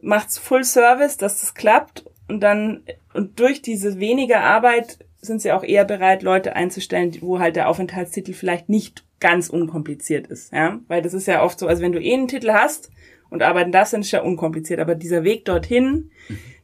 macht's 0.00 0.38
Full 0.38 0.64
Service, 0.64 1.16
dass 1.16 1.40
das 1.40 1.54
klappt 1.54 2.04
und 2.28 2.40
dann 2.40 2.82
und 3.12 3.40
durch 3.40 3.62
diese 3.62 3.98
weniger 3.98 4.40
Arbeit 4.40 4.98
sind 5.20 5.42
sie 5.42 5.52
auch 5.52 5.64
eher 5.64 5.84
bereit, 5.84 6.22
Leute 6.22 6.54
einzustellen, 6.54 7.16
wo 7.20 7.38
halt 7.38 7.56
der 7.56 7.68
Aufenthaltstitel 7.68 8.32
vielleicht 8.34 8.68
nicht 8.68 9.05
ganz 9.20 9.48
unkompliziert 9.48 10.26
ist, 10.26 10.52
ja, 10.52 10.80
weil 10.88 11.02
das 11.02 11.14
ist 11.14 11.26
ja 11.26 11.42
oft 11.42 11.58
so, 11.58 11.66
also 11.66 11.82
wenn 11.82 11.92
du 11.92 12.00
eh 12.00 12.14
einen 12.14 12.28
Titel 12.28 12.52
hast 12.52 12.90
und 13.30 13.42
arbeiten 13.42 13.72
dann 13.72 14.00
ist 14.00 14.10
ja 14.10 14.22
unkompliziert, 14.22 14.80
aber 14.80 14.94
dieser 14.94 15.24
Weg 15.24 15.44
dorthin, 15.44 16.10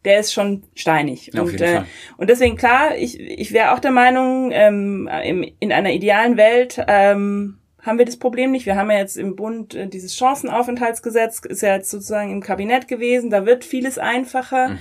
der 0.05 0.21
ist 0.21 0.33
schon 0.33 0.65
steinig 0.75 1.33
und 1.39 1.61
äh, 1.61 1.83
und 2.17 2.29
deswegen 2.29 2.57
klar, 2.57 2.97
ich 2.97 3.19
ich 3.21 3.53
wäre 3.53 3.73
auch 3.73 3.79
der 3.79 3.93
Meinung, 3.93 4.51
ähm, 4.53 5.09
im, 5.25 5.47
in 5.61 5.73
einer 5.73 5.93
idealen 5.93 6.37
Welt 6.37 6.83
ähm, 6.89 7.59
haben 7.83 7.99
wir 7.99 8.05
das 8.05 8.17
Problem 8.17 8.53
nicht. 8.53 8.65
Wir 8.65 8.77
haben 8.77 8.91
ja 8.91 8.99
jetzt 8.99 9.17
im 9.17 9.37
Bund 9.37 9.75
äh, 9.75 9.89
dieses 9.89 10.17
Chancenaufenthaltsgesetz, 10.17 11.41
ist 11.41 11.63
ja 11.63 11.75
jetzt 11.75 11.91
sozusagen 11.91 12.31
im 12.31 12.41
Kabinett 12.41 12.89
gewesen, 12.89 13.31
da 13.31 13.45
wird 13.45 13.65
vieles 13.65 13.99
einfacher, 13.99 14.71
mhm. 14.71 14.79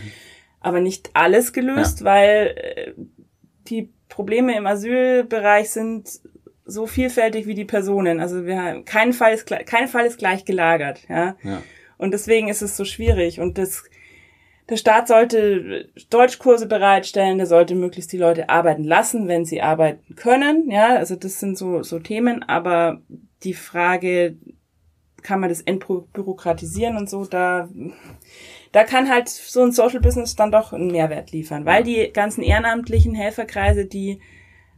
aber 0.60 0.80
nicht 0.80 1.10
alles 1.14 1.52
gelöst, 1.52 2.02
ja. 2.02 2.06
weil 2.06 2.56
äh, 2.58 2.94
die 3.68 3.90
Probleme 4.08 4.56
im 4.56 4.68
Asylbereich 4.68 5.70
sind 5.70 6.20
so 6.72 6.88
vielfältig 6.88 7.48
wie 7.48 7.54
die 7.54 7.66
Personen. 7.66 8.20
Also 8.20 8.46
wir 8.46 8.62
haben, 8.62 8.86
kein 8.86 9.14
Fall 9.14 9.34
ist 9.34 9.48
kein 9.48 9.88
Fall 9.88 10.06
ist 10.06 10.18
gleich 10.18 10.46
gelagert, 10.46 11.02
ja? 11.10 11.36
ja. 11.44 11.62
Und 11.98 12.12
deswegen 12.12 12.48
ist 12.48 12.62
es 12.62 12.78
so 12.78 12.86
schwierig. 12.86 13.40
Und 13.40 13.58
das, 13.58 13.84
der 14.70 14.78
Staat 14.78 15.08
sollte 15.08 15.90
Deutschkurse 16.10 16.66
bereitstellen, 16.66 17.38
der 17.38 17.48
sollte 17.48 17.76
möglichst 17.76 18.12
die 18.12 18.18
Leute 18.18 18.50
arbeiten 18.50 18.84
lassen, 18.84 19.28
wenn 19.28 19.46
sie 19.46 19.62
arbeiten 19.62 20.16
können, 20.16 20.72
ja. 20.72 20.96
Also 20.96 21.16
das 21.16 21.40
sind 21.40 21.58
so 21.58 21.84
so 21.84 22.00
Themen. 22.00 22.44
Aber 22.44 23.02
die 23.44 23.54
Frage, 23.54 24.38
kann 25.22 25.40
man 25.40 25.50
das 25.50 25.62
entbürokratisieren 25.62 26.98
und 26.98 27.10
so, 27.10 27.26
da 27.26 27.70
da 28.72 28.84
kann 28.84 29.10
halt 29.10 29.28
so 29.30 29.62
ein 29.62 29.72
Social 29.72 30.00
Business 30.00 30.36
dann 30.36 30.52
doch 30.52 30.74
einen 30.74 30.92
Mehrwert 30.92 31.32
liefern, 31.32 31.66
weil 31.66 31.84
die 31.84 32.12
ganzen 32.14 32.42
ehrenamtlichen 32.42 33.14
Helferkreise, 33.14 33.86
die 33.86 34.20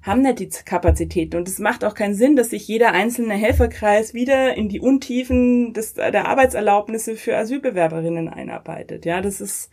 haben 0.04 0.22
nicht 0.22 0.40
die 0.40 0.50
Kapazitäten. 0.66 1.38
Und 1.38 1.48
es 1.48 1.60
macht 1.60 1.84
auch 1.84 1.96
keinen 1.96 2.14
Sinn, 2.14 2.36
dass 2.36 2.50
sich 2.50 2.68
jeder 2.68 2.92
einzelne 2.92 3.34
Helferkreis 3.34 4.14
wieder 4.14 4.54
in 4.54 4.70
die 4.70 4.82
Untiefen 4.82 5.74
des, 5.74 5.94
der 5.94 6.28
Arbeitserlaubnisse 6.28 7.16
für 7.16 7.38
Asylbewerberinnen 7.38 8.28
einarbeitet. 8.28 9.06
Ja, 9.06 9.22
das 9.22 9.42
ist 9.42 9.72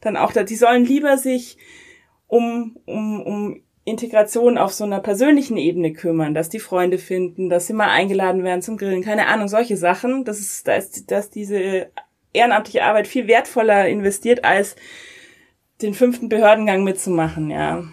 dann 0.00 0.16
auch, 0.16 0.32
da, 0.32 0.42
die 0.42 0.56
sollen 0.56 0.84
lieber 0.84 1.18
sich 1.18 1.58
um, 2.26 2.78
um, 2.86 3.22
um 3.22 3.62
Integration 3.84 4.58
auf 4.58 4.72
so 4.72 4.84
einer 4.84 5.00
persönlichen 5.00 5.56
Ebene 5.56 5.92
kümmern, 5.92 6.34
dass 6.34 6.48
die 6.48 6.58
Freunde 6.58 6.98
finden, 6.98 7.48
dass 7.48 7.66
sie 7.66 7.72
mal 7.72 7.88
eingeladen 7.88 8.44
werden 8.44 8.62
zum 8.62 8.76
Grillen, 8.76 9.02
keine 9.02 9.26
Ahnung, 9.26 9.48
solche 9.48 9.76
Sachen. 9.76 10.24
Das 10.24 10.40
ist, 10.40 10.66
da 10.66 10.76
ist, 10.76 11.10
dass 11.10 11.30
diese 11.30 11.90
ehrenamtliche 12.32 12.84
Arbeit 12.84 13.06
viel 13.06 13.26
wertvoller 13.26 13.88
investiert, 13.88 14.44
als 14.44 14.76
den 15.82 15.94
fünften 15.94 16.28
Behördengang 16.28 16.84
mitzumachen, 16.84 17.50
ja. 17.50 17.84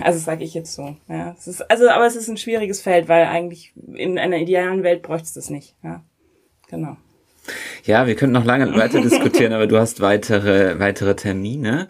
Also 0.00 0.18
sage 0.18 0.44
ich 0.44 0.54
jetzt 0.54 0.74
so. 0.74 0.96
Ja, 1.08 1.34
es 1.38 1.46
ist, 1.46 1.70
also, 1.70 1.88
aber 1.88 2.06
es 2.06 2.16
ist 2.16 2.28
ein 2.28 2.36
schwieriges 2.36 2.80
Feld, 2.80 3.08
weil 3.08 3.24
eigentlich 3.26 3.72
in 3.94 4.18
einer 4.18 4.38
idealen 4.38 4.82
Welt 4.82 5.02
bräuchte 5.02 5.26
es 5.26 5.34
das 5.34 5.50
nicht. 5.50 5.74
Ja, 5.82 6.02
genau. 6.68 6.96
Ja, 7.84 8.06
wir 8.06 8.14
könnten 8.16 8.32
noch 8.32 8.44
lange 8.44 8.74
weiter 8.74 9.00
diskutieren, 9.00 9.52
aber 9.52 9.66
du 9.66 9.78
hast 9.78 10.00
weitere 10.00 10.78
weitere 10.78 11.14
Termine. 11.14 11.88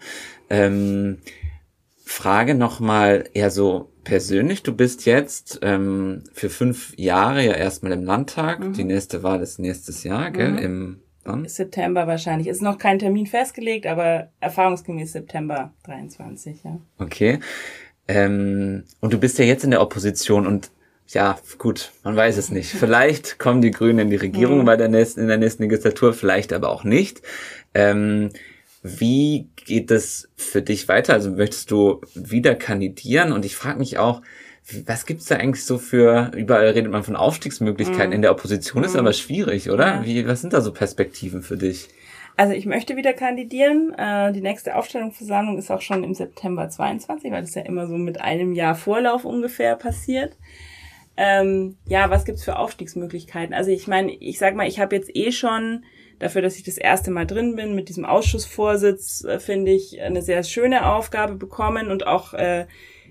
Ähm, 0.49 1.19
Frage 2.03 2.53
nochmal 2.53 3.29
eher 3.33 3.49
so 3.49 3.91
persönlich. 4.03 4.63
Du 4.63 4.75
bist 4.75 5.05
jetzt 5.05 5.59
ähm, 5.63 6.23
für 6.31 6.49
fünf 6.49 6.93
Jahre 6.97 7.43
ja 7.43 7.53
erstmal 7.53 7.91
im 7.93 8.03
Landtag. 8.03 8.59
Mhm. 8.59 8.73
Die 8.73 8.83
nächste 8.83 9.23
Wahl 9.23 9.41
ist 9.41 9.59
nächstes 9.59 10.03
Jahr, 10.03 10.31
gell? 10.31 10.51
Mhm. 10.51 10.57
Im 10.59 11.01
wann? 11.25 11.47
September 11.47 12.07
wahrscheinlich. 12.07 12.47
Ist 12.47 12.61
noch 12.61 12.77
kein 12.77 12.99
Termin 12.99 13.25
festgelegt, 13.25 13.87
aber 13.87 14.29
erfahrungsgemäß 14.39 15.13
September 15.13 15.73
23, 15.83 16.63
ja. 16.63 16.79
Okay. 16.99 17.39
Ähm, 18.07 18.83
und 18.99 19.13
du 19.13 19.19
bist 19.19 19.39
ja 19.39 19.45
jetzt 19.45 19.63
in 19.63 19.71
der 19.71 19.81
Opposition 19.81 20.45
und 20.45 20.69
ja, 21.07 21.37
gut, 21.57 21.91
man 22.03 22.15
weiß 22.15 22.37
es 22.37 22.49
nicht. 22.49 22.71
Vielleicht 22.71 23.37
kommen 23.37 23.61
die 23.61 23.71
Grünen 23.71 23.99
in 23.99 24.09
die 24.09 24.15
Regierung 24.15 24.59
mhm. 24.59 24.65
bei 24.65 24.75
der 24.75 24.89
nächsten, 24.89 25.21
in 25.21 25.27
der 25.27 25.37
nächsten 25.37 25.63
Legislatur, 25.63 26.13
vielleicht 26.13 26.51
aber 26.51 26.69
auch 26.69 26.83
nicht. 26.83 27.21
Ähm, 27.73 28.31
wie 28.81 29.47
geht 29.55 29.91
es 29.91 30.29
für 30.35 30.61
dich 30.61 30.87
weiter? 30.87 31.13
Also 31.13 31.31
möchtest 31.31 31.71
du 31.71 32.01
wieder 32.13 32.55
kandidieren? 32.55 33.31
Und 33.31 33.45
ich 33.45 33.55
frage 33.55 33.79
mich 33.79 33.97
auch, 33.97 34.21
was 34.85 35.05
gibt's 35.05 35.25
da 35.25 35.35
eigentlich 35.35 35.63
so 35.63 35.77
für, 35.77 36.31
überall 36.35 36.67
redet 36.69 36.91
man 36.91 37.03
von 37.03 37.15
Aufstiegsmöglichkeiten, 37.15 38.09
mhm. 38.09 38.13
in 38.13 38.21
der 38.21 38.31
Opposition 38.31 38.83
ist 38.83 38.93
mhm. 38.93 38.99
aber 38.99 39.13
schwierig, 39.13 39.69
oder? 39.69 39.85
Ja. 39.85 40.05
Wie, 40.05 40.27
was 40.27 40.41
sind 40.41 40.53
da 40.53 40.61
so 40.61 40.71
Perspektiven 40.71 41.43
für 41.43 41.57
dich? 41.57 41.89
Also 42.37 42.53
ich 42.53 42.65
möchte 42.65 42.97
wieder 42.97 43.13
kandidieren. 43.13 43.93
Äh, 43.97 44.33
die 44.33 44.41
nächste 44.41 44.75
Aufstellungsversammlung 44.75 45.57
ist 45.57 45.71
auch 45.71 45.81
schon 45.81 46.03
im 46.03 46.13
September 46.13 46.69
22, 46.69 47.31
weil 47.31 47.41
das 47.41 47.55
ja 47.55 47.61
immer 47.61 47.87
so 47.87 47.97
mit 47.97 48.19
einem 48.19 48.53
Jahr 48.53 48.75
Vorlauf 48.75 49.25
ungefähr 49.25 49.75
passiert. 49.75 50.37
Ähm, 51.17 51.77
ja, 51.87 52.09
was 52.09 52.25
gibt's 52.25 52.43
für 52.43 52.57
Aufstiegsmöglichkeiten? 52.57 53.53
Also 53.53 53.71
ich 53.71 53.87
meine, 53.87 54.11
ich 54.11 54.37
sag 54.37 54.55
mal, 54.55 54.67
ich 54.67 54.79
habe 54.79 54.95
jetzt 54.95 55.15
eh 55.15 55.31
schon 55.31 55.85
dafür, 56.19 56.41
dass 56.41 56.57
ich 56.57 56.63
das 56.63 56.77
erste 56.77 57.09
Mal 57.11 57.25
drin 57.25 57.55
bin 57.55 57.73
mit 57.73 57.87
diesem 57.87 58.05
Ausschussvorsitz, 58.05 59.23
äh, 59.23 59.39
finde 59.39 59.71
ich 59.71 60.01
eine 60.01 60.21
sehr 60.21 60.43
schöne 60.43 60.91
Aufgabe 60.91 61.35
bekommen 61.35 61.89
und 61.89 62.05
auch, 62.05 62.33
äh, 62.33 62.65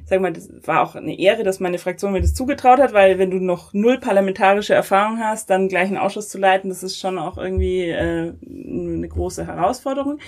sag 0.05 0.21
mal, 0.21 0.33
das 0.33 0.51
war 0.67 0.83
auch 0.83 0.95
eine 0.95 1.19
Ehre, 1.19 1.45
dass 1.45 1.61
meine 1.61 1.79
Fraktion 1.79 2.13
mir 2.13 2.21
das 2.21 2.35
zugetraut 2.35 2.79
hat, 2.79 2.93
weil 2.93 3.19
wenn 3.19 3.31
du 3.31 3.39
noch 3.39 3.73
null 3.73 3.99
parlamentarische 3.99 4.75
Erfahrung 4.75 5.19
hast, 5.19 5.51
dann 5.51 5.69
gleich 5.69 5.89
einen 5.89 5.99
Ausschuss 5.99 6.29
zu 6.29 6.39
leiten, 6.39 6.69
das 6.69 6.83
ist 6.83 6.99
schon 6.99 7.19
auch 7.19 7.39
irgendwie 7.39 7.89
äh, 7.89 8.35
eine 8.43 9.09
große 9.09 9.47
Herausforderung. 9.47 10.19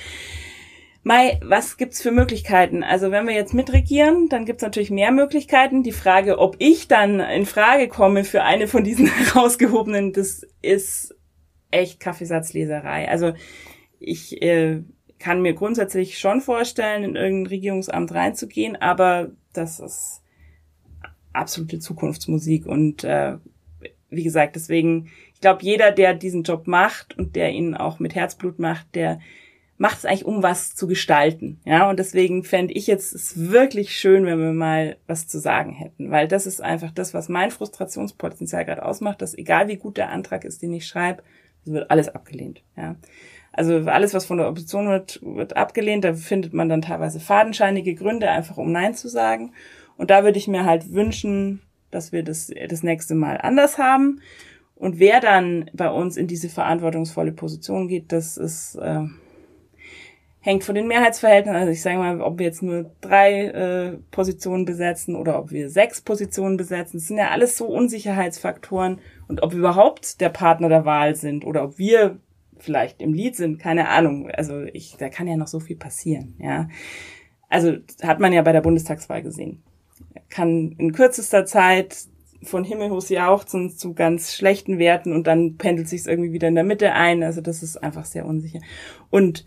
Mai, 1.03 1.39
was 1.41 1.77
gibt's 1.77 2.03
für 2.03 2.11
Möglichkeiten? 2.11 2.83
Also 2.83 3.13
wenn 3.13 3.29
wir 3.29 3.35
jetzt 3.35 3.55
mitregieren, 3.55 4.29
dann 4.29 4.45
gibt's 4.45 4.65
natürlich 4.65 4.91
mehr 4.91 5.13
Möglichkeiten. 5.13 5.85
Die 5.85 5.93
Frage, 5.93 6.39
ob 6.39 6.57
ich 6.59 6.89
dann 6.89 7.21
in 7.21 7.47
Frage 7.47 7.87
komme 7.87 8.25
für 8.25 8.43
eine 8.43 8.67
von 8.67 8.83
diesen 8.83 9.07
herausgehobenen, 9.17 10.13
das 10.13 10.45
ist 10.63 11.15
echt 11.71 12.01
Kaffeesatzleserei. 12.01 13.09
Also 13.09 13.35
ich 14.01 14.43
äh, 14.43 14.83
kann 15.19 15.43
mir 15.43 15.55
grundsätzlich 15.55 16.19
schon 16.19 16.41
vorstellen, 16.41 17.05
in 17.05 17.17
irgendein 17.17 17.51
Regierungsamt 17.51 18.13
reinzugehen, 18.13 18.77
aber 18.77 19.31
das 19.53 19.81
ist 19.81 20.23
absolute 21.33 21.79
Zukunftsmusik 21.79 22.67
und 22.67 23.05
äh, 23.05 23.37
wie 24.11 24.25
gesagt, 24.25 24.57
deswegen, 24.57 25.11
ich 25.35 25.41
glaube, 25.41 25.63
jeder, 25.63 25.93
der 25.93 26.15
diesen 26.15 26.43
Job 26.43 26.67
macht 26.67 27.17
und 27.19 27.37
der 27.37 27.51
ihn 27.51 27.75
auch 27.75 27.99
mit 27.99 28.15
Herzblut 28.15 28.59
macht, 28.59 28.95
der 28.95 29.21
macht 29.79 29.99
es 29.99 30.05
eigentlich, 30.07 30.25
um 30.25 30.43
was 30.43 30.75
zu 30.75 30.87
gestalten. 30.87 31.61
Ja, 31.65 31.91
und 31.91 31.99
deswegen 31.99 32.45
fände 32.45 32.73
ich 32.73 32.87
jetzt 32.87 33.15
es 33.15 33.51
wirklich 33.51 33.97
schön, 33.97 34.25
wenn 34.25 34.39
wir 34.39 34.53
mal 34.53 34.97
was 35.07 35.29
zu 35.29 35.39
sagen 35.39 35.73
hätten, 35.73 36.11
weil 36.11 36.29
das 36.29 36.47
ist 36.47 36.63
einfach 36.63 36.93
das, 36.93 37.13
was 37.13 37.29
mein 37.29 37.51
Frustrationspotenzial 37.51 38.65
gerade 38.65 38.85
ausmacht, 38.85 39.21
dass 39.21 39.37
egal 39.37 39.69
wie 39.69 39.77
gut 39.77 39.99
der 39.99 40.11
Antrag 40.11 40.45
ist, 40.45 40.63
den 40.63 40.73
ich 40.73 40.87
schreibe, 40.87 41.23
es 41.65 41.73
wird 41.73 41.91
alles 41.91 42.09
abgelehnt. 42.09 42.63
Ja. 42.77 42.97
Also 43.57 43.79
alles, 43.91 44.13
was 44.13 44.27
von 44.27 44.37
der 44.37 44.49
Opposition 44.49 44.89
wird, 44.89 45.21
wird 45.23 45.57
abgelehnt. 45.57 46.05
Da 46.05 46.15
findet 46.15 46.53
man 46.53 46.69
dann 46.69 46.83
teilweise 46.83 47.21
fadenscheinige 47.21 47.95
Gründe, 47.95 48.31
einfach 48.31 48.59
um 48.59 48.71
Nein 48.71 48.95
zu 48.95 49.09
sagen. 49.09 49.53
Und 49.97 50.11
da 50.11 50.25
würde 50.25 50.39
ich 50.39 50.47
mir 50.47 50.65
halt 50.65 50.93
wünschen, 50.93 51.63
dass 51.91 52.13
wir 52.13 52.23
das 52.23 52.53
das 52.69 52.83
nächste 52.83 53.15
Mal 53.15 53.39
anders 53.39 53.79
haben. 53.79 54.21
Und 54.75 54.99
wer 54.99 55.21
dann 55.21 55.71
bei 55.73 55.91
uns 55.91 56.19
in 56.19 56.27
diese 56.27 56.51
verantwortungsvolle 56.51 57.33
Position 57.33 57.89
geht, 57.89 58.13
das 58.13 58.37
ist 58.37 58.75
äh, 58.77 59.05
hängt 60.47 60.63
von 60.63 60.77
den 60.77 60.87
Mehrheitsverhältnissen. 60.87 61.59
Also 61.59 61.73
ich 61.73 61.83
sage 61.83 61.99
mal, 61.99 62.21
ob 62.21 62.39
wir 62.39 62.47
jetzt 62.47 62.63
nur 62.63 62.91
drei 63.01 63.47
äh, 63.47 63.99
Positionen 64.13 64.65
besetzen 64.65 65.17
oder 65.17 65.39
ob 65.41 65.51
wir 65.51 65.71
sechs 65.71 66.01
Positionen 66.01 66.57
besetzen, 66.57 66.99
das 66.99 67.09
sind 67.09 67.17
ja 67.17 67.31
alles 67.31 67.57
so 67.57 67.67
Unsicherheitsfaktoren. 67.67 69.01
Und 69.27 69.43
ob 69.43 69.55
überhaupt 69.55 70.21
der 70.21 70.29
Partner 70.29 70.69
der 70.69 70.85
Wahl 70.85 71.17
sind 71.17 71.45
oder 71.45 71.65
ob 71.65 71.79
wir 71.79 72.19
vielleicht 72.59 73.01
im 73.03 73.13
Lied 73.13 73.37
sind, 73.37 73.59
keine 73.59 73.89
Ahnung. 73.89 74.31
Also 74.31 74.63
ich, 74.63 74.97
da 74.99 75.09
kann 75.09 75.27
ja 75.27 75.37
noch 75.37 75.47
so 75.47 75.61
viel 75.61 75.77
passieren, 75.77 76.35
ja. 76.39 76.69
Also 77.49 77.77
hat 78.03 78.21
man 78.21 78.33
ja 78.33 78.43
bei 78.43 78.53
der 78.53 78.61
Bundestagswahl 78.61 79.23
gesehen. 79.23 79.63
Kann 80.29 80.73
in 80.79 80.93
kürzester 80.93 81.47
Zeit 81.47 81.97
von 82.43 82.65
Himmelhoch 82.65 83.09
jauchzen 83.09 83.71
zu 83.71 83.95
ganz 83.95 84.35
schlechten 84.35 84.79
Werten 84.79 85.13
und 85.13 85.27
dann 85.27 85.57
pendelt 85.57 85.89
sich 85.89 86.07
irgendwie 86.07 86.33
wieder 86.33 86.49
in 86.49 86.55
der 86.55 86.65
Mitte 86.65 86.93
ein. 86.93 87.23
Also 87.23 87.41
das 87.41 87.63
ist 87.63 87.77
einfach 87.77 88.05
sehr 88.05 88.27
unsicher. 88.27 88.61
Und 89.11 89.47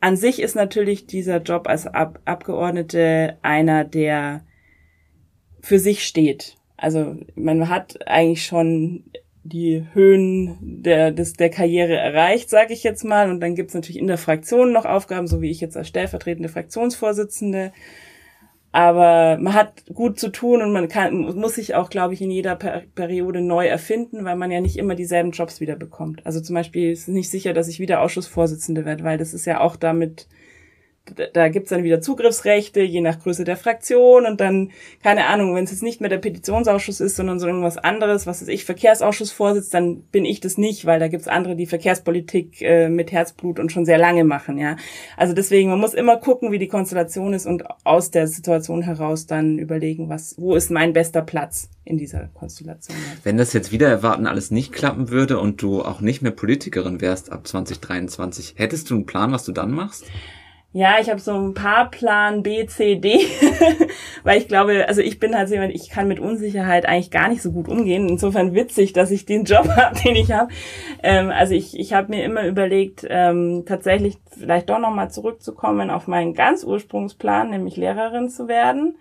an 0.00 0.16
sich 0.16 0.40
ist 0.40 0.56
natürlich 0.56 1.06
dieser 1.06 1.38
Job 1.38 1.68
als 1.68 1.86
Ab 1.86 2.20
Abgeordnete 2.24 3.38
einer, 3.42 3.84
der 3.84 4.44
für 5.60 5.78
sich 5.78 6.06
steht. 6.06 6.56
Also 6.76 7.16
man 7.34 7.68
hat 7.68 8.06
eigentlich 8.06 8.44
schon 8.44 9.04
die 9.42 9.86
Höhen 9.92 10.58
der, 10.60 11.12
des, 11.12 11.32
der 11.32 11.50
Karriere 11.50 11.96
erreicht, 11.96 12.50
sage 12.50 12.72
ich 12.72 12.82
jetzt 12.82 13.04
mal. 13.04 13.30
Und 13.30 13.40
dann 13.40 13.54
gibt's 13.54 13.74
natürlich 13.74 13.98
in 13.98 14.06
der 14.06 14.18
Fraktion 14.18 14.72
noch 14.72 14.84
Aufgaben, 14.84 15.26
so 15.26 15.40
wie 15.40 15.50
ich 15.50 15.60
jetzt 15.60 15.76
als 15.76 15.88
stellvertretende 15.88 16.48
Fraktionsvorsitzende. 16.48 17.72
Aber 18.72 19.36
man 19.40 19.54
hat 19.54 19.84
gut 19.92 20.20
zu 20.20 20.28
tun 20.28 20.62
und 20.62 20.72
man 20.72 20.88
kann, 20.88 21.22
muss 21.36 21.56
sich 21.56 21.74
auch, 21.74 21.90
glaube 21.90 22.14
ich, 22.14 22.22
in 22.22 22.30
jeder 22.30 22.54
per 22.54 22.84
Periode 22.94 23.40
neu 23.40 23.66
erfinden, 23.66 24.24
weil 24.24 24.36
man 24.36 24.52
ja 24.52 24.60
nicht 24.60 24.76
immer 24.76 24.94
dieselben 24.94 25.32
Jobs 25.32 25.60
wieder 25.60 25.74
bekommt. 25.74 26.24
Also 26.24 26.40
zum 26.40 26.54
Beispiel 26.54 26.92
ist 26.92 27.02
es 27.02 27.08
nicht 27.08 27.30
sicher, 27.30 27.52
dass 27.52 27.66
ich 27.66 27.80
wieder 27.80 28.00
Ausschussvorsitzende 28.00 28.84
werde, 28.84 29.02
weil 29.02 29.18
das 29.18 29.34
ist 29.34 29.44
ja 29.44 29.60
auch 29.60 29.74
damit 29.74 30.28
da 31.32 31.48
gibt's 31.48 31.70
dann 31.70 31.82
wieder 31.82 32.00
Zugriffsrechte, 32.00 32.80
je 32.80 33.00
nach 33.00 33.20
Größe 33.20 33.44
der 33.44 33.56
Fraktion 33.56 34.26
und 34.26 34.40
dann, 34.40 34.70
keine 35.02 35.26
Ahnung, 35.26 35.54
wenn 35.54 35.64
es 35.64 35.70
jetzt 35.70 35.82
nicht 35.82 36.00
mehr 36.00 36.10
der 36.10 36.18
Petitionsausschuss 36.18 37.00
ist, 37.00 37.16
sondern 37.16 37.38
so 37.38 37.46
irgendwas 37.46 37.76
anderes, 37.76 38.26
was 38.26 38.42
ist 38.42 38.48
ich, 38.48 38.64
Verkehrsausschussvorsitz, 38.64 39.70
dann 39.70 40.02
bin 40.02 40.24
ich 40.24 40.40
das 40.40 40.58
nicht, 40.58 40.86
weil 40.86 41.00
da 41.00 41.08
gibt's 41.08 41.28
andere, 41.28 41.56
die 41.56 41.66
Verkehrspolitik 41.66 42.62
äh, 42.62 42.88
mit 42.88 43.12
Herzblut 43.12 43.58
und 43.58 43.72
schon 43.72 43.84
sehr 43.84 43.98
lange 43.98 44.24
machen, 44.24 44.58
ja. 44.58 44.76
Also 45.16 45.34
deswegen, 45.34 45.70
man 45.70 45.80
muss 45.80 45.94
immer 45.94 46.16
gucken, 46.16 46.52
wie 46.52 46.58
die 46.58 46.68
Konstellation 46.68 47.32
ist 47.32 47.46
und 47.46 47.64
aus 47.84 48.10
der 48.10 48.26
Situation 48.26 48.82
heraus 48.82 49.26
dann 49.26 49.58
überlegen, 49.58 50.08
was, 50.08 50.36
wo 50.38 50.54
ist 50.54 50.70
mein 50.70 50.92
bester 50.92 51.22
Platz 51.22 51.68
in 51.84 51.98
dieser 51.98 52.28
Konstellation. 52.34 52.96
Wenn 53.24 53.36
das 53.36 53.52
jetzt 53.52 53.72
wieder 53.72 53.88
erwarten 53.88 54.26
alles 54.26 54.50
nicht 54.50 54.72
klappen 54.72 55.10
würde 55.10 55.38
und 55.38 55.60
du 55.60 55.82
auch 55.82 56.00
nicht 56.00 56.22
mehr 56.22 56.32
Politikerin 56.32 57.00
wärst 57.00 57.32
ab 57.32 57.46
2023, 57.46 58.54
hättest 58.56 58.90
du 58.90 58.94
einen 58.94 59.06
Plan, 59.06 59.32
was 59.32 59.44
du 59.44 59.52
dann 59.52 59.72
machst? 59.72 60.04
Ja, 60.72 60.98
ich 61.00 61.10
habe 61.10 61.18
so 61.18 61.32
ein 61.32 61.52
paar 61.52 61.90
Plan 61.90 62.44
B, 62.44 62.64
C, 62.66 62.94
D, 62.94 63.18
weil 64.22 64.38
ich 64.38 64.46
glaube, 64.46 64.86
also 64.86 65.00
ich 65.00 65.18
bin 65.18 65.34
halt 65.34 65.48
so 65.48 65.54
jemand, 65.54 65.74
ich 65.74 65.90
kann 65.90 66.06
mit 66.06 66.20
Unsicherheit 66.20 66.86
eigentlich 66.86 67.10
gar 67.10 67.28
nicht 67.28 67.42
so 67.42 67.50
gut 67.50 67.66
umgehen. 67.66 68.08
Insofern 68.08 68.54
witzig, 68.54 68.92
dass 68.92 69.10
ich 69.10 69.26
den 69.26 69.44
Job 69.46 69.68
habe, 69.68 69.98
den 69.98 70.14
ich 70.14 70.30
habe. 70.30 70.52
Ähm, 71.02 71.30
also 71.30 71.54
ich, 71.54 71.76
ich 71.76 71.92
habe 71.92 72.10
mir 72.10 72.24
immer 72.24 72.46
überlegt, 72.46 73.04
ähm, 73.10 73.64
tatsächlich 73.66 74.18
vielleicht 74.38 74.70
doch 74.70 74.78
nochmal 74.78 75.10
zurückzukommen 75.10 75.90
auf 75.90 76.06
meinen 76.06 76.34
ganz 76.34 76.62
Ursprungsplan, 76.62 77.50
nämlich 77.50 77.76
Lehrerin 77.76 78.28
zu 78.28 78.46
werden. 78.46 78.94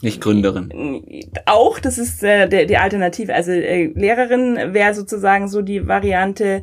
Nicht 0.00 0.20
Gründerin. 0.20 1.10
Auch, 1.46 1.80
das 1.80 1.98
ist 1.98 2.22
äh, 2.22 2.48
der, 2.48 2.66
die 2.66 2.76
Alternative. 2.76 3.34
Also 3.34 3.50
äh, 3.50 3.86
Lehrerin 3.86 4.72
wäre 4.72 4.94
sozusagen 4.94 5.48
so 5.48 5.62
die 5.62 5.88
Variante, 5.88 6.62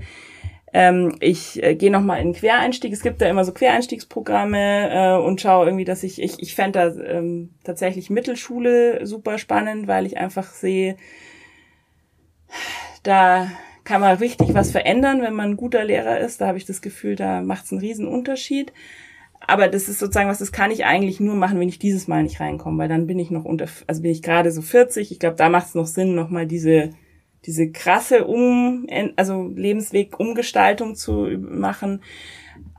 Ähm, 0.78 1.15
ich 1.21 1.63
äh, 1.63 1.73
gehe 1.73 1.89
nochmal 1.89 2.19
in 2.19 2.34
Quereinstieg. 2.34 2.91
Es 2.91 3.01
gibt 3.01 3.21
da 3.21 3.30
immer 3.30 3.45
so 3.45 3.53
Quereinstiegsprogramme 3.53 4.89
äh, 4.91 5.26
und 5.26 5.39
schaue 5.39 5.67
irgendwie, 5.67 5.86
dass 5.86 6.03
ich, 6.03 6.21
ich, 6.21 6.41
ich 6.41 6.53
fände 6.53 6.80
da 6.80 7.01
ähm, 7.01 7.51
tatsächlich 7.63 8.09
Mittelschule 8.09 9.05
super 9.05 9.38
spannend, 9.38 9.88
weil 9.88 10.05
ich 10.05 10.17
einfach 10.17 10.51
sehe, 10.51 10.97
da 13.03 13.49
kann 13.86 14.01
man 14.01 14.17
richtig 14.17 14.53
was 14.53 14.71
verändern, 14.71 15.21
wenn 15.21 15.34
man 15.34 15.51
ein 15.51 15.57
guter 15.57 15.86
Lehrer 15.86 16.19
ist. 16.19 16.41
Da 16.41 16.47
habe 16.47 16.57
ich 16.57 16.65
das 16.65 16.82
Gefühl, 16.82 17.15
da 17.15 17.41
macht 17.41 17.63
es 17.63 17.71
einen 17.71 17.80
riesen 17.80 18.05
Unterschied. 18.05 18.73
Aber 19.39 19.69
das 19.69 19.88
ist 19.88 19.99
sozusagen 19.99 20.28
was, 20.28 20.39
das 20.39 20.51
kann 20.51 20.71
ich 20.71 20.84
eigentlich 20.84 21.21
nur 21.21 21.36
machen, 21.36 21.57
wenn 21.57 21.69
ich 21.69 21.80
dieses 21.80 22.09
Mal 22.09 22.23
nicht 22.23 22.41
reinkomme, 22.41 22.80
weil 22.80 22.89
dann 22.89 23.07
bin 23.07 23.19
ich 23.19 23.32
noch 23.32 23.45
unter, 23.45 23.67
also 23.88 24.01
bin 24.01 24.11
ich 24.11 24.21
gerade 24.21 24.51
so 24.51 24.61
40. 24.61 25.09
Ich 25.09 25.19
glaube, 25.19 25.38
da 25.38 25.47
macht 25.47 25.67
es 25.67 25.76
noch 25.76 25.88
Sinn, 25.88 26.15
nochmal 26.15 26.47
diese, 26.47 26.89
diese 27.45 27.71
krasse 27.71 28.27
Um, 28.27 28.87
also 29.15 29.51
Lebensweg-Umgestaltung 29.55 30.95
zu 30.95 31.27
machen. 31.39 32.01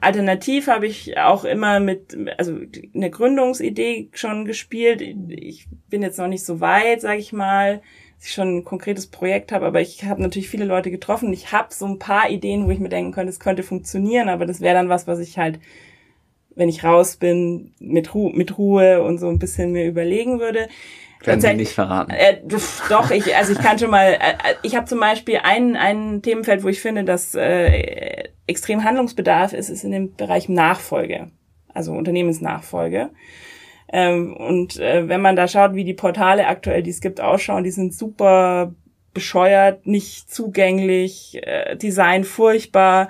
Alternativ 0.01 0.67
habe 0.67 0.87
ich 0.87 1.19
auch 1.19 1.45
immer 1.45 1.81
mit, 1.81 2.17
also 2.39 2.59
eine 2.95 3.11
Gründungsidee 3.11 4.09
schon 4.13 4.45
gespielt. 4.45 5.03
Ich 5.29 5.69
bin 5.89 6.03
jetzt 6.03 6.19
noch 6.19 6.29
nicht 6.29 6.45
so 6.45 6.61
weit, 6.61 7.01
sage 7.01 7.21
ich 7.21 7.33
mal, 7.33 7.83
dass 8.17 8.27
ich 8.27 8.33
schon 8.33 8.59
ein 8.59 8.65
konkretes 8.65 9.07
Projekt 9.07 9.53
habe, 9.53 9.67
aber 9.67 9.81
ich 9.81 10.05
habe 10.05 10.23
natürlich 10.23 10.49
viele 10.49 10.65
Leute 10.65 10.91
getroffen. 10.91 11.33
Ich 11.33 11.53
habe 11.53 11.73
so 11.73 11.87
ein 11.87 11.99
paar 11.99 12.31
Ideen, 12.31 12.67
wo 12.67 12.71
ich 12.71 12.79
mir 12.79 12.89
denken 12.89 13.13
könnte, 13.13 13.31
es 13.31 13.41
könnte 13.41 13.63
funktionieren, 13.63 14.29
aber 14.29 14.47
das 14.47 14.61
wäre 14.61 14.75
dann 14.75 14.89
was, 14.89 15.07
was 15.07 15.19
ich 15.19 15.39
halt 15.39 15.59
wenn 16.57 16.71
ich 16.71 16.83
raus 16.83 17.17
bin, 17.17 17.75
mit, 17.79 18.15
Ru 18.15 18.31
mit 18.31 18.59
Ruhe 18.59 19.03
und 19.03 19.19
so 19.19 19.29
ein 19.29 19.39
bisschen 19.39 19.73
mir 19.73 19.87
überlegen 19.87 20.41
würde. 20.41 20.69
Können 21.27 21.41
Sie 21.41 21.55
nicht 21.55 21.73
verraten. 21.73 22.13
Äh, 22.13 22.41
doch, 22.89 23.11
ich, 23.11 23.35
also 23.35 23.53
ich 23.53 23.59
kann 23.59 23.79
schon 23.79 23.91
mal, 23.91 24.13
äh, 24.13 24.55
ich 24.63 24.77
habe 24.77 24.87
zum 24.87 25.01
Beispiel 25.01 25.41
ein, 25.43 25.75
ein 25.75 26.23
Themenfeld, 26.23 26.63
wo 26.63 26.69
ich 26.69 26.81
finde, 26.81 27.05
dass 27.05 27.35
äh, 27.35 28.29
extrem 28.47 28.85
Handlungsbedarf 28.85 29.53
ist, 29.53 29.69
ist 29.69 29.83
in 29.83 29.91
dem 29.91 30.15
Bereich 30.15 30.49
Nachfolge, 30.49 31.33
also 31.75 31.93
Unternehmensnachfolge. 31.93 33.11
Ähm, 33.93 34.37
und 34.37 34.79
äh, 34.79 35.09
wenn 35.09 35.21
man 35.21 35.35
da 35.35 35.49
schaut, 35.49 35.75
wie 35.75 35.85
die 35.85 35.95
Portale 35.95 36.47
aktuell, 36.47 36.85
die 36.85 36.91
es 36.91 37.01
gibt, 37.01 37.21
ausschauen, 37.21 37.65
die 37.65 37.71
sind 37.73 37.93
super 37.93 38.73
bescheuert, 39.13 39.87
nicht 39.87 40.33
zugänglich, 40.33 41.41
äh, 41.43 41.77
Design 41.77 42.23
furchtbar. 42.23 43.09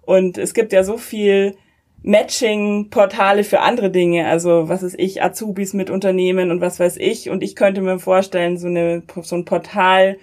Und 0.00 0.36
es 0.36 0.52
gibt 0.52 0.72
ja 0.72 0.82
so 0.82 0.96
viel 0.96 1.54
Matching-Portale 2.02 3.44
für 3.44 3.60
andere 3.60 3.90
Dinge, 3.90 4.26
also 4.26 4.68
was 4.68 4.82
ist 4.82 4.98
ich, 4.98 5.22
Azubis 5.22 5.72
mit 5.72 5.88
Unternehmen 5.88 6.50
und 6.50 6.60
was 6.60 6.80
weiß 6.80 6.96
ich. 6.96 7.30
Und 7.30 7.42
ich 7.42 7.54
könnte 7.54 7.80
mir 7.80 7.98
vorstellen, 7.98 8.58
so, 8.58 8.66
eine, 8.66 9.02
so 9.22 9.36
ein 9.36 9.44
Portal 9.44 10.18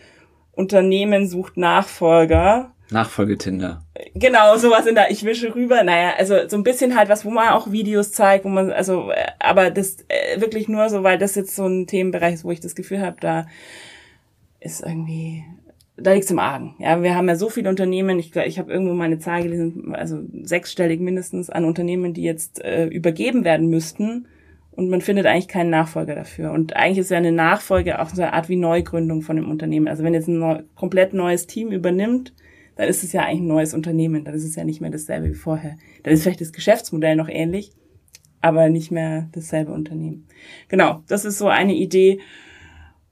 Unternehmen 0.51 1.27
sucht 1.27 1.55
Nachfolger. 1.55 2.73
Nachfolgetinder. 2.91 3.84
Genau, 4.13 4.57
sowas 4.57 4.88
in 4.88 4.95
der, 4.95 5.11
ich 5.11 5.23
wische 5.23 5.55
rüber. 5.55 5.84
Naja, 5.84 6.15
also 6.17 6.36
so 6.49 6.57
ein 6.57 6.63
bisschen 6.63 6.97
halt 6.97 7.07
was, 7.07 7.23
wo 7.23 7.30
man 7.30 7.49
auch 7.49 7.71
Videos 7.71 8.11
zeigt, 8.11 8.43
wo 8.43 8.49
man, 8.49 8.71
also, 8.71 9.11
äh, 9.11 9.27
aber 9.39 9.71
das 9.71 9.97
äh, 10.09 10.41
wirklich 10.41 10.67
nur 10.67 10.89
so, 10.89 11.03
weil 11.03 11.17
das 11.17 11.36
jetzt 11.36 11.55
so 11.55 11.65
ein 11.65 11.88
Themenbereich 11.88 12.34
ist, 12.34 12.43
wo 12.43 12.51
ich 12.51 12.59
das 12.59 12.75
Gefühl 12.75 13.01
habe, 13.01 13.17
da 13.21 13.47
ist 14.59 14.82
irgendwie 14.82 15.45
da 16.02 16.14
liegt's 16.14 16.32
im 16.32 16.39
Argen. 16.39 16.76
Ja, 16.80 17.02
wir 17.04 17.16
haben 17.16 17.28
ja 17.28 17.36
so 17.36 17.50
viele 17.50 17.70
Unternehmen, 17.70 18.20
ich, 18.20 18.36
ich 18.36 18.60
habe 18.60 18.72
irgendwo 18.72 18.93
meine 18.93 19.20
Zahl 19.20 19.43
gelesen, 19.43 19.93
also 19.93 20.20
sechsstellig 20.43 21.00
mindestens 21.00 21.50
an 21.50 21.66
Unternehmen, 21.66 22.14
die 22.14 22.24
jetzt 22.24 22.64
äh, 22.64 22.88
übergeben 22.88 23.43
werden 23.43 23.70
müssten 23.70 24.28
und 24.80 24.89
man 24.89 25.02
findet 25.02 25.26
eigentlich 25.26 25.50
keinen 25.50 25.72
Nachfolger 25.72 26.16
dafür. 26.16 26.54
Und 26.54 26.78
eigentlich 26.78 27.00
ist 27.00 27.12
ja 27.12 27.18
eine 27.18 27.34
Nachfolge 27.34 28.00
auch 28.00 28.08
so 28.08 28.22
eine 28.22 28.32
Art 28.32 28.47
wie 28.47 28.56
Neugründung 28.56 29.22
von 29.22 29.38
einem 29.38 29.52
Unternehmen. 29.52 29.89
Also 29.89 30.04
wenn 30.06 30.14
jetzt 30.14 30.30
ein 30.30 30.39
neu, 30.39 30.62
komplett 30.76 31.14
neues 31.14 31.47
Team 31.47 31.74
übernimmt, 31.74 32.34
dann 32.78 32.88
ist 32.88 33.04
es 33.04 33.12
ja 33.12 33.24
eigentlich 33.24 33.41
ein 33.41 33.47
neues 33.47 33.74
Unternehmen. 33.74 34.24
Dann 34.24 34.34
ist 34.34 34.45
es 34.45 34.56
ja 34.56 34.64
nicht 34.64 34.80
mehr 34.80 34.89
dasselbe 34.89 35.32
wie 35.32 35.34
vorher. 35.34 35.76
Dann 36.04 36.14
ist 36.14 36.24
vielleicht 36.24 36.39
das 36.39 36.54
Geschäftsmodell 36.54 37.18
noch 37.18 37.28
ähnlich, 37.28 37.74
aber 38.39 38.70
nicht 38.70 38.89
mehr 38.89 39.28
dasselbe 39.34 39.74
Unternehmen. 39.74 40.28
Genau, 40.70 41.04
das 41.10 41.26
ist 41.26 41.39
so 41.39 41.50
eine 41.50 41.74
Idee. 41.74 42.20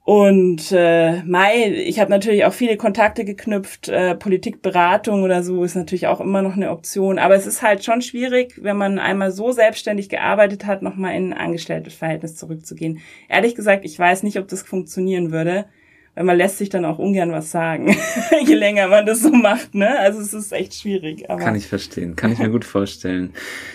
Und 0.08 0.72
äh, 0.72 1.22
Mai, 1.24 1.70
ich 1.70 2.00
habe 2.00 2.10
natürlich 2.10 2.46
auch 2.46 2.54
viele 2.54 2.78
Kontakte 2.78 3.26
geknüpft. 3.26 3.90
Äh, 3.90 4.14
Politikberatung 4.14 5.22
oder 5.22 5.42
so 5.42 5.64
ist 5.64 5.74
natürlich 5.74 6.06
auch 6.06 6.22
immer 6.22 6.40
noch 6.40 6.56
eine 6.56 6.70
Option. 6.70 7.18
Aber 7.18 7.34
es 7.34 7.46
ist 7.46 7.60
halt 7.60 7.84
schon 7.84 8.00
schwierig, 8.00 8.58
wenn 8.62 8.78
man 8.78 8.98
einmal 8.98 9.32
so 9.32 9.52
selbstständig 9.52 10.08
gearbeitet 10.08 10.64
hat, 10.64 10.80
nochmal 10.80 11.14
in 11.14 11.34
ein 11.34 11.38
angestelltes 11.38 11.92
Verhältnis 11.92 12.36
zurückzugehen. 12.36 13.00
Ehrlich 13.28 13.54
gesagt, 13.54 13.84
ich 13.84 13.98
weiß 13.98 14.22
nicht, 14.22 14.38
ob 14.38 14.48
das 14.48 14.62
funktionieren 14.62 15.30
würde, 15.30 15.66
weil 16.14 16.24
man 16.24 16.38
lässt 16.38 16.56
sich 16.56 16.70
dann 16.70 16.86
auch 16.86 16.98
ungern 16.98 17.30
was 17.30 17.50
sagen, 17.50 17.94
je 18.46 18.54
länger 18.54 18.88
man 18.88 19.04
das 19.04 19.20
so 19.20 19.28
macht. 19.28 19.74
Ne? 19.74 19.98
Also 19.98 20.22
es 20.22 20.32
ist 20.32 20.52
echt 20.52 20.72
schwierig. 20.72 21.28
Aber 21.28 21.38
Kann 21.38 21.54
ich 21.54 21.66
verstehen, 21.66 22.16
kann 22.16 22.32
ich 22.32 22.38
mir 22.38 22.48
gut 22.48 22.64
vorstellen. 22.64 23.34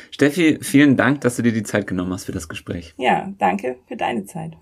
Steffi, 0.10 0.58
vielen 0.64 0.98
Dank, 0.98 1.22
dass 1.22 1.36
du 1.36 1.44
dir 1.44 1.54
die 1.54 1.62
Zeit 1.62 1.86
genommen 1.86 2.12
hast 2.12 2.26
für 2.26 2.32
das 2.32 2.50
Gespräch. 2.50 2.96
Ja, 2.98 3.32
danke 3.38 3.76
für 3.88 3.98
deine 3.98 4.26
Zeit. 4.26 4.54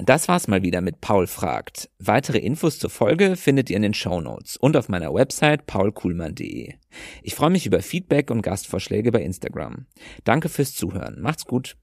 Das 0.00 0.28
war's 0.28 0.46
mal 0.46 0.62
wieder 0.62 0.80
mit 0.80 1.00
Paul 1.00 1.26
fragt. 1.26 1.90
Weitere 1.98 2.38
Infos 2.38 2.78
zur 2.78 2.90
Folge 2.90 3.34
findet 3.34 3.68
ihr 3.68 3.76
in 3.76 3.82
den 3.82 3.94
Show 3.94 4.20
Notes 4.20 4.56
und 4.56 4.76
auf 4.76 4.88
meiner 4.88 5.12
Website 5.12 5.66
paulkuhlmann.de. 5.66 6.74
Ich 7.22 7.34
freue 7.34 7.50
mich 7.50 7.66
über 7.66 7.82
Feedback 7.82 8.30
und 8.30 8.42
Gastvorschläge 8.42 9.10
bei 9.10 9.22
Instagram. 9.22 9.86
Danke 10.22 10.48
fürs 10.48 10.74
Zuhören. 10.74 11.20
Macht's 11.20 11.46
gut. 11.46 11.76